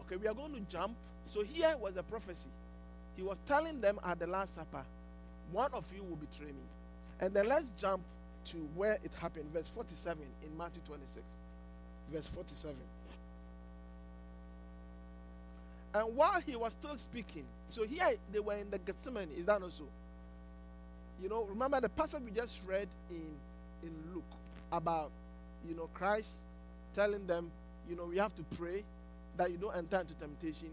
Okay, 0.00 0.16
we 0.16 0.26
are 0.26 0.34
going 0.34 0.54
to 0.54 0.60
jump. 0.62 0.96
So 1.26 1.42
here 1.42 1.76
was 1.80 1.96
a 1.96 2.02
prophecy. 2.02 2.50
He 3.16 3.22
was 3.22 3.38
telling 3.46 3.80
them 3.80 4.00
at 4.04 4.18
the 4.18 4.26
Last 4.26 4.56
Supper, 4.56 4.84
one 5.52 5.70
of 5.72 5.90
you 5.94 6.02
will 6.02 6.16
betray 6.16 6.48
me. 6.48 6.64
And 7.20 7.32
then 7.32 7.48
let's 7.48 7.70
jump 7.78 8.02
to 8.46 8.56
where 8.74 8.98
it 9.04 9.12
happened, 9.20 9.46
verse 9.52 9.68
47 9.68 10.18
in 10.42 10.58
Matthew 10.58 10.82
26. 10.86 11.24
Verse 12.12 12.28
47. 12.28 12.76
And 15.94 16.16
while 16.16 16.40
he 16.44 16.56
was 16.56 16.72
still 16.72 16.96
speaking, 16.96 17.44
so 17.68 17.86
here 17.86 18.10
they 18.32 18.40
were 18.40 18.56
in 18.56 18.68
the 18.70 18.78
Gethsemane, 18.78 19.28
is 19.36 19.44
that 19.44 19.60
not 19.60 19.72
so? 19.72 19.84
You 21.22 21.28
know, 21.28 21.44
remember 21.44 21.80
the 21.80 21.88
passage 21.88 22.20
we 22.24 22.32
just 22.32 22.60
read 22.66 22.88
in 23.10 23.22
in 23.82 23.92
Luke 24.12 24.24
about 24.72 25.10
you 25.68 25.76
know 25.76 25.88
Christ 25.94 26.38
telling 26.94 27.26
them, 27.26 27.50
you 27.88 27.96
know, 27.96 28.06
we 28.06 28.18
have 28.18 28.34
to 28.34 28.42
pray 28.56 28.82
that 29.36 29.50
you 29.50 29.56
don't 29.56 29.76
enter 29.76 30.00
into 30.00 30.14
temptation, 30.14 30.70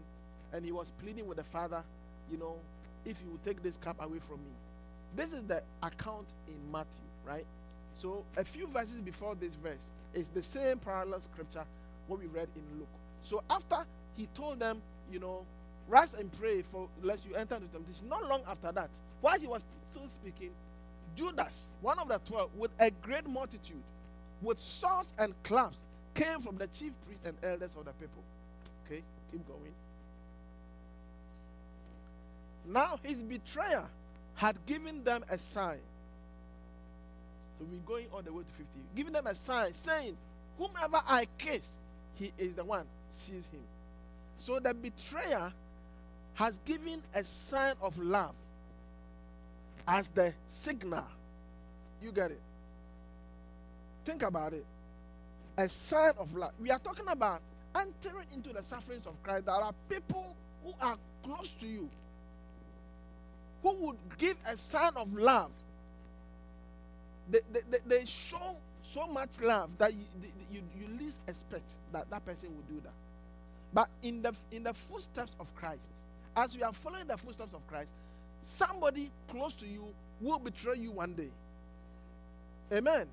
and 0.52 0.64
he 0.64 0.72
was 0.72 0.92
pleading 1.00 1.26
with 1.26 1.36
the 1.36 1.44
Father, 1.44 1.82
you 2.30 2.38
know, 2.38 2.56
if 3.04 3.22
you 3.22 3.30
will 3.30 3.40
take 3.44 3.62
this 3.62 3.76
cup 3.76 4.02
away 4.02 4.18
from 4.18 4.36
me. 4.38 4.52
This 5.14 5.32
is 5.32 5.42
the 5.42 5.62
account 5.82 6.26
in 6.48 6.54
Matthew, 6.70 7.04
right? 7.26 7.44
So 7.96 8.24
a 8.36 8.44
few 8.44 8.66
verses 8.66 9.00
before 9.00 9.34
this 9.34 9.54
verse 9.54 9.86
is 10.14 10.28
the 10.30 10.42
same 10.42 10.78
parallel 10.78 11.20
scripture 11.20 11.64
what 12.06 12.20
we 12.20 12.26
read 12.26 12.48
in 12.56 12.78
Luke. 12.78 12.88
So 13.22 13.42
after 13.50 13.84
he 14.16 14.26
told 14.34 14.58
them, 14.58 14.80
you 15.12 15.20
know, 15.20 15.44
rise 15.88 16.14
and 16.14 16.30
pray 16.38 16.62
for 16.62 16.88
lest 17.02 17.28
you 17.28 17.34
enter 17.34 17.56
into 17.56 17.68
temptation. 17.68 18.08
Not 18.08 18.26
long 18.28 18.42
after 18.48 18.72
that, 18.72 18.90
while 19.20 19.38
he 19.38 19.46
was 19.46 19.64
still 19.86 20.08
speaking, 20.08 20.50
Judas, 21.14 21.70
one 21.80 21.98
of 21.98 22.08
the 22.08 22.18
twelve, 22.24 22.50
with 22.56 22.70
a 22.80 22.90
great 22.90 23.28
multitude, 23.28 23.82
with 24.40 24.58
swords 24.58 25.12
and 25.18 25.34
clubs, 25.42 25.76
came 26.14 26.40
from 26.40 26.56
the 26.56 26.66
chief 26.68 26.92
priests 27.04 27.26
and 27.26 27.36
elders 27.42 27.76
of 27.76 27.84
the 27.84 27.92
people. 27.92 28.22
Okay, 28.86 29.02
keep 29.30 29.46
going. 29.46 29.72
Now 32.66 32.98
his 33.02 33.22
betrayer 33.22 33.84
had 34.34 34.56
given 34.66 35.04
them 35.04 35.24
a 35.30 35.36
sign. 35.36 35.80
So 37.58 37.66
we're 37.70 37.78
going 37.86 38.06
all 38.12 38.22
the 38.22 38.32
way 38.32 38.42
to 38.42 38.52
50. 38.52 38.66
Giving 38.96 39.12
them 39.12 39.26
a 39.26 39.34
sign 39.34 39.72
saying, 39.72 40.16
Whomever 40.58 41.00
I 41.06 41.26
kiss, 41.38 41.78
he 42.14 42.32
is 42.38 42.54
the 42.54 42.64
one, 42.64 42.84
seize 43.10 43.48
him. 43.52 43.60
So 44.42 44.58
the 44.58 44.74
betrayer 44.74 45.52
has 46.34 46.58
given 46.64 47.00
a 47.14 47.22
sign 47.22 47.74
of 47.80 47.96
love 47.96 48.34
as 49.86 50.08
the 50.08 50.34
signal. 50.48 51.04
You 52.02 52.10
get 52.10 52.32
it? 52.32 52.40
Think 54.04 54.24
about 54.24 54.52
it. 54.52 54.66
A 55.56 55.68
sign 55.68 56.14
of 56.18 56.34
love. 56.34 56.50
We 56.60 56.72
are 56.72 56.80
talking 56.80 57.04
about 57.06 57.40
entering 57.76 58.26
into 58.34 58.52
the 58.52 58.64
sufferings 58.64 59.06
of 59.06 59.14
Christ. 59.22 59.46
There 59.46 59.54
are 59.54 59.72
people 59.88 60.34
who 60.64 60.74
are 60.80 60.96
close 61.22 61.50
to 61.60 61.68
you 61.68 61.88
who 63.62 63.74
would 63.74 63.96
give 64.18 64.36
a 64.48 64.56
sign 64.56 64.90
of 64.96 65.14
love. 65.14 65.52
They, 67.30 67.42
they, 67.52 67.60
they, 67.70 67.78
they 67.86 68.04
show 68.06 68.56
so 68.82 69.06
much 69.06 69.40
love 69.40 69.70
that 69.78 69.94
you, 69.94 70.04
you, 70.50 70.62
you 70.80 70.98
least 70.98 71.20
expect 71.28 71.74
that 71.92 72.10
that 72.10 72.26
person 72.26 72.48
will 72.48 72.74
do 72.76 72.82
that. 72.82 72.94
But 73.72 73.88
in 74.02 74.22
the 74.22 74.34
in 74.50 74.64
the 74.64 74.74
footsteps 74.74 75.34
of 75.40 75.54
Christ, 75.54 75.88
as 76.36 76.54
you 76.54 76.64
are 76.64 76.72
following 76.72 77.06
the 77.06 77.16
footsteps 77.16 77.54
of 77.54 77.66
Christ, 77.66 77.90
somebody 78.42 79.10
close 79.28 79.54
to 79.54 79.66
you 79.66 79.86
will 80.20 80.38
betray 80.38 80.76
you 80.76 80.92
one 80.92 81.14
day. 81.14 81.30
Amen. 82.72 83.06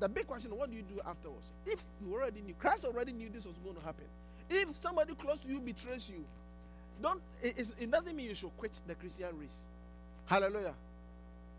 The 0.00 0.08
big 0.08 0.26
question: 0.26 0.56
What 0.56 0.70
do 0.70 0.76
you 0.76 0.82
do 0.82 1.00
afterwards? 1.06 1.46
If 1.66 1.82
you 2.04 2.12
already 2.14 2.40
knew, 2.40 2.54
Christ 2.58 2.84
already 2.84 3.12
knew 3.12 3.28
this 3.28 3.46
was 3.46 3.56
going 3.58 3.76
to 3.76 3.82
happen. 3.82 4.06
If 4.48 4.76
somebody 4.76 5.14
close 5.14 5.40
to 5.40 5.48
you 5.48 5.60
betrays 5.60 6.10
you, 6.10 6.24
don't. 7.00 7.20
It, 7.42 7.70
it 7.78 7.90
doesn't 7.90 8.14
mean 8.16 8.26
you 8.26 8.34
should 8.34 8.56
quit 8.56 8.72
the 8.86 8.94
Christian 8.94 9.38
race. 9.38 9.48
Hallelujah. 10.26 10.74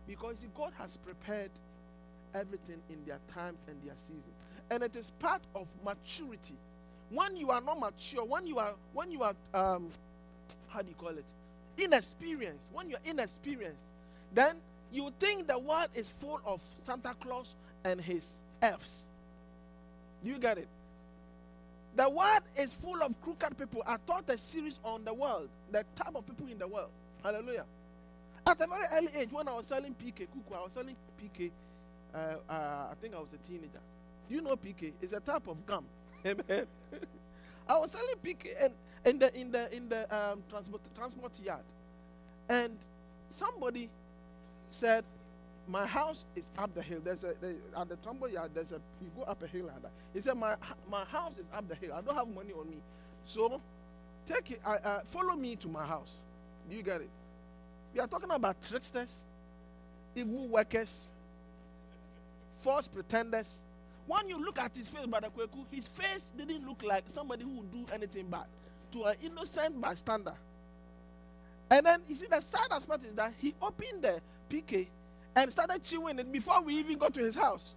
Because 0.07 0.35
God 0.55 0.73
has 0.77 0.97
prepared 0.97 1.51
everything 2.33 2.81
in 2.89 3.05
their 3.05 3.19
time 3.33 3.55
and 3.67 3.77
their 3.85 3.95
season, 3.95 4.31
and 4.69 4.83
it 4.83 4.95
is 4.95 5.11
part 5.19 5.41
of 5.55 5.73
maturity. 5.85 6.55
When 7.13 7.35
you 7.35 7.51
are 7.51 7.61
not 7.61 7.79
mature, 7.79 8.23
when 8.23 8.47
you 8.47 8.57
are 8.59 8.73
when 8.93 9.11
you 9.11 9.23
are 9.23 9.35
um, 9.53 9.89
how 10.69 10.81
do 10.81 10.87
you 10.89 10.95
call 10.95 11.09
it? 11.09 11.25
Inexperienced. 11.77 12.67
When 12.71 12.89
you're 12.89 12.99
inexperienced, 13.03 13.83
then 14.33 14.55
you 14.91 15.11
think 15.19 15.47
the 15.47 15.59
world 15.59 15.89
is 15.93 16.09
full 16.09 16.39
of 16.45 16.61
Santa 16.83 17.13
Claus 17.19 17.55
and 17.83 17.99
his 17.99 18.41
elves. 18.61 19.07
Do 20.23 20.29
you 20.29 20.39
get 20.39 20.57
it? 20.57 20.67
The 21.95 22.09
world 22.09 22.43
is 22.57 22.73
full 22.73 23.01
of 23.03 23.19
crooked 23.21 23.57
people. 23.57 23.83
I 23.85 23.97
taught 24.05 24.29
a 24.29 24.37
series 24.37 24.79
on 24.83 25.03
the 25.03 25.13
world, 25.13 25.49
the 25.71 25.83
type 25.95 26.15
of 26.15 26.25
people 26.25 26.47
in 26.47 26.57
the 26.57 26.67
world. 26.67 26.89
Hallelujah. 27.23 27.65
At 28.47 28.61
a 28.61 28.67
very 28.67 28.85
early 28.93 29.09
age, 29.17 29.31
when 29.31 29.47
I 29.47 29.53
was 29.53 29.67
selling 29.67 29.93
PK, 30.01 30.27
Kuku, 30.27 30.55
I 30.55 30.63
was 30.63 30.71
selling 30.73 30.95
PK. 31.21 31.51
Uh, 32.13 32.17
uh, 32.49 32.53
I 32.91 32.93
think 33.01 33.13
I 33.13 33.19
was 33.19 33.27
a 33.33 33.47
teenager. 33.47 33.79
Do 34.29 34.35
you 34.35 34.41
know 34.41 34.55
PK? 34.55 34.93
It's 35.01 35.13
a 35.13 35.19
type 35.19 35.47
of 35.47 35.65
gum. 35.65 35.85
Amen. 36.25 36.67
I 37.67 37.77
was 37.77 37.91
selling 37.91 38.15
PK 38.23 38.47
and 38.59 38.73
in 39.05 39.19
the 39.19 39.39
in 39.39 39.51
the 39.51 39.75
in 39.75 39.89
the 39.89 40.01
um, 40.15 40.43
transport 40.49 40.81
transport 40.95 41.31
yard, 41.43 41.63
and 42.49 42.77
somebody 43.29 43.89
said, 44.69 45.03
"My 45.67 45.85
house 45.85 46.25
is 46.35 46.49
up 46.57 46.73
the 46.75 46.81
hill. 46.81 46.99
There's 47.03 47.23
a 47.23 47.33
there, 47.41 47.55
at 47.75 47.89
the 47.89 47.95
transport 47.97 48.31
yard. 48.31 48.51
There's 48.53 48.71
a 48.71 48.79
you 49.01 49.09
go 49.15 49.23
up 49.23 49.41
a 49.41 49.47
hill 49.47 49.65
like 49.65 49.81
that." 49.81 49.91
He 50.13 50.21
said, 50.21 50.35
"My 50.35 50.55
my 50.89 51.03
house 51.05 51.37
is 51.39 51.47
up 51.53 51.67
the 51.67 51.75
hill. 51.75 51.93
I 51.93 52.01
don't 52.01 52.15
have 52.15 52.27
money 52.27 52.51
on 52.53 52.69
me, 52.69 52.77
so 53.25 53.59
take 54.27 54.51
it. 54.51 54.61
Uh, 54.65 54.77
uh, 54.83 54.99
follow 55.05 55.35
me 55.35 55.55
to 55.57 55.67
my 55.67 55.85
house. 55.85 56.11
Do 56.69 56.75
you 56.75 56.83
get 56.83 57.01
it? 57.01 57.09
We 57.93 57.99
are 57.99 58.07
talking 58.07 58.31
about 58.31 58.61
tricksters, 58.61 59.25
evil 60.15 60.47
workers, 60.47 61.09
false 62.59 62.87
pretenders. 62.87 63.61
When 64.11 64.27
you 64.27 64.43
look 64.43 64.59
at 64.59 64.75
his 64.75 64.89
face, 64.89 65.05
Brother 65.05 65.29
Kweku, 65.29 65.63
his 65.71 65.87
face 65.87 66.33
didn't 66.37 66.67
look 66.67 66.83
like 66.83 67.05
somebody 67.07 67.45
who 67.45 67.51
would 67.59 67.71
do 67.71 67.85
anything 67.93 68.27
bad 68.27 68.43
to 68.91 69.05
an 69.05 69.15
innocent 69.23 69.79
bystander. 69.79 70.33
And 71.69 71.85
then 71.85 72.01
you 72.09 72.15
see 72.15 72.27
the 72.27 72.41
sad 72.41 72.67
aspect 72.71 73.05
is 73.05 73.13
that 73.13 73.33
he 73.39 73.55
opened 73.61 74.01
the 74.01 74.19
PK 74.49 74.87
and 75.33 75.49
started 75.49 75.81
chewing 75.85 76.19
it 76.19 76.29
before 76.29 76.61
we 76.61 76.75
even 76.75 76.97
got 76.97 77.13
to 77.13 77.21
his 77.21 77.37
house. 77.37 77.73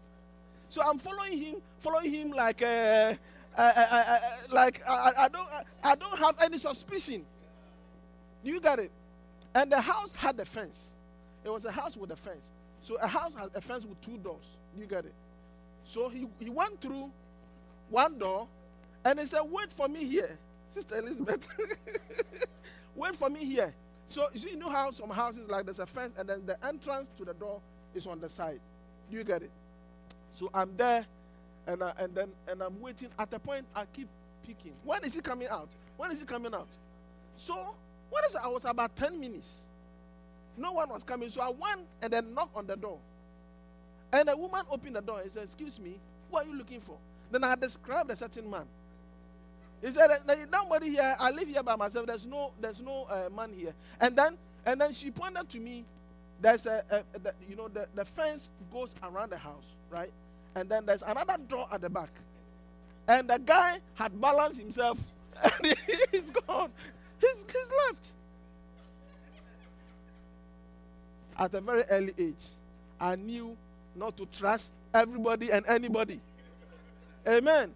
So 0.70 0.82
I'm 0.82 0.98
following 0.98 1.38
him, 1.38 1.54
following 1.78 2.12
him 2.12 2.30
like, 2.30 2.62
uh, 2.62 2.64
uh, 2.64 3.14
uh, 3.56 3.86
uh, 3.92 4.04
uh, 4.08 4.18
like 4.52 4.82
I, 4.88 5.12
I 5.16 5.28
don't, 5.28 5.48
I 5.84 5.94
don't 5.94 6.18
have 6.18 6.34
any 6.42 6.58
suspicion. 6.58 7.24
Do 8.44 8.50
you 8.50 8.60
get 8.60 8.80
it? 8.80 8.90
And 9.54 9.70
the 9.70 9.80
house 9.80 10.12
had 10.14 10.40
a 10.40 10.44
fence. 10.44 10.94
It 11.44 11.50
was 11.50 11.64
a 11.64 11.70
house 11.70 11.96
with 11.96 12.10
a 12.10 12.16
fence. 12.16 12.50
So 12.80 12.96
a 12.96 13.06
house 13.06 13.36
has 13.36 13.50
a 13.54 13.60
fence 13.60 13.86
with 13.86 14.00
two 14.00 14.18
doors. 14.18 14.56
Do 14.74 14.80
you 14.80 14.88
get 14.88 15.04
it? 15.04 15.14
So 15.84 16.08
he, 16.08 16.26
he 16.38 16.50
went 16.50 16.80
through 16.80 17.10
one 17.90 18.18
door 18.18 18.48
and 19.04 19.20
he 19.20 19.26
said, 19.26 19.42
Wait 19.42 19.72
for 19.72 19.88
me 19.88 20.04
here. 20.04 20.38
Sister 20.70 20.98
Elizabeth, 20.98 21.46
wait 22.96 23.14
for 23.14 23.30
me 23.30 23.44
here. 23.44 23.72
So 24.08 24.28
you 24.34 24.56
know 24.56 24.68
how 24.70 24.90
some 24.90 25.10
houses 25.10 25.48
like 25.48 25.64
there's 25.66 25.78
a 25.78 25.86
fence 25.86 26.14
and 26.18 26.28
then 26.28 26.44
the 26.46 26.56
entrance 26.66 27.10
to 27.16 27.24
the 27.24 27.34
door 27.34 27.60
is 27.94 28.06
on 28.06 28.20
the 28.20 28.28
side. 28.28 28.60
Do 29.10 29.16
you 29.16 29.22
get 29.24 29.42
it? 29.42 29.50
So 30.34 30.50
I'm 30.52 30.76
there 30.76 31.06
and 31.66 31.82
I, 31.82 31.92
and 31.98 32.14
then 32.14 32.28
and 32.48 32.60
I'm 32.60 32.80
waiting. 32.80 33.08
At 33.18 33.32
a 33.32 33.38
point, 33.38 33.66
I 33.74 33.84
keep 33.92 34.08
peeking. 34.44 34.72
When 34.84 35.04
is 35.04 35.14
he 35.14 35.20
coming 35.20 35.48
out? 35.48 35.68
When 35.96 36.10
is 36.10 36.20
he 36.20 36.26
coming 36.26 36.52
out? 36.54 36.68
So 37.36 37.74
what 38.10 38.24
is 38.24 38.34
it? 38.34 38.40
I 38.42 38.48
was 38.48 38.64
about 38.64 38.94
10 38.96 39.18
minutes. 39.18 39.62
No 40.56 40.72
one 40.72 40.88
was 40.88 41.04
coming. 41.04 41.28
So 41.30 41.40
I 41.40 41.50
went 41.50 41.86
and 42.02 42.12
then 42.12 42.34
knocked 42.34 42.56
on 42.56 42.66
the 42.66 42.76
door. 42.76 42.98
And 44.14 44.28
a 44.28 44.36
woman 44.36 44.62
opened 44.70 44.94
the 44.94 45.00
door 45.00 45.20
and 45.20 45.30
said, 45.30 45.42
Excuse 45.42 45.80
me, 45.80 45.98
who 46.30 46.36
are 46.36 46.44
you 46.44 46.56
looking 46.56 46.80
for? 46.80 46.96
Then 47.32 47.42
I 47.42 47.56
described 47.56 48.08
a 48.12 48.16
certain 48.16 48.48
man. 48.48 48.64
He 49.82 49.90
said, 49.90 50.08
"There's 50.24 50.46
nobody 50.48 50.90
here. 50.90 51.16
I 51.18 51.32
live 51.32 51.48
here 51.48 51.62
by 51.64 51.74
myself. 51.74 52.06
There's 52.06 52.24
no, 52.24 52.52
there's 52.60 52.80
no 52.80 53.08
uh, 53.10 53.28
man 53.34 53.52
here." 53.52 53.74
And 54.00 54.16
then, 54.16 54.38
and 54.64 54.80
then 54.80 54.92
she 54.92 55.10
pointed 55.10 55.48
to 55.48 55.58
me. 55.58 55.84
There's 56.40 56.64
a, 56.66 56.84
a 56.90 57.18
the, 57.18 57.34
you 57.50 57.56
know, 57.56 57.66
the, 57.66 57.88
the 57.94 58.04
fence 58.04 58.50
goes 58.72 58.94
around 59.02 59.30
the 59.30 59.36
house, 59.36 59.66
right? 59.90 60.12
And 60.54 60.68
then 60.68 60.86
there's 60.86 61.02
another 61.02 61.36
door 61.48 61.66
at 61.72 61.80
the 61.80 61.90
back. 61.90 62.10
And 63.08 63.28
the 63.28 63.38
guy 63.38 63.80
had 63.94 64.18
balanced 64.20 64.60
himself, 64.60 64.98
and 65.42 65.76
he's 66.12 66.30
gone. 66.30 66.70
He's, 67.20 67.44
he's 67.50 67.70
left. 67.88 68.06
At 71.36 71.52
a 71.52 71.60
very 71.60 71.82
early 71.90 72.14
age, 72.16 72.46
I 73.00 73.16
knew 73.16 73.56
not 73.96 74.16
to 74.16 74.26
trust 74.26 74.72
everybody 74.92 75.50
and 75.50 75.64
anybody. 75.66 76.20
Amen. 77.26 77.72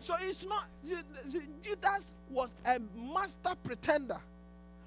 So 0.00 0.14
it's 0.20 0.46
not, 0.46 0.64
Judas 1.62 2.12
was 2.30 2.54
a 2.64 2.80
master 2.96 3.54
pretender. 3.62 4.18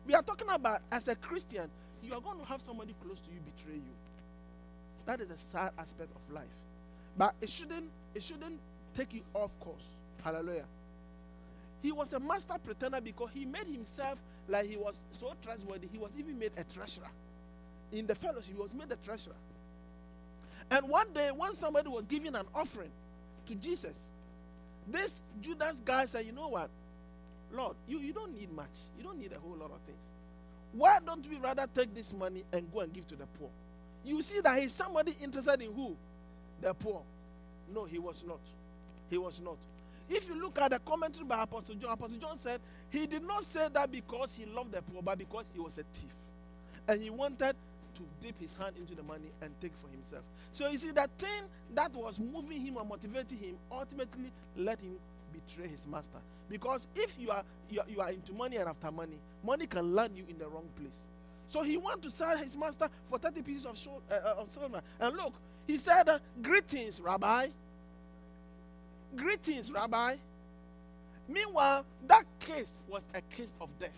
We 0.07 0.15
are 0.15 0.23
talking 0.23 0.49
about 0.49 0.81
as 0.91 1.07
a 1.07 1.15
Christian, 1.15 1.69
you 2.03 2.13
are 2.13 2.21
going 2.21 2.39
to 2.39 2.45
have 2.45 2.61
somebody 2.61 2.95
close 3.05 3.19
to 3.21 3.31
you 3.31 3.39
betray 3.55 3.75
you. 3.75 3.93
That 5.05 5.19
is 5.19 5.29
a 5.29 5.37
sad 5.37 5.71
aspect 5.77 6.09
of 6.15 6.33
life. 6.33 6.45
But 7.17 7.35
it 7.41 7.49
shouldn't, 7.49 7.89
it 8.15 8.23
shouldn't 8.23 8.59
take 8.95 9.13
you 9.13 9.21
off 9.33 9.59
course. 9.59 9.87
Hallelujah. 10.23 10.65
He 11.81 11.91
was 11.91 12.13
a 12.13 12.19
master 12.19 12.55
pretender 12.63 13.01
because 13.01 13.29
he 13.33 13.45
made 13.45 13.67
himself 13.67 14.21
like 14.47 14.65
he 14.65 14.77
was 14.77 15.03
so 15.11 15.33
trustworthy. 15.43 15.87
He 15.91 15.97
was 15.97 16.11
even 16.17 16.39
made 16.39 16.51
a 16.57 16.63
treasurer. 16.63 17.09
In 17.91 18.07
the 18.07 18.15
fellowship, 18.15 18.55
he 18.55 18.61
was 18.61 18.73
made 18.73 18.91
a 18.91 18.95
treasurer. 19.05 19.35
And 20.73 20.89
one 20.89 21.13
day, 21.13 21.29
when 21.29 21.53
somebody 21.53 21.87
was 21.87 22.07
giving 22.07 22.33
an 22.33 22.47
offering 22.55 22.89
to 23.45 23.53
Jesus, 23.53 23.95
this 24.87 25.21
Judas 25.39 25.79
guy 25.85 26.07
said, 26.07 26.25
You 26.25 26.31
know 26.31 26.47
what? 26.47 26.67
Lord, 27.51 27.75
you, 27.87 27.99
you 27.99 28.11
don't 28.11 28.35
need 28.35 28.51
much. 28.51 28.71
You 28.97 29.03
don't 29.03 29.19
need 29.19 29.31
a 29.33 29.39
whole 29.39 29.55
lot 29.55 29.69
of 29.69 29.77
things. 29.85 29.99
Why 30.71 30.97
don't 31.05 31.29
we 31.29 31.37
rather 31.37 31.67
take 31.75 31.93
this 31.93 32.11
money 32.11 32.43
and 32.51 32.65
go 32.73 32.79
and 32.79 32.91
give 32.91 33.05
to 33.09 33.15
the 33.15 33.27
poor? 33.37 33.49
You 34.03 34.23
see 34.23 34.41
that 34.41 34.59
he's 34.59 34.73
somebody 34.73 35.15
interested 35.21 35.61
in 35.61 35.71
who? 35.73 35.95
The 36.59 36.73
poor. 36.73 37.03
No, 37.71 37.85
he 37.85 37.99
was 37.99 38.23
not. 38.27 38.39
He 39.11 39.19
was 39.19 39.39
not. 39.39 39.57
If 40.09 40.27
you 40.27 40.41
look 40.41 40.59
at 40.59 40.71
the 40.71 40.79
commentary 40.79 41.25
by 41.25 41.43
Apostle 41.43 41.75
John, 41.75 41.91
Apostle 41.91 42.17
John 42.17 42.35
said 42.35 42.59
he 42.89 43.05
did 43.05 43.21
not 43.21 43.43
say 43.43 43.67
that 43.71 43.91
because 43.91 44.33
he 44.35 44.45
loved 44.47 44.71
the 44.71 44.81
poor, 44.81 45.03
but 45.03 45.19
because 45.19 45.45
he 45.53 45.59
was 45.59 45.77
a 45.77 45.83
thief. 45.93 46.15
And 46.87 46.99
he 46.99 47.11
wanted 47.11 47.55
to 47.95 48.03
dip 48.21 48.39
his 48.39 48.53
hand 48.55 48.75
into 48.77 48.95
the 48.95 49.03
money 49.03 49.29
and 49.41 49.51
take 49.61 49.75
for 49.75 49.87
himself. 49.89 50.23
So 50.51 50.69
you 50.69 50.77
see, 50.77 50.91
that 50.91 51.09
thing 51.17 51.43
that 51.73 51.93
was 51.93 52.19
moving 52.19 52.61
him 52.61 52.77
or 52.77 52.85
motivating 52.85 53.37
him 53.39 53.55
ultimately 53.71 54.31
let 54.57 54.79
him 54.79 54.95
betray 55.31 55.67
his 55.67 55.85
master. 55.87 56.19
Because 56.49 56.87
if 56.95 57.17
you 57.19 57.31
are, 57.31 57.43
you 57.69 57.79
are, 57.81 57.85
you 57.89 58.01
are 58.01 58.09
into 58.11 58.33
money 58.33 58.57
and 58.57 58.69
after 58.69 58.91
money, 58.91 59.17
money 59.43 59.65
can 59.65 59.93
land 59.93 60.13
you 60.15 60.23
in 60.29 60.37
the 60.37 60.47
wrong 60.47 60.67
place. 60.79 60.97
So 61.47 61.63
he 61.63 61.77
went 61.77 62.01
to 62.03 62.09
sell 62.09 62.37
his 62.37 62.55
master 62.55 62.89
for 63.05 63.17
30 63.17 63.41
pieces 63.41 63.65
of, 63.65 63.77
shul- 63.77 64.01
uh, 64.11 64.13
uh, 64.13 64.41
of 64.41 64.49
silver. 64.49 64.81
And 64.99 65.15
look, 65.15 65.33
he 65.67 65.77
said, 65.77 66.09
uh, 66.09 66.19
Greetings, 66.41 66.99
Rabbi. 66.99 67.47
Greetings, 69.15 69.71
Rabbi. 69.71 70.15
Meanwhile, 71.27 71.85
that 72.07 72.25
case 72.39 72.79
was 72.87 73.03
a 73.13 73.21
case 73.35 73.53
of 73.61 73.69
death. 73.79 73.97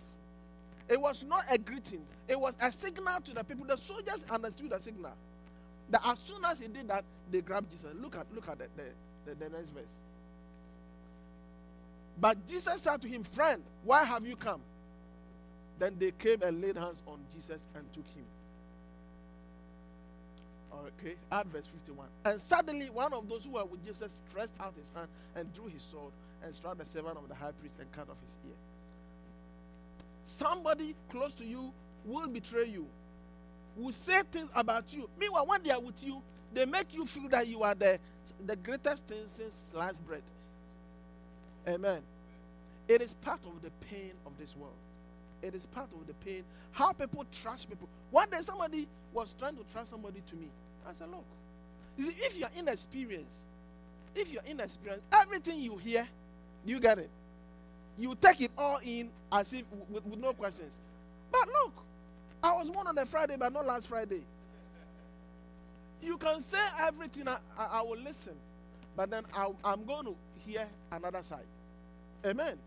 It 0.88 1.00
was 1.00 1.24
not 1.24 1.44
a 1.50 1.58
greeting, 1.58 2.02
it 2.28 2.38
was 2.38 2.56
a 2.60 2.70
signal 2.70 3.20
to 3.24 3.34
the 3.34 3.44
people. 3.44 3.66
The 3.66 3.76
soldiers 3.76 4.24
understood 4.30 4.70
the 4.70 4.78
signal. 4.80 5.12
That 5.90 6.02
as 6.04 6.18
soon 6.18 6.44
as 6.44 6.60
he 6.60 6.68
did 6.68 6.88
that, 6.88 7.04
they 7.30 7.40
grabbed 7.40 7.70
Jesus. 7.70 7.92
Look 8.00 8.16
at 8.16 8.26
look 8.34 8.48
at 8.48 8.58
the, 8.58 8.68
the, 8.76 9.34
the, 9.34 9.44
the 9.44 9.50
next 9.56 9.70
verse. 9.70 9.98
But 12.18 12.46
Jesus 12.46 12.80
said 12.80 13.02
to 13.02 13.08
him, 13.08 13.22
Friend, 13.22 13.62
why 13.84 14.04
have 14.04 14.26
you 14.26 14.36
come? 14.36 14.60
Then 15.78 15.96
they 15.98 16.12
came 16.12 16.42
and 16.42 16.60
laid 16.60 16.76
hands 16.76 17.02
on 17.06 17.18
Jesus 17.34 17.66
and 17.74 17.92
took 17.92 18.06
him. 18.08 18.24
Okay, 21.00 21.14
add 21.32 21.46
verse 21.48 21.66
51. 21.66 22.06
And 22.24 22.40
suddenly 22.40 22.90
one 22.90 23.12
of 23.12 23.28
those 23.28 23.44
who 23.44 23.52
were 23.52 23.64
with 23.64 23.84
Jesus 23.84 24.22
stretched 24.28 24.52
out 24.60 24.74
his 24.76 24.90
hand 24.94 25.08
and 25.34 25.52
drew 25.54 25.66
his 25.66 25.82
sword 25.82 26.12
and 26.42 26.54
struck 26.54 26.78
the 26.78 26.84
servant 26.84 27.16
of 27.18 27.28
the 27.28 27.34
high 27.34 27.52
priest 27.52 27.76
and 27.80 27.90
cut 27.92 28.08
off 28.08 28.16
his 28.24 28.38
ear. 28.46 28.56
Somebody 30.26 30.96
close 31.08 31.34
to 31.34 31.46
you 31.46 31.72
will 32.04 32.26
betray 32.26 32.64
you, 32.64 32.84
will 33.76 33.92
say 33.92 34.22
things 34.22 34.50
about 34.56 34.92
you. 34.92 35.08
Meanwhile, 35.20 35.46
when 35.46 35.62
they 35.62 35.70
are 35.70 35.78
with 35.78 36.04
you, 36.04 36.20
they 36.52 36.66
make 36.66 36.92
you 36.92 37.06
feel 37.06 37.28
that 37.28 37.46
you 37.46 37.62
are 37.62 37.76
the, 37.76 38.00
the 38.44 38.56
greatest 38.56 39.06
thing 39.06 39.22
since 39.28 39.70
last 39.72 40.04
bread. 40.04 40.22
Amen. 41.68 42.02
It 42.88 43.02
is 43.02 43.14
part 43.14 43.38
of 43.46 43.62
the 43.62 43.70
pain 43.88 44.10
of 44.26 44.32
this 44.36 44.56
world. 44.56 44.74
It 45.42 45.54
is 45.54 45.64
part 45.66 45.90
of 45.92 46.04
the 46.08 46.14
pain. 46.14 46.42
How 46.72 46.92
people 46.92 47.24
trust 47.30 47.68
people. 47.68 47.88
One 48.10 48.28
day 48.28 48.38
somebody 48.40 48.88
was 49.12 49.32
trying 49.38 49.54
to 49.54 49.62
trust 49.72 49.90
somebody 49.90 50.24
to 50.28 50.34
me. 50.34 50.48
I 50.88 50.92
said, 50.92 51.08
look, 51.08 51.24
you 51.96 52.02
see, 52.02 52.14
if 52.18 52.36
you're 52.36 52.50
inexperienced, 52.58 53.44
if 54.16 54.32
you're 54.32 54.42
inexperienced, 54.44 55.04
everything 55.12 55.60
you 55.60 55.76
hear, 55.76 56.08
you 56.64 56.80
get 56.80 56.98
it. 56.98 57.10
You 57.98 58.14
take 58.20 58.40
it 58.42 58.50
all 58.58 58.78
in 58.84 59.10
as 59.32 59.52
if 59.52 59.64
with, 59.90 60.04
with 60.06 60.18
no 60.18 60.32
questions. 60.32 60.72
But 61.32 61.46
look, 61.48 61.72
I 62.42 62.52
was 62.54 62.70
born 62.70 62.86
on 62.86 62.98
a 62.98 63.06
Friday, 63.06 63.36
but 63.38 63.52
not 63.52 63.66
last 63.66 63.88
Friday. 63.88 64.22
You 66.02 66.18
can 66.18 66.40
say 66.40 66.58
everything, 66.80 67.26
I, 67.28 67.38
I, 67.58 67.66
I 67.78 67.82
will 67.82 67.98
listen, 67.98 68.34
but 68.96 69.10
then 69.10 69.24
I, 69.34 69.50
I'm 69.64 69.84
going 69.84 70.06
to 70.06 70.16
hear 70.46 70.66
another 70.92 71.22
side. 71.22 71.46
Amen. 72.24 72.58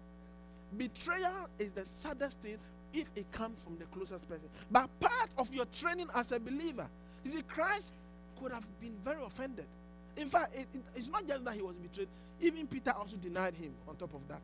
Betrayal 0.78 1.50
is 1.60 1.72
the 1.72 1.86
saddest 1.86 2.40
thing 2.42 2.58
if 2.94 3.10
it 3.16 3.32
comes 3.32 3.64
from 3.64 3.78
the 3.78 3.86
closest 3.86 4.28
person. 4.28 4.50
But 4.72 4.90
part 5.00 5.30
of 5.38 5.54
your 5.54 5.66
training 5.66 6.08
as 6.16 6.32
a 6.32 6.40
believer, 6.40 6.88
you 7.24 7.32
see, 7.32 7.42
Christ 7.44 7.94
could 8.42 8.52
have 8.52 8.66
been 8.82 8.96
very 9.04 9.24
offended. 9.24 9.66
In 10.18 10.28
fact, 10.28 10.56
it- 10.56 10.68
it- 10.74 10.84
it's 10.96 11.08
not 11.08 11.28
just 11.28 11.46
that 11.46 11.56
he 11.56 11.62
was 11.62 11.76
betrayed, 11.78 12.10
even 12.42 12.68
Peter 12.68 12.92
also 12.92 13.16
denied 13.18 13.56
him 13.56 13.74
on 13.88 13.96
top 13.96 14.14
of 14.14 14.28
that, 14.28 14.42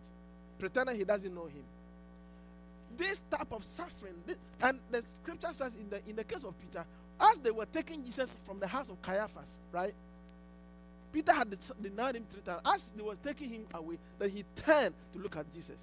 pretending 0.60 0.98
he 0.98 1.04
doesn't 1.06 1.34
know 1.34 1.46
him. 1.46 1.64
This 2.98 3.20
type 3.30 3.52
of 3.52 3.64
suffering, 3.64 4.16
thi- 4.28 4.36
and 4.62 4.80
the 4.92 5.04
scripture 5.16 5.54
says 5.54 5.76
in 5.76 5.90
the 5.90 6.02
in 6.10 6.16
the 6.16 6.24
case 6.24 6.44
of 6.46 6.54
Peter, 6.62 6.86
as 7.20 7.40
they 7.40 7.52
were 7.52 7.66
taking 7.68 8.04
Jesus 8.06 8.38
from 8.46 8.60
the 8.60 8.68
house 8.68 8.90
of 8.90 9.02
Caiaphas, 9.02 9.62
right? 9.72 9.94
Peter 11.14 11.34
had 11.34 11.56
denied 11.82 12.16
him 12.18 12.26
three 12.30 12.42
times. 12.42 12.62
As 12.66 12.90
they 12.96 13.04
was 13.04 13.18
taking 13.20 13.50
him 13.50 13.66
away, 13.74 13.98
then 14.20 14.30
he 14.30 14.44
turned 14.56 14.94
to 15.14 15.20
look 15.20 15.38
at 15.38 15.52
Jesus. 15.54 15.80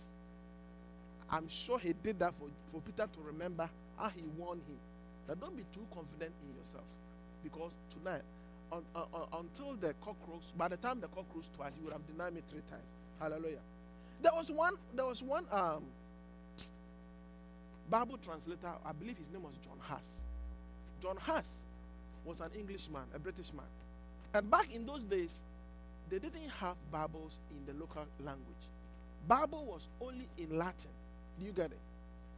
I'm 1.30 1.48
sure 1.48 1.78
he 1.78 1.94
did 1.94 2.18
that 2.20 2.34
for, 2.34 2.46
for 2.68 2.80
Peter 2.82 3.08
to 3.12 3.20
remember 3.26 3.68
how 3.98 4.10
he 4.10 4.22
warned 4.38 4.62
him. 4.68 4.76
That 5.28 5.40
don't 5.40 5.56
be 5.56 5.64
too 5.72 5.86
confident 5.94 6.32
in 6.42 6.56
yourself. 6.62 6.84
Because 7.42 7.72
tonight, 7.90 8.22
un- 8.72 8.84
un- 8.94 9.06
until 9.34 9.74
the 9.74 9.94
cock 10.04 10.16
crows, 10.26 10.52
by 10.56 10.68
the 10.68 10.76
time 10.76 11.00
the 11.00 11.08
cock 11.08 11.30
crows 11.32 11.50
twice, 11.56 11.72
you 11.78 11.84
would 11.84 11.94
have 11.94 12.06
denied 12.06 12.34
me 12.34 12.42
three 12.48 12.62
times. 12.70 12.90
Hallelujah. 13.20 13.60
There 14.22 14.32
was 14.32 14.50
one, 14.50 14.74
there 14.94 15.06
was 15.06 15.22
one 15.22 15.44
um, 15.50 15.82
Bible 17.90 18.18
translator, 18.18 18.70
I 18.86 18.92
believe 18.92 19.18
his 19.18 19.30
name 19.32 19.42
was 19.42 19.54
John 19.64 19.76
Huss. 19.80 20.20
John 21.02 21.16
Huss 21.16 21.60
was 22.24 22.40
an 22.40 22.50
Englishman, 22.56 23.02
a 23.14 23.18
British 23.18 23.52
man. 23.52 23.66
And 24.32 24.48
back 24.50 24.72
in 24.72 24.86
those 24.86 25.02
days, 25.02 25.42
they 26.08 26.18
didn't 26.18 26.48
have 26.60 26.76
Bibles 26.92 27.38
in 27.50 27.66
the 27.66 27.78
local 27.78 28.06
language. 28.20 28.64
Bible 29.26 29.64
was 29.64 29.88
only 30.00 30.28
in 30.38 30.56
Latin. 30.56 30.90
Do 31.38 31.46
you 31.46 31.52
get 31.52 31.66
it? 31.66 31.78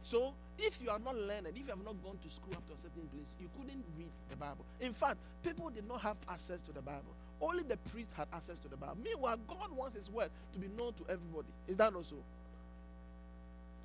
So 0.01 0.33
if 0.57 0.81
you 0.81 0.89
are 0.89 0.99
not 0.99 1.15
learned, 1.15 1.47
if 1.47 1.57
you 1.57 1.65
have 1.67 1.83
not 1.83 1.95
gone 2.03 2.17
to 2.21 2.29
school 2.29 2.53
to 2.53 2.73
a 2.73 2.77
certain 2.77 3.07
place, 3.11 3.27
you 3.39 3.49
couldn't 3.57 3.83
read 3.97 4.09
the 4.29 4.35
Bible. 4.35 4.65
In 4.81 4.93
fact, 4.93 5.17
people 5.43 5.69
did 5.69 5.87
not 5.87 6.01
have 6.01 6.17
access 6.29 6.61
to 6.61 6.71
the 6.71 6.81
Bible. 6.81 7.13
Only 7.41 7.63
the 7.63 7.77
priest 7.77 8.09
had 8.15 8.27
access 8.33 8.57
to 8.59 8.67
the 8.67 8.77
Bible. 8.77 8.97
Meanwhile, 9.03 9.37
God 9.47 9.71
wants 9.75 9.95
His 9.97 10.09
word 10.09 10.29
to 10.53 10.59
be 10.59 10.67
known 10.67 10.93
to 10.93 11.03
everybody. 11.09 11.47
Is 11.67 11.77
that 11.77 11.93
not 11.93 12.05
so? 12.05 12.15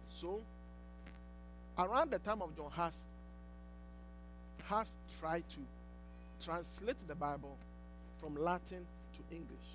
So, 0.09 0.41
around 1.79 2.11
the 2.11 2.19
time 2.19 2.43
of 2.43 2.57
John 2.57 2.71
Huss, 2.71 3.07
Huss 4.65 4.97
tried 5.19 5.49
to 5.51 5.59
translate 6.45 6.99
the 7.07 7.15
Bible 7.15 7.57
from 8.21 8.37
Latin 8.37 8.87
to 9.15 9.35
English. 9.35 9.69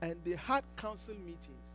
And 0.00 0.16
they 0.24 0.36
had 0.36 0.64
council 0.76 1.14
meetings. 1.14 1.68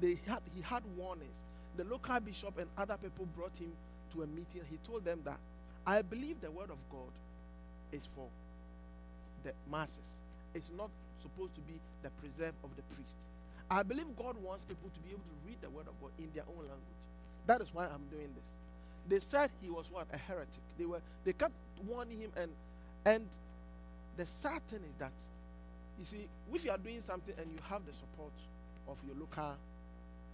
They 0.00 0.18
had 0.26 0.40
he 0.54 0.62
had 0.62 0.82
warnings. 0.96 1.36
The 1.76 1.84
local 1.84 2.18
bishop 2.20 2.58
and 2.58 2.68
other 2.78 2.96
people 2.96 3.26
brought 3.36 3.56
him 3.56 3.72
to 4.12 4.22
a 4.22 4.26
meeting. 4.26 4.62
He 4.70 4.76
told 4.78 5.04
them 5.04 5.20
that 5.24 5.38
I 5.86 6.02
believe 6.02 6.40
the 6.40 6.50
word 6.50 6.70
of 6.70 6.78
God 6.90 7.10
is 7.92 8.06
for 8.06 8.26
the 9.44 9.52
masses. 9.70 10.18
It's 10.54 10.70
not 10.76 10.90
supposed 11.22 11.54
to 11.54 11.60
be 11.62 11.74
the 12.02 12.10
preserve 12.20 12.54
of 12.64 12.70
the 12.76 12.82
priest. 12.94 13.16
I 13.70 13.82
believe 13.82 14.06
God 14.16 14.36
wants 14.42 14.64
people 14.64 14.90
to 14.92 15.00
be 15.00 15.10
able 15.10 15.24
to 15.24 15.48
read 15.48 15.56
the 15.60 15.70
word 15.70 15.86
of 15.88 15.94
God 16.00 16.10
in 16.18 16.28
their 16.34 16.44
own 16.48 16.64
language. 16.64 17.02
That 17.46 17.60
is 17.60 17.72
why 17.72 17.84
I'm 17.86 18.04
doing 18.10 18.28
this. 18.34 18.48
They 19.08 19.20
said 19.20 19.50
he 19.62 19.70
was 19.70 19.90
what 19.90 20.06
a 20.12 20.18
heretic. 20.18 20.62
They 20.78 20.86
were 20.86 21.00
they 21.24 21.32
kept 21.32 21.52
warning 21.86 22.20
him 22.20 22.30
and 22.36 22.50
and 23.04 23.26
the 24.16 24.26
sad 24.26 24.66
thing 24.68 24.80
is 24.88 24.94
that 24.98 25.12
you 25.98 26.04
see 26.04 26.28
if 26.52 26.64
you 26.64 26.70
are 26.70 26.78
doing 26.78 27.00
something 27.02 27.34
and 27.38 27.46
you 27.50 27.58
have 27.68 27.84
the 27.86 27.92
support 27.92 28.32
of 28.88 29.02
your 29.06 29.16
local 29.18 29.56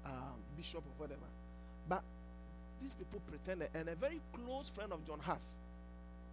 um, 0.05 0.39
bishop 0.57 0.79
or 0.81 1.05
whatever, 1.05 1.27
but 1.89 2.03
these 2.83 2.95
people 2.95 3.21
pretended 3.29 3.69
and 3.75 3.89
a 3.89 3.95
very 3.95 4.21
close 4.33 4.69
friend 4.69 4.93
of 4.93 5.05
John 5.07 5.19
Huss 5.21 5.57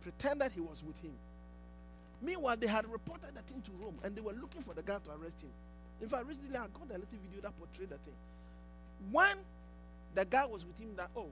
pretended 0.02 0.52
he 0.54 0.62
was 0.62 0.84
with 0.86 0.98
him. 1.00 1.12
Meanwhile, 2.22 2.58
they 2.58 2.68
had 2.68 2.90
reported 2.92 3.36
the 3.36 3.42
thing 3.42 3.62
to 3.62 3.72
Rome 3.82 3.96
and 4.04 4.16
they 4.16 4.22
were 4.22 4.34
looking 4.34 4.62
for 4.62 4.74
the 4.74 4.82
guy 4.82 4.98
to 4.98 5.10
arrest 5.22 5.42
him. 5.42 5.50
In 6.02 6.10
fact, 6.10 6.28
recently 6.28 6.58
I 6.58 6.62
got 6.62 6.90
a 6.90 6.94
little 6.94 7.20
video 7.24 7.42
that 7.42 7.58
portrayed 7.58 7.90
the 7.90 7.98
thing. 7.98 8.14
When 9.12 9.38
the 10.16 10.26
guy 10.26 10.46
was 10.46 10.66
with 10.66 10.80
him, 10.80 10.96
that 10.96 11.10
oh, 11.16 11.28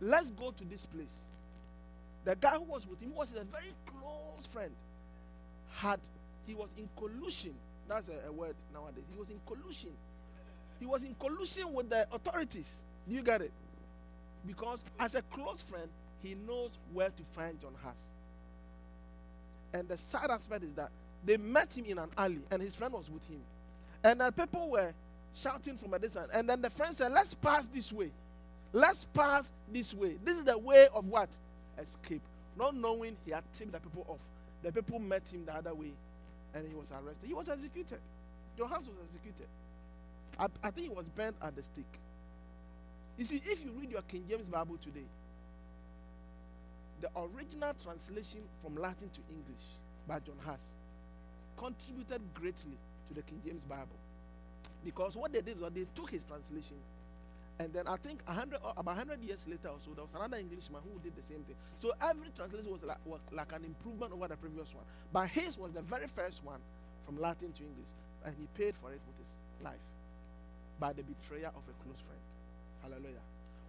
let's 0.00 0.30
go 0.32 0.50
to 0.52 0.64
this 0.64 0.86
place. 0.86 1.14
The 2.24 2.36
guy 2.36 2.50
who 2.50 2.64
was 2.64 2.86
with 2.86 3.00
him 3.00 3.14
was 3.14 3.32
a 3.32 3.44
very 3.44 3.72
close 3.86 4.46
friend. 4.46 4.70
Had 5.74 6.00
he 6.46 6.54
was 6.54 6.68
in 6.76 6.88
collusion. 6.96 7.54
That's 7.88 8.08
a, 8.08 8.28
a 8.28 8.32
word 8.32 8.54
nowadays. 8.72 9.04
He 9.12 9.18
was 9.18 9.28
in 9.30 9.40
collusion. 9.46 9.90
He 10.78 10.86
was 10.86 11.02
in 11.02 11.14
collusion 11.14 11.72
with 11.72 11.90
the 11.90 12.06
authorities. 12.12 12.82
Do 13.08 13.14
you 13.14 13.22
get 13.22 13.42
it? 13.42 13.52
Because 14.46 14.80
as 14.98 15.14
a 15.14 15.22
close 15.22 15.62
friend, 15.62 15.88
he 16.22 16.34
knows 16.46 16.78
where 16.92 17.10
to 17.10 17.22
find 17.22 17.60
John 17.60 17.72
Huss. 17.82 17.96
And 19.72 19.88
the 19.88 19.98
sad 19.98 20.30
aspect 20.30 20.64
is 20.64 20.72
that 20.72 20.90
they 21.24 21.36
met 21.36 21.76
him 21.76 21.84
in 21.84 21.98
an 21.98 22.08
alley 22.16 22.40
and 22.50 22.62
his 22.62 22.74
friend 22.74 22.92
was 22.92 23.10
with 23.10 23.26
him. 23.28 23.40
And 24.02 24.20
then 24.20 24.32
people 24.32 24.70
were 24.70 24.92
shouting 25.34 25.76
from 25.76 25.94
a 25.94 25.98
distance. 25.98 26.30
And 26.34 26.48
then 26.48 26.62
the 26.62 26.70
friend 26.70 26.94
said, 26.94 27.12
Let's 27.12 27.34
pass 27.34 27.66
this 27.66 27.92
way. 27.92 28.10
Let's 28.72 29.04
pass 29.12 29.52
this 29.72 29.94
way. 29.94 30.16
This 30.24 30.38
is 30.38 30.44
the 30.44 30.56
way 30.56 30.88
of 30.94 31.08
what? 31.08 31.28
Escape. 31.78 32.22
Not 32.56 32.74
knowing 32.74 33.16
he 33.24 33.32
had 33.32 33.44
tipped 33.52 33.72
the 33.72 33.80
people 33.80 34.06
off. 34.08 34.26
The 34.62 34.72
people 34.72 34.98
met 34.98 35.28
him 35.32 35.44
the 35.44 35.54
other 35.54 35.74
way 35.74 35.92
and 36.54 36.66
he 36.66 36.74
was 36.74 36.90
arrested. 36.92 37.26
He 37.26 37.34
was 37.34 37.48
executed. 37.48 37.98
Your 38.56 38.68
Huss 38.68 38.80
was 38.80 38.96
executed. 39.04 39.46
I, 40.38 40.46
I 40.62 40.70
think 40.70 40.88
he 40.88 40.92
was 40.94 41.08
burnt 41.08 41.36
at 41.42 41.54
the 41.54 41.62
stake. 41.62 41.84
You 43.18 43.24
see, 43.24 43.42
if 43.44 43.64
you 43.64 43.72
read 43.78 43.90
your 43.90 44.02
King 44.02 44.24
James 44.28 44.48
Bible 44.48 44.78
today, 44.82 45.04
the 47.00 47.08
original 47.16 47.72
translation 47.82 48.40
from 48.62 48.76
Latin 48.76 49.08
to 49.10 49.20
English 49.30 49.64
by 50.06 50.18
John 50.20 50.36
Huss 50.44 50.74
contributed 51.56 52.20
greatly 52.34 52.76
to 53.08 53.14
the 53.14 53.22
King 53.22 53.40
James 53.44 53.64
Bible. 53.64 53.98
Because 54.84 55.16
what 55.16 55.32
they 55.32 55.40
did 55.40 55.60
was 55.60 55.72
they 55.72 55.86
took 55.94 56.10
his 56.10 56.24
translation, 56.24 56.76
and 57.58 57.72
then 57.72 57.86
I 57.86 57.96
think 57.96 58.22
100, 58.24 58.56
uh, 58.56 58.72
about 58.76 58.96
100 58.96 59.22
years 59.22 59.46
later 59.46 59.68
or 59.68 59.76
so, 59.78 59.92
there 59.92 60.04
was 60.04 60.14
another 60.14 60.38
Englishman 60.38 60.80
who 60.82 60.98
did 61.00 61.14
the 61.16 61.22
same 61.28 61.44
thing. 61.44 61.56
So 61.78 61.92
every 62.00 62.28
translation 62.34 62.72
was 62.72 62.82
like, 62.82 62.96
was 63.04 63.20
like 63.32 63.52
an 63.52 63.64
improvement 63.64 64.12
over 64.12 64.28
the 64.28 64.36
previous 64.36 64.74
one. 64.74 64.84
But 65.12 65.28
his 65.28 65.58
was 65.58 65.72
the 65.72 65.82
very 65.82 66.06
first 66.06 66.42
one 66.44 66.60
from 67.04 67.20
Latin 67.20 67.52
to 67.52 67.62
English, 67.62 67.92
and 68.24 68.34
he 68.38 68.48
paid 68.56 68.74
for 68.74 68.90
it 68.92 69.00
with 69.06 69.16
his 69.20 69.34
life 69.64 69.84
by 70.78 70.94
the 70.94 71.02
betrayal 71.02 71.52
of 71.52 71.62
a 71.68 71.74
close 71.84 72.00
friend. 72.00 72.20
Hallelujah. 72.82 73.20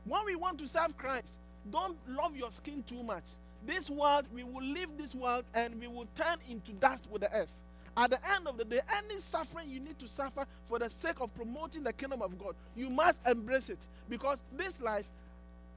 When 0.05 0.25
we 0.25 0.35
want 0.35 0.59
to 0.59 0.67
serve 0.67 0.97
Christ, 0.97 1.37
don't 1.69 1.97
love 2.07 2.35
your 2.35 2.51
skin 2.51 2.83
too 2.83 3.03
much. 3.03 3.23
This 3.65 3.89
world, 3.89 4.25
we 4.33 4.43
will 4.43 4.63
leave 4.63 4.97
this 4.97 5.13
world 5.13 5.43
and 5.53 5.79
we 5.79 5.87
will 5.87 6.07
turn 6.15 6.37
into 6.49 6.71
dust 6.73 7.07
with 7.11 7.21
the 7.21 7.35
earth. 7.35 7.55
At 7.95 8.11
the 8.11 8.19
end 8.35 8.47
of 8.47 8.57
the 8.57 8.65
day, 8.65 8.79
any 8.97 9.15
suffering 9.15 9.69
you 9.69 9.79
need 9.79 9.99
to 9.99 10.07
suffer 10.07 10.45
for 10.65 10.79
the 10.79 10.89
sake 10.89 11.19
of 11.19 11.35
promoting 11.35 11.83
the 11.83 11.93
kingdom 11.93 12.21
of 12.21 12.39
God, 12.39 12.55
you 12.75 12.89
must 12.89 13.21
embrace 13.27 13.69
it. 13.69 13.85
Because 14.09 14.37
this 14.55 14.81
life, 14.81 15.07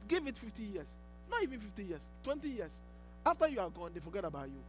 give 0.09 0.26
it 0.26 0.37
50 0.37 0.62
years. 0.62 0.87
Not 1.30 1.43
even 1.43 1.61
50 1.61 1.85
years, 1.85 2.03
20 2.22 2.49
years. 2.49 2.72
After 3.26 3.49
you 3.49 3.61
are 3.61 3.70
gone, 3.70 3.91
they 3.93 4.01
forget 4.01 4.24
about 4.24 4.47
you. 4.47 4.62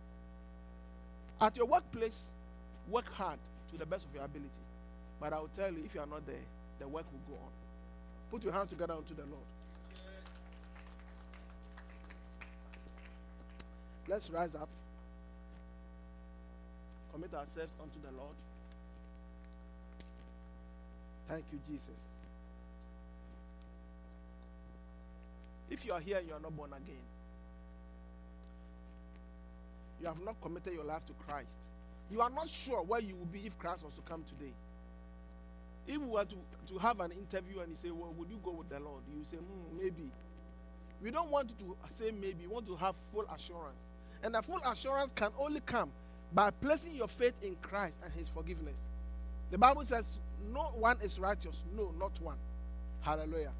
At 1.39 1.55
your 1.57 1.67
workplace, 1.67 2.25
work 2.89 3.11
hard 3.13 3.39
to 3.71 3.77
the 3.77 3.85
best 3.85 4.07
of 4.07 4.15
your 4.15 4.23
ability. 4.23 4.49
But 5.19 5.33
I 5.33 5.39
will 5.39 5.49
tell 5.49 5.71
you, 5.71 5.83
if 5.85 5.93
you 5.93 6.01
are 6.01 6.07
not 6.07 6.25
there, 6.25 6.35
the 6.79 6.87
work 6.87 7.05
will 7.11 7.35
go 7.35 7.41
on. 7.41 7.51
Put 8.31 8.43
your 8.43 8.53
hands 8.53 8.69
together 8.69 8.93
unto 8.93 9.13
the 9.13 9.23
Lord. 9.23 9.43
Let's 14.07 14.29
rise 14.29 14.55
up. 14.55 14.69
Commit 17.11 17.33
ourselves 17.33 17.73
unto 17.81 17.99
the 18.01 18.15
Lord. 18.17 18.35
Thank 21.27 21.45
you, 21.51 21.59
Jesus. 21.67 21.89
If 25.69 25.85
you 25.85 25.93
are 25.93 25.99
here 25.99 26.17
and 26.17 26.27
you 26.27 26.33
are 26.33 26.39
not 26.39 26.55
born 26.55 26.71
again, 26.71 27.01
you 29.99 30.07
have 30.07 30.23
not 30.23 30.39
committed 30.41 30.73
your 30.73 30.83
life 30.83 31.05
to 31.07 31.13
Christ. 31.13 31.67
You 32.11 32.21
are 32.21 32.29
not 32.29 32.47
sure 32.47 32.83
where 32.83 32.99
you 32.99 33.15
will 33.15 33.25
be 33.25 33.39
if 33.39 33.57
Christ 33.57 33.83
was 33.83 33.93
to 33.93 34.01
come 34.01 34.23
today. 34.23 34.51
If 35.87 35.97
we 35.97 36.05
were 36.05 36.25
to, 36.25 36.35
to 36.67 36.77
have 36.79 36.99
an 36.99 37.11
interview 37.11 37.59
and 37.59 37.71
you 37.71 37.75
say, 37.75 37.91
Well, 37.91 38.13
would 38.17 38.29
you 38.29 38.39
go 38.43 38.51
with 38.51 38.69
the 38.69 38.79
Lord? 38.79 39.01
You 39.09 39.23
say, 39.29 39.37
hmm, 39.37 39.77
maybe. 39.77 40.11
We 41.01 41.11
don't 41.11 41.29
want 41.29 41.49
you 41.49 41.67
to 41.67 41.93
say 41.93 42.11
maybe. 42.11 42.47
We 42.47 42.47
want 42.47 42.67
to 42.67 42.75
have 42.75 42.95
full 42.95 43.25
assurance. 43.33 43.94
And 44.25 44.33
the 44.33 44.41
full 44.41 44.59
assurance 44.65 45.11
can 45.13 45.29
only 45.37 45.59
come 45.59 45.91
by 46.33 46.49
placing 46.49 46.95
your 46.95 47.07
faith 47.07 47.35
in 47.43 47.55
Christ 47.61 47.99
and 48.03 48.11
his 48.11 48.27
forgiveness. 48.27 48.73
The 49.51 49.57
Bible 49.59 49.85
says, 49.85 50.17
No 50.51 50.63
one 50.73 50.97
is 51.03 51.19
righteous. 51.19 51.63
No, 51.77 51.93
not 51.99 52.19
one. 52.19 52.37
Hallelujah. 53.01 53.51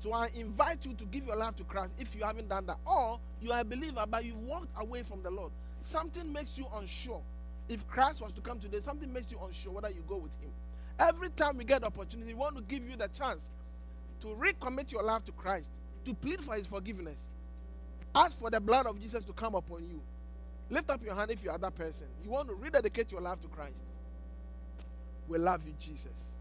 So 0.00 0.12
I 0.12 0.28
invite 0.34 0.84
you 0.84 0.92
to 0.92 1.04
give 1.06 1.26
your 1.26 1.36
life 1.36 1.56
to 1.56 1.64
Christ 1.64 1.92
if 1.98 2.14
you 2.14 2.24
haven't 2.24 2.50
done 2.50 2.66
that. 2.66 2.76
Or 2.84 3.20
you 3.40 3.52
are 3.52 3.60
a 3.60 3.64
believer, 3.64 4.04
but 4.06 4.22
you've 4.22 4.40
walked 4.40 4.68
away 4.78 5.02
from 5.02 5.22
the 5.22 5.30
Lord. 5.30 5.50
Something 5.80 6.30
makes 6.30 6.58
you 6.58 6.66
unsure. 6.74 7.22
If 7.70 7.88
Christ 7.88 8.20
was 8.20 8.34
to 8.34 8.42
come 8.42 8.60
today, 8.60 8.80
something 8.80 9.10
makes 9.10 9.32
you 9.32 9.38
unsure 9.42 9.72
whether 9.72 9.88
you 9.88 10.04
go 10.06 10.16
with 10.16 10.32
him. 10.42 10.50
Every 10.98 11.30
time 11.30 11.56
we 11.56 11.64
get 11.64 11.80
the 11.80 11.86
opportunity, 11.86 12.34
we 12.34 12.38
want 12.38 12.56
to 12.56 12.62
give 12.64 12.86
you 12.86 12.96
the 12.96 13.08
chance 13.08 13.48
to 14.20 14.26
recommit 14.26 14.92
your 14.92 15.04
life 15.04 15.24
to 15.24 15.32
Christ, 15.32 15.70
to 16.04 16.12
plead 16.12 16.40
for 16.40 16.54
his 16.54 16.66
forgiveness. 16.66 17.30
Ask 18.14 18.38
for 18.38 18.50
the 18.50 18.60
blood 18.60 18.86
of 18.86 19.00
Jesus 19.00 19.24
to 19.24 19.32
come 19.32 19.54
upon 19.54 19.84
you. 19.84 20.00
Lift 20.70 20.90
up 20.90 21.04
your 21.04 21.14
hand 21.14 21.30
if 21.30 21.42
you're 21.42 21.56
that 21.56 21.74
person. 21.74 22.06
You 22.24 22.30
want 22.30 22.48
to 22.48 22.54
rededicate 22.54 23.10
your 23.12 23.20
life 23.20 23.40
to 23.40 23.48
Christ. 23.48 23.82
We 25.28 25.38
love 25.38 25.66
you, 25.66 25.74
Jesus. 25.78 26.34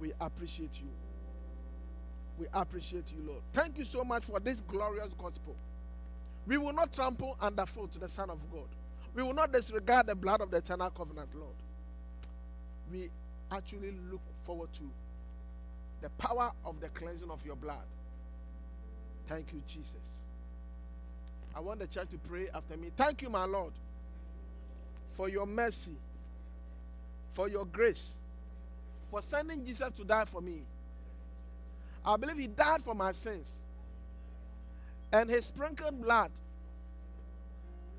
We 0.00 0.12
appreciate 0.20 0.80
you. 0.80 0.88
We 2.38 2.46
appreciate 2.52 3.12
you, 3.12 3.22
Lord. 3.26 3.42
Thank 3.52 3.78
you 3.78 3.84
so 3.84 4.04
much 4.04 4.26
for 4.26 4.38
this 4.38 4.60
glorious 4.60 5.12
gospel. 5.18 5.56
We 6.46 6.56
will 6.56 6.72
not 6.72 6.92
trample 6.92 7.36
underfoot 7.40 7.92
the 7.92 8.08
Son 8.08 8.30
of 8.30 8.38
God. 8.50 8.68
We 9.14 9.22
will 9.22 9.34
not 9.34 9.52
disregard 9.52 10.06
the 10.06 10.14
blood 10.14 10.40
of 10.40 10.50
the 10.50 10.58
eternal 10.58 10.90
covenant, 10.90 11.28
Lord. 11.34 11.54
We 12.92 13.10
actually 13.50 13.92
look 14.10 14.20
forward 14.44 14.72
to 14.74 14.90
the 16.00 16.10
power 16.10 16.52
of 16.64 16.80
the 16.80 16.88
cleansing 16.88 17.30
of 17.30 17.44
your 17.44 17.56
blood. 17.56 17.76
Thank 19.28 19.52
you, 19.52 19.62
Jesus. 19.66 20.22
I 21.54 21.60
want 21.60 21.80
the 21.80 21.86
church 21.86 22.08
to 22.10 22.18
pray 22.18 22.48
after 22.54 22.76
me. 22.76 22.90
Thank 22.96 23.22
you, 23.22 23.30
my 23.30 23.44
Lord, 23.44 23.72
for 25.10 25.28
your 25.28 25.46
mercy, 25.46 25.96
for 27.30 27.48
your 27.48 27.64
grace, 27.64 28.12
for 29.10 29.22
sending 29.22 29.64
Jesus 29.64 29.92
to 29.92 30.04
die 30.04 30.24
for 30.24 30.40
me. 30.40 30.62
I 32.04 32.16
believe 32.16 32.38
he 32.38 32.46
died 32.46 32.80
for 32.82 32.94
my 32.94 33.12
sins. 33.12 33.62
And 35.12 35.28
his 35.28 35.46
sprinkled 35.46 36.00
blood 36.02 36.30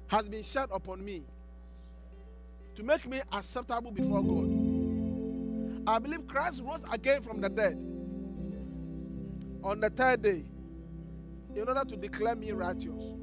has 0.07 0.25
been 0.25 0.43
shed 0.43 0.69
upon 0.71 1.03
me 1.03 1.23
to 2.75 2.83
make 2.83 3.05
me 3.07 3.19
acceptable 3.31 3.91
before 3.91 4.23
God. 4.23 5.87
I 5.87 5.99
believe 5.99 6.27
Christ 6.27 6.61
rose 6.63 6.83
again 6.91 7.21
from 7.21 7.41
the 7.41 7.49
dead 7.49 7.77
on 9.63 9.79
the 9.79 9.89
third 9.89 10.21
day 10.21 10.43
in 11.55 11.67
order 11.67 11.83
to 11.83 11.97
declare 11.97 12.35
me 12.35 12.51
righteous. 12.51 13.15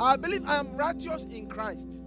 I 0.00 0.16
believe 0.16 0.44
I 0.46 0.58
am 0.60 0.76
righteous 0.76 1.24
in 1.24 1.48
Christ. 1.48 2.00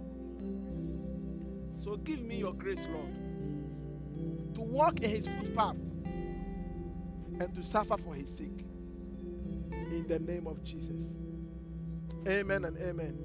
So 1.78 1.96
give 1.96 2.22
me 2.22 2.36
your 2.36 2.54
grace, 2.54 2.86
Lord, 2.90 4.54
to 4.54 4.60
walk 4.60 5.00
in 5.00 5.10
his 5.10 5.26
footpath 5.28 5.76
and 7.40 7.54
to 7.54 7.62
suffer 7.62 7.96
for 7.96 8.14
his 8.14 8.34
sake. 8.34 8.64
In 9.72 10.06
the 10.08 10.18
name 10.18 10.46
of 10.46 10.62
Jesus. 10.62 11.18
Amen 12.26 12.64
and 12.64 12.78
amen. 12.78 13.18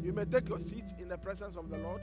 You 0.00 0.12
may 0.12 0.24
take 0.24 0.48
your 0.48 0.60
seats 0.60 0.92
in 0.98 1.08
the 1.08 1.16
presence 1.16 1.56
of 1.56 1.70
the 1.70 1.78
Lord. 1.78 2.02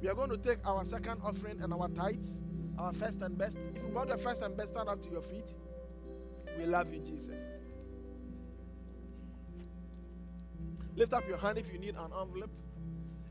We 0.00 0.08
are 0.08 0.14
going 0.14 0.30
to 0.30 0.36
take 0.36 0.58
our 0.64 0.84
second 0.84 1.20
offering 1.24 1.60
and 1.62 1.72
our 1.72 1.88
tithes, 1.88 2.40
our 2.78 2.92
first 2.92 3.22
and 3.22 3.36
best. 3.38 3.58
If 3.74 3.82
you 3.82 3.88
brought 3.88 4.08
the 4.08 4.18
first 4.18 4.42
and 4.42 4.56
best, 4.56 4.70
stand 4.70 4.88
up 4.88 5.02
to 5.02 5.08
your 5.08 5.22
feet. 5.22 5.54
We 6.58 6.66
love 6.66 6.92
you, 6.92 7.00
Jesus. 7.00 7.40
Lift 10.96 11.12
up 11.12 11.28
your 11.28 11.36
hand 11.36 11.58
if 11.58 11.70
you 11.72 11.78
need 11.78 11.94
an 11.94 12.10
envelope. 12.18 12.50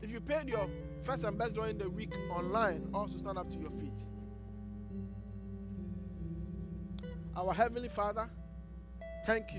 If 0.00 0.10
you 0.10 0.20
paid 0.20 0.48
your 0.48 0.68
first 1.02 1.24
and 1.24 1.36
best 1.36 1.54
during 1.54 1.76
the 1.78 1.90
week 1.90 2.14
online, 2.30 2.88
also 2.94 3.18
stand 3.18 3.38
up 3.38 3.50
to 3.50 3.58
your 3.58 3.72
feet. 3.72 4.02
Our 7.36 7.52
Heavenly 7.52 7.88
Father, 7.88 8.30
thank 9.26 9.50
you. 9.50 9.54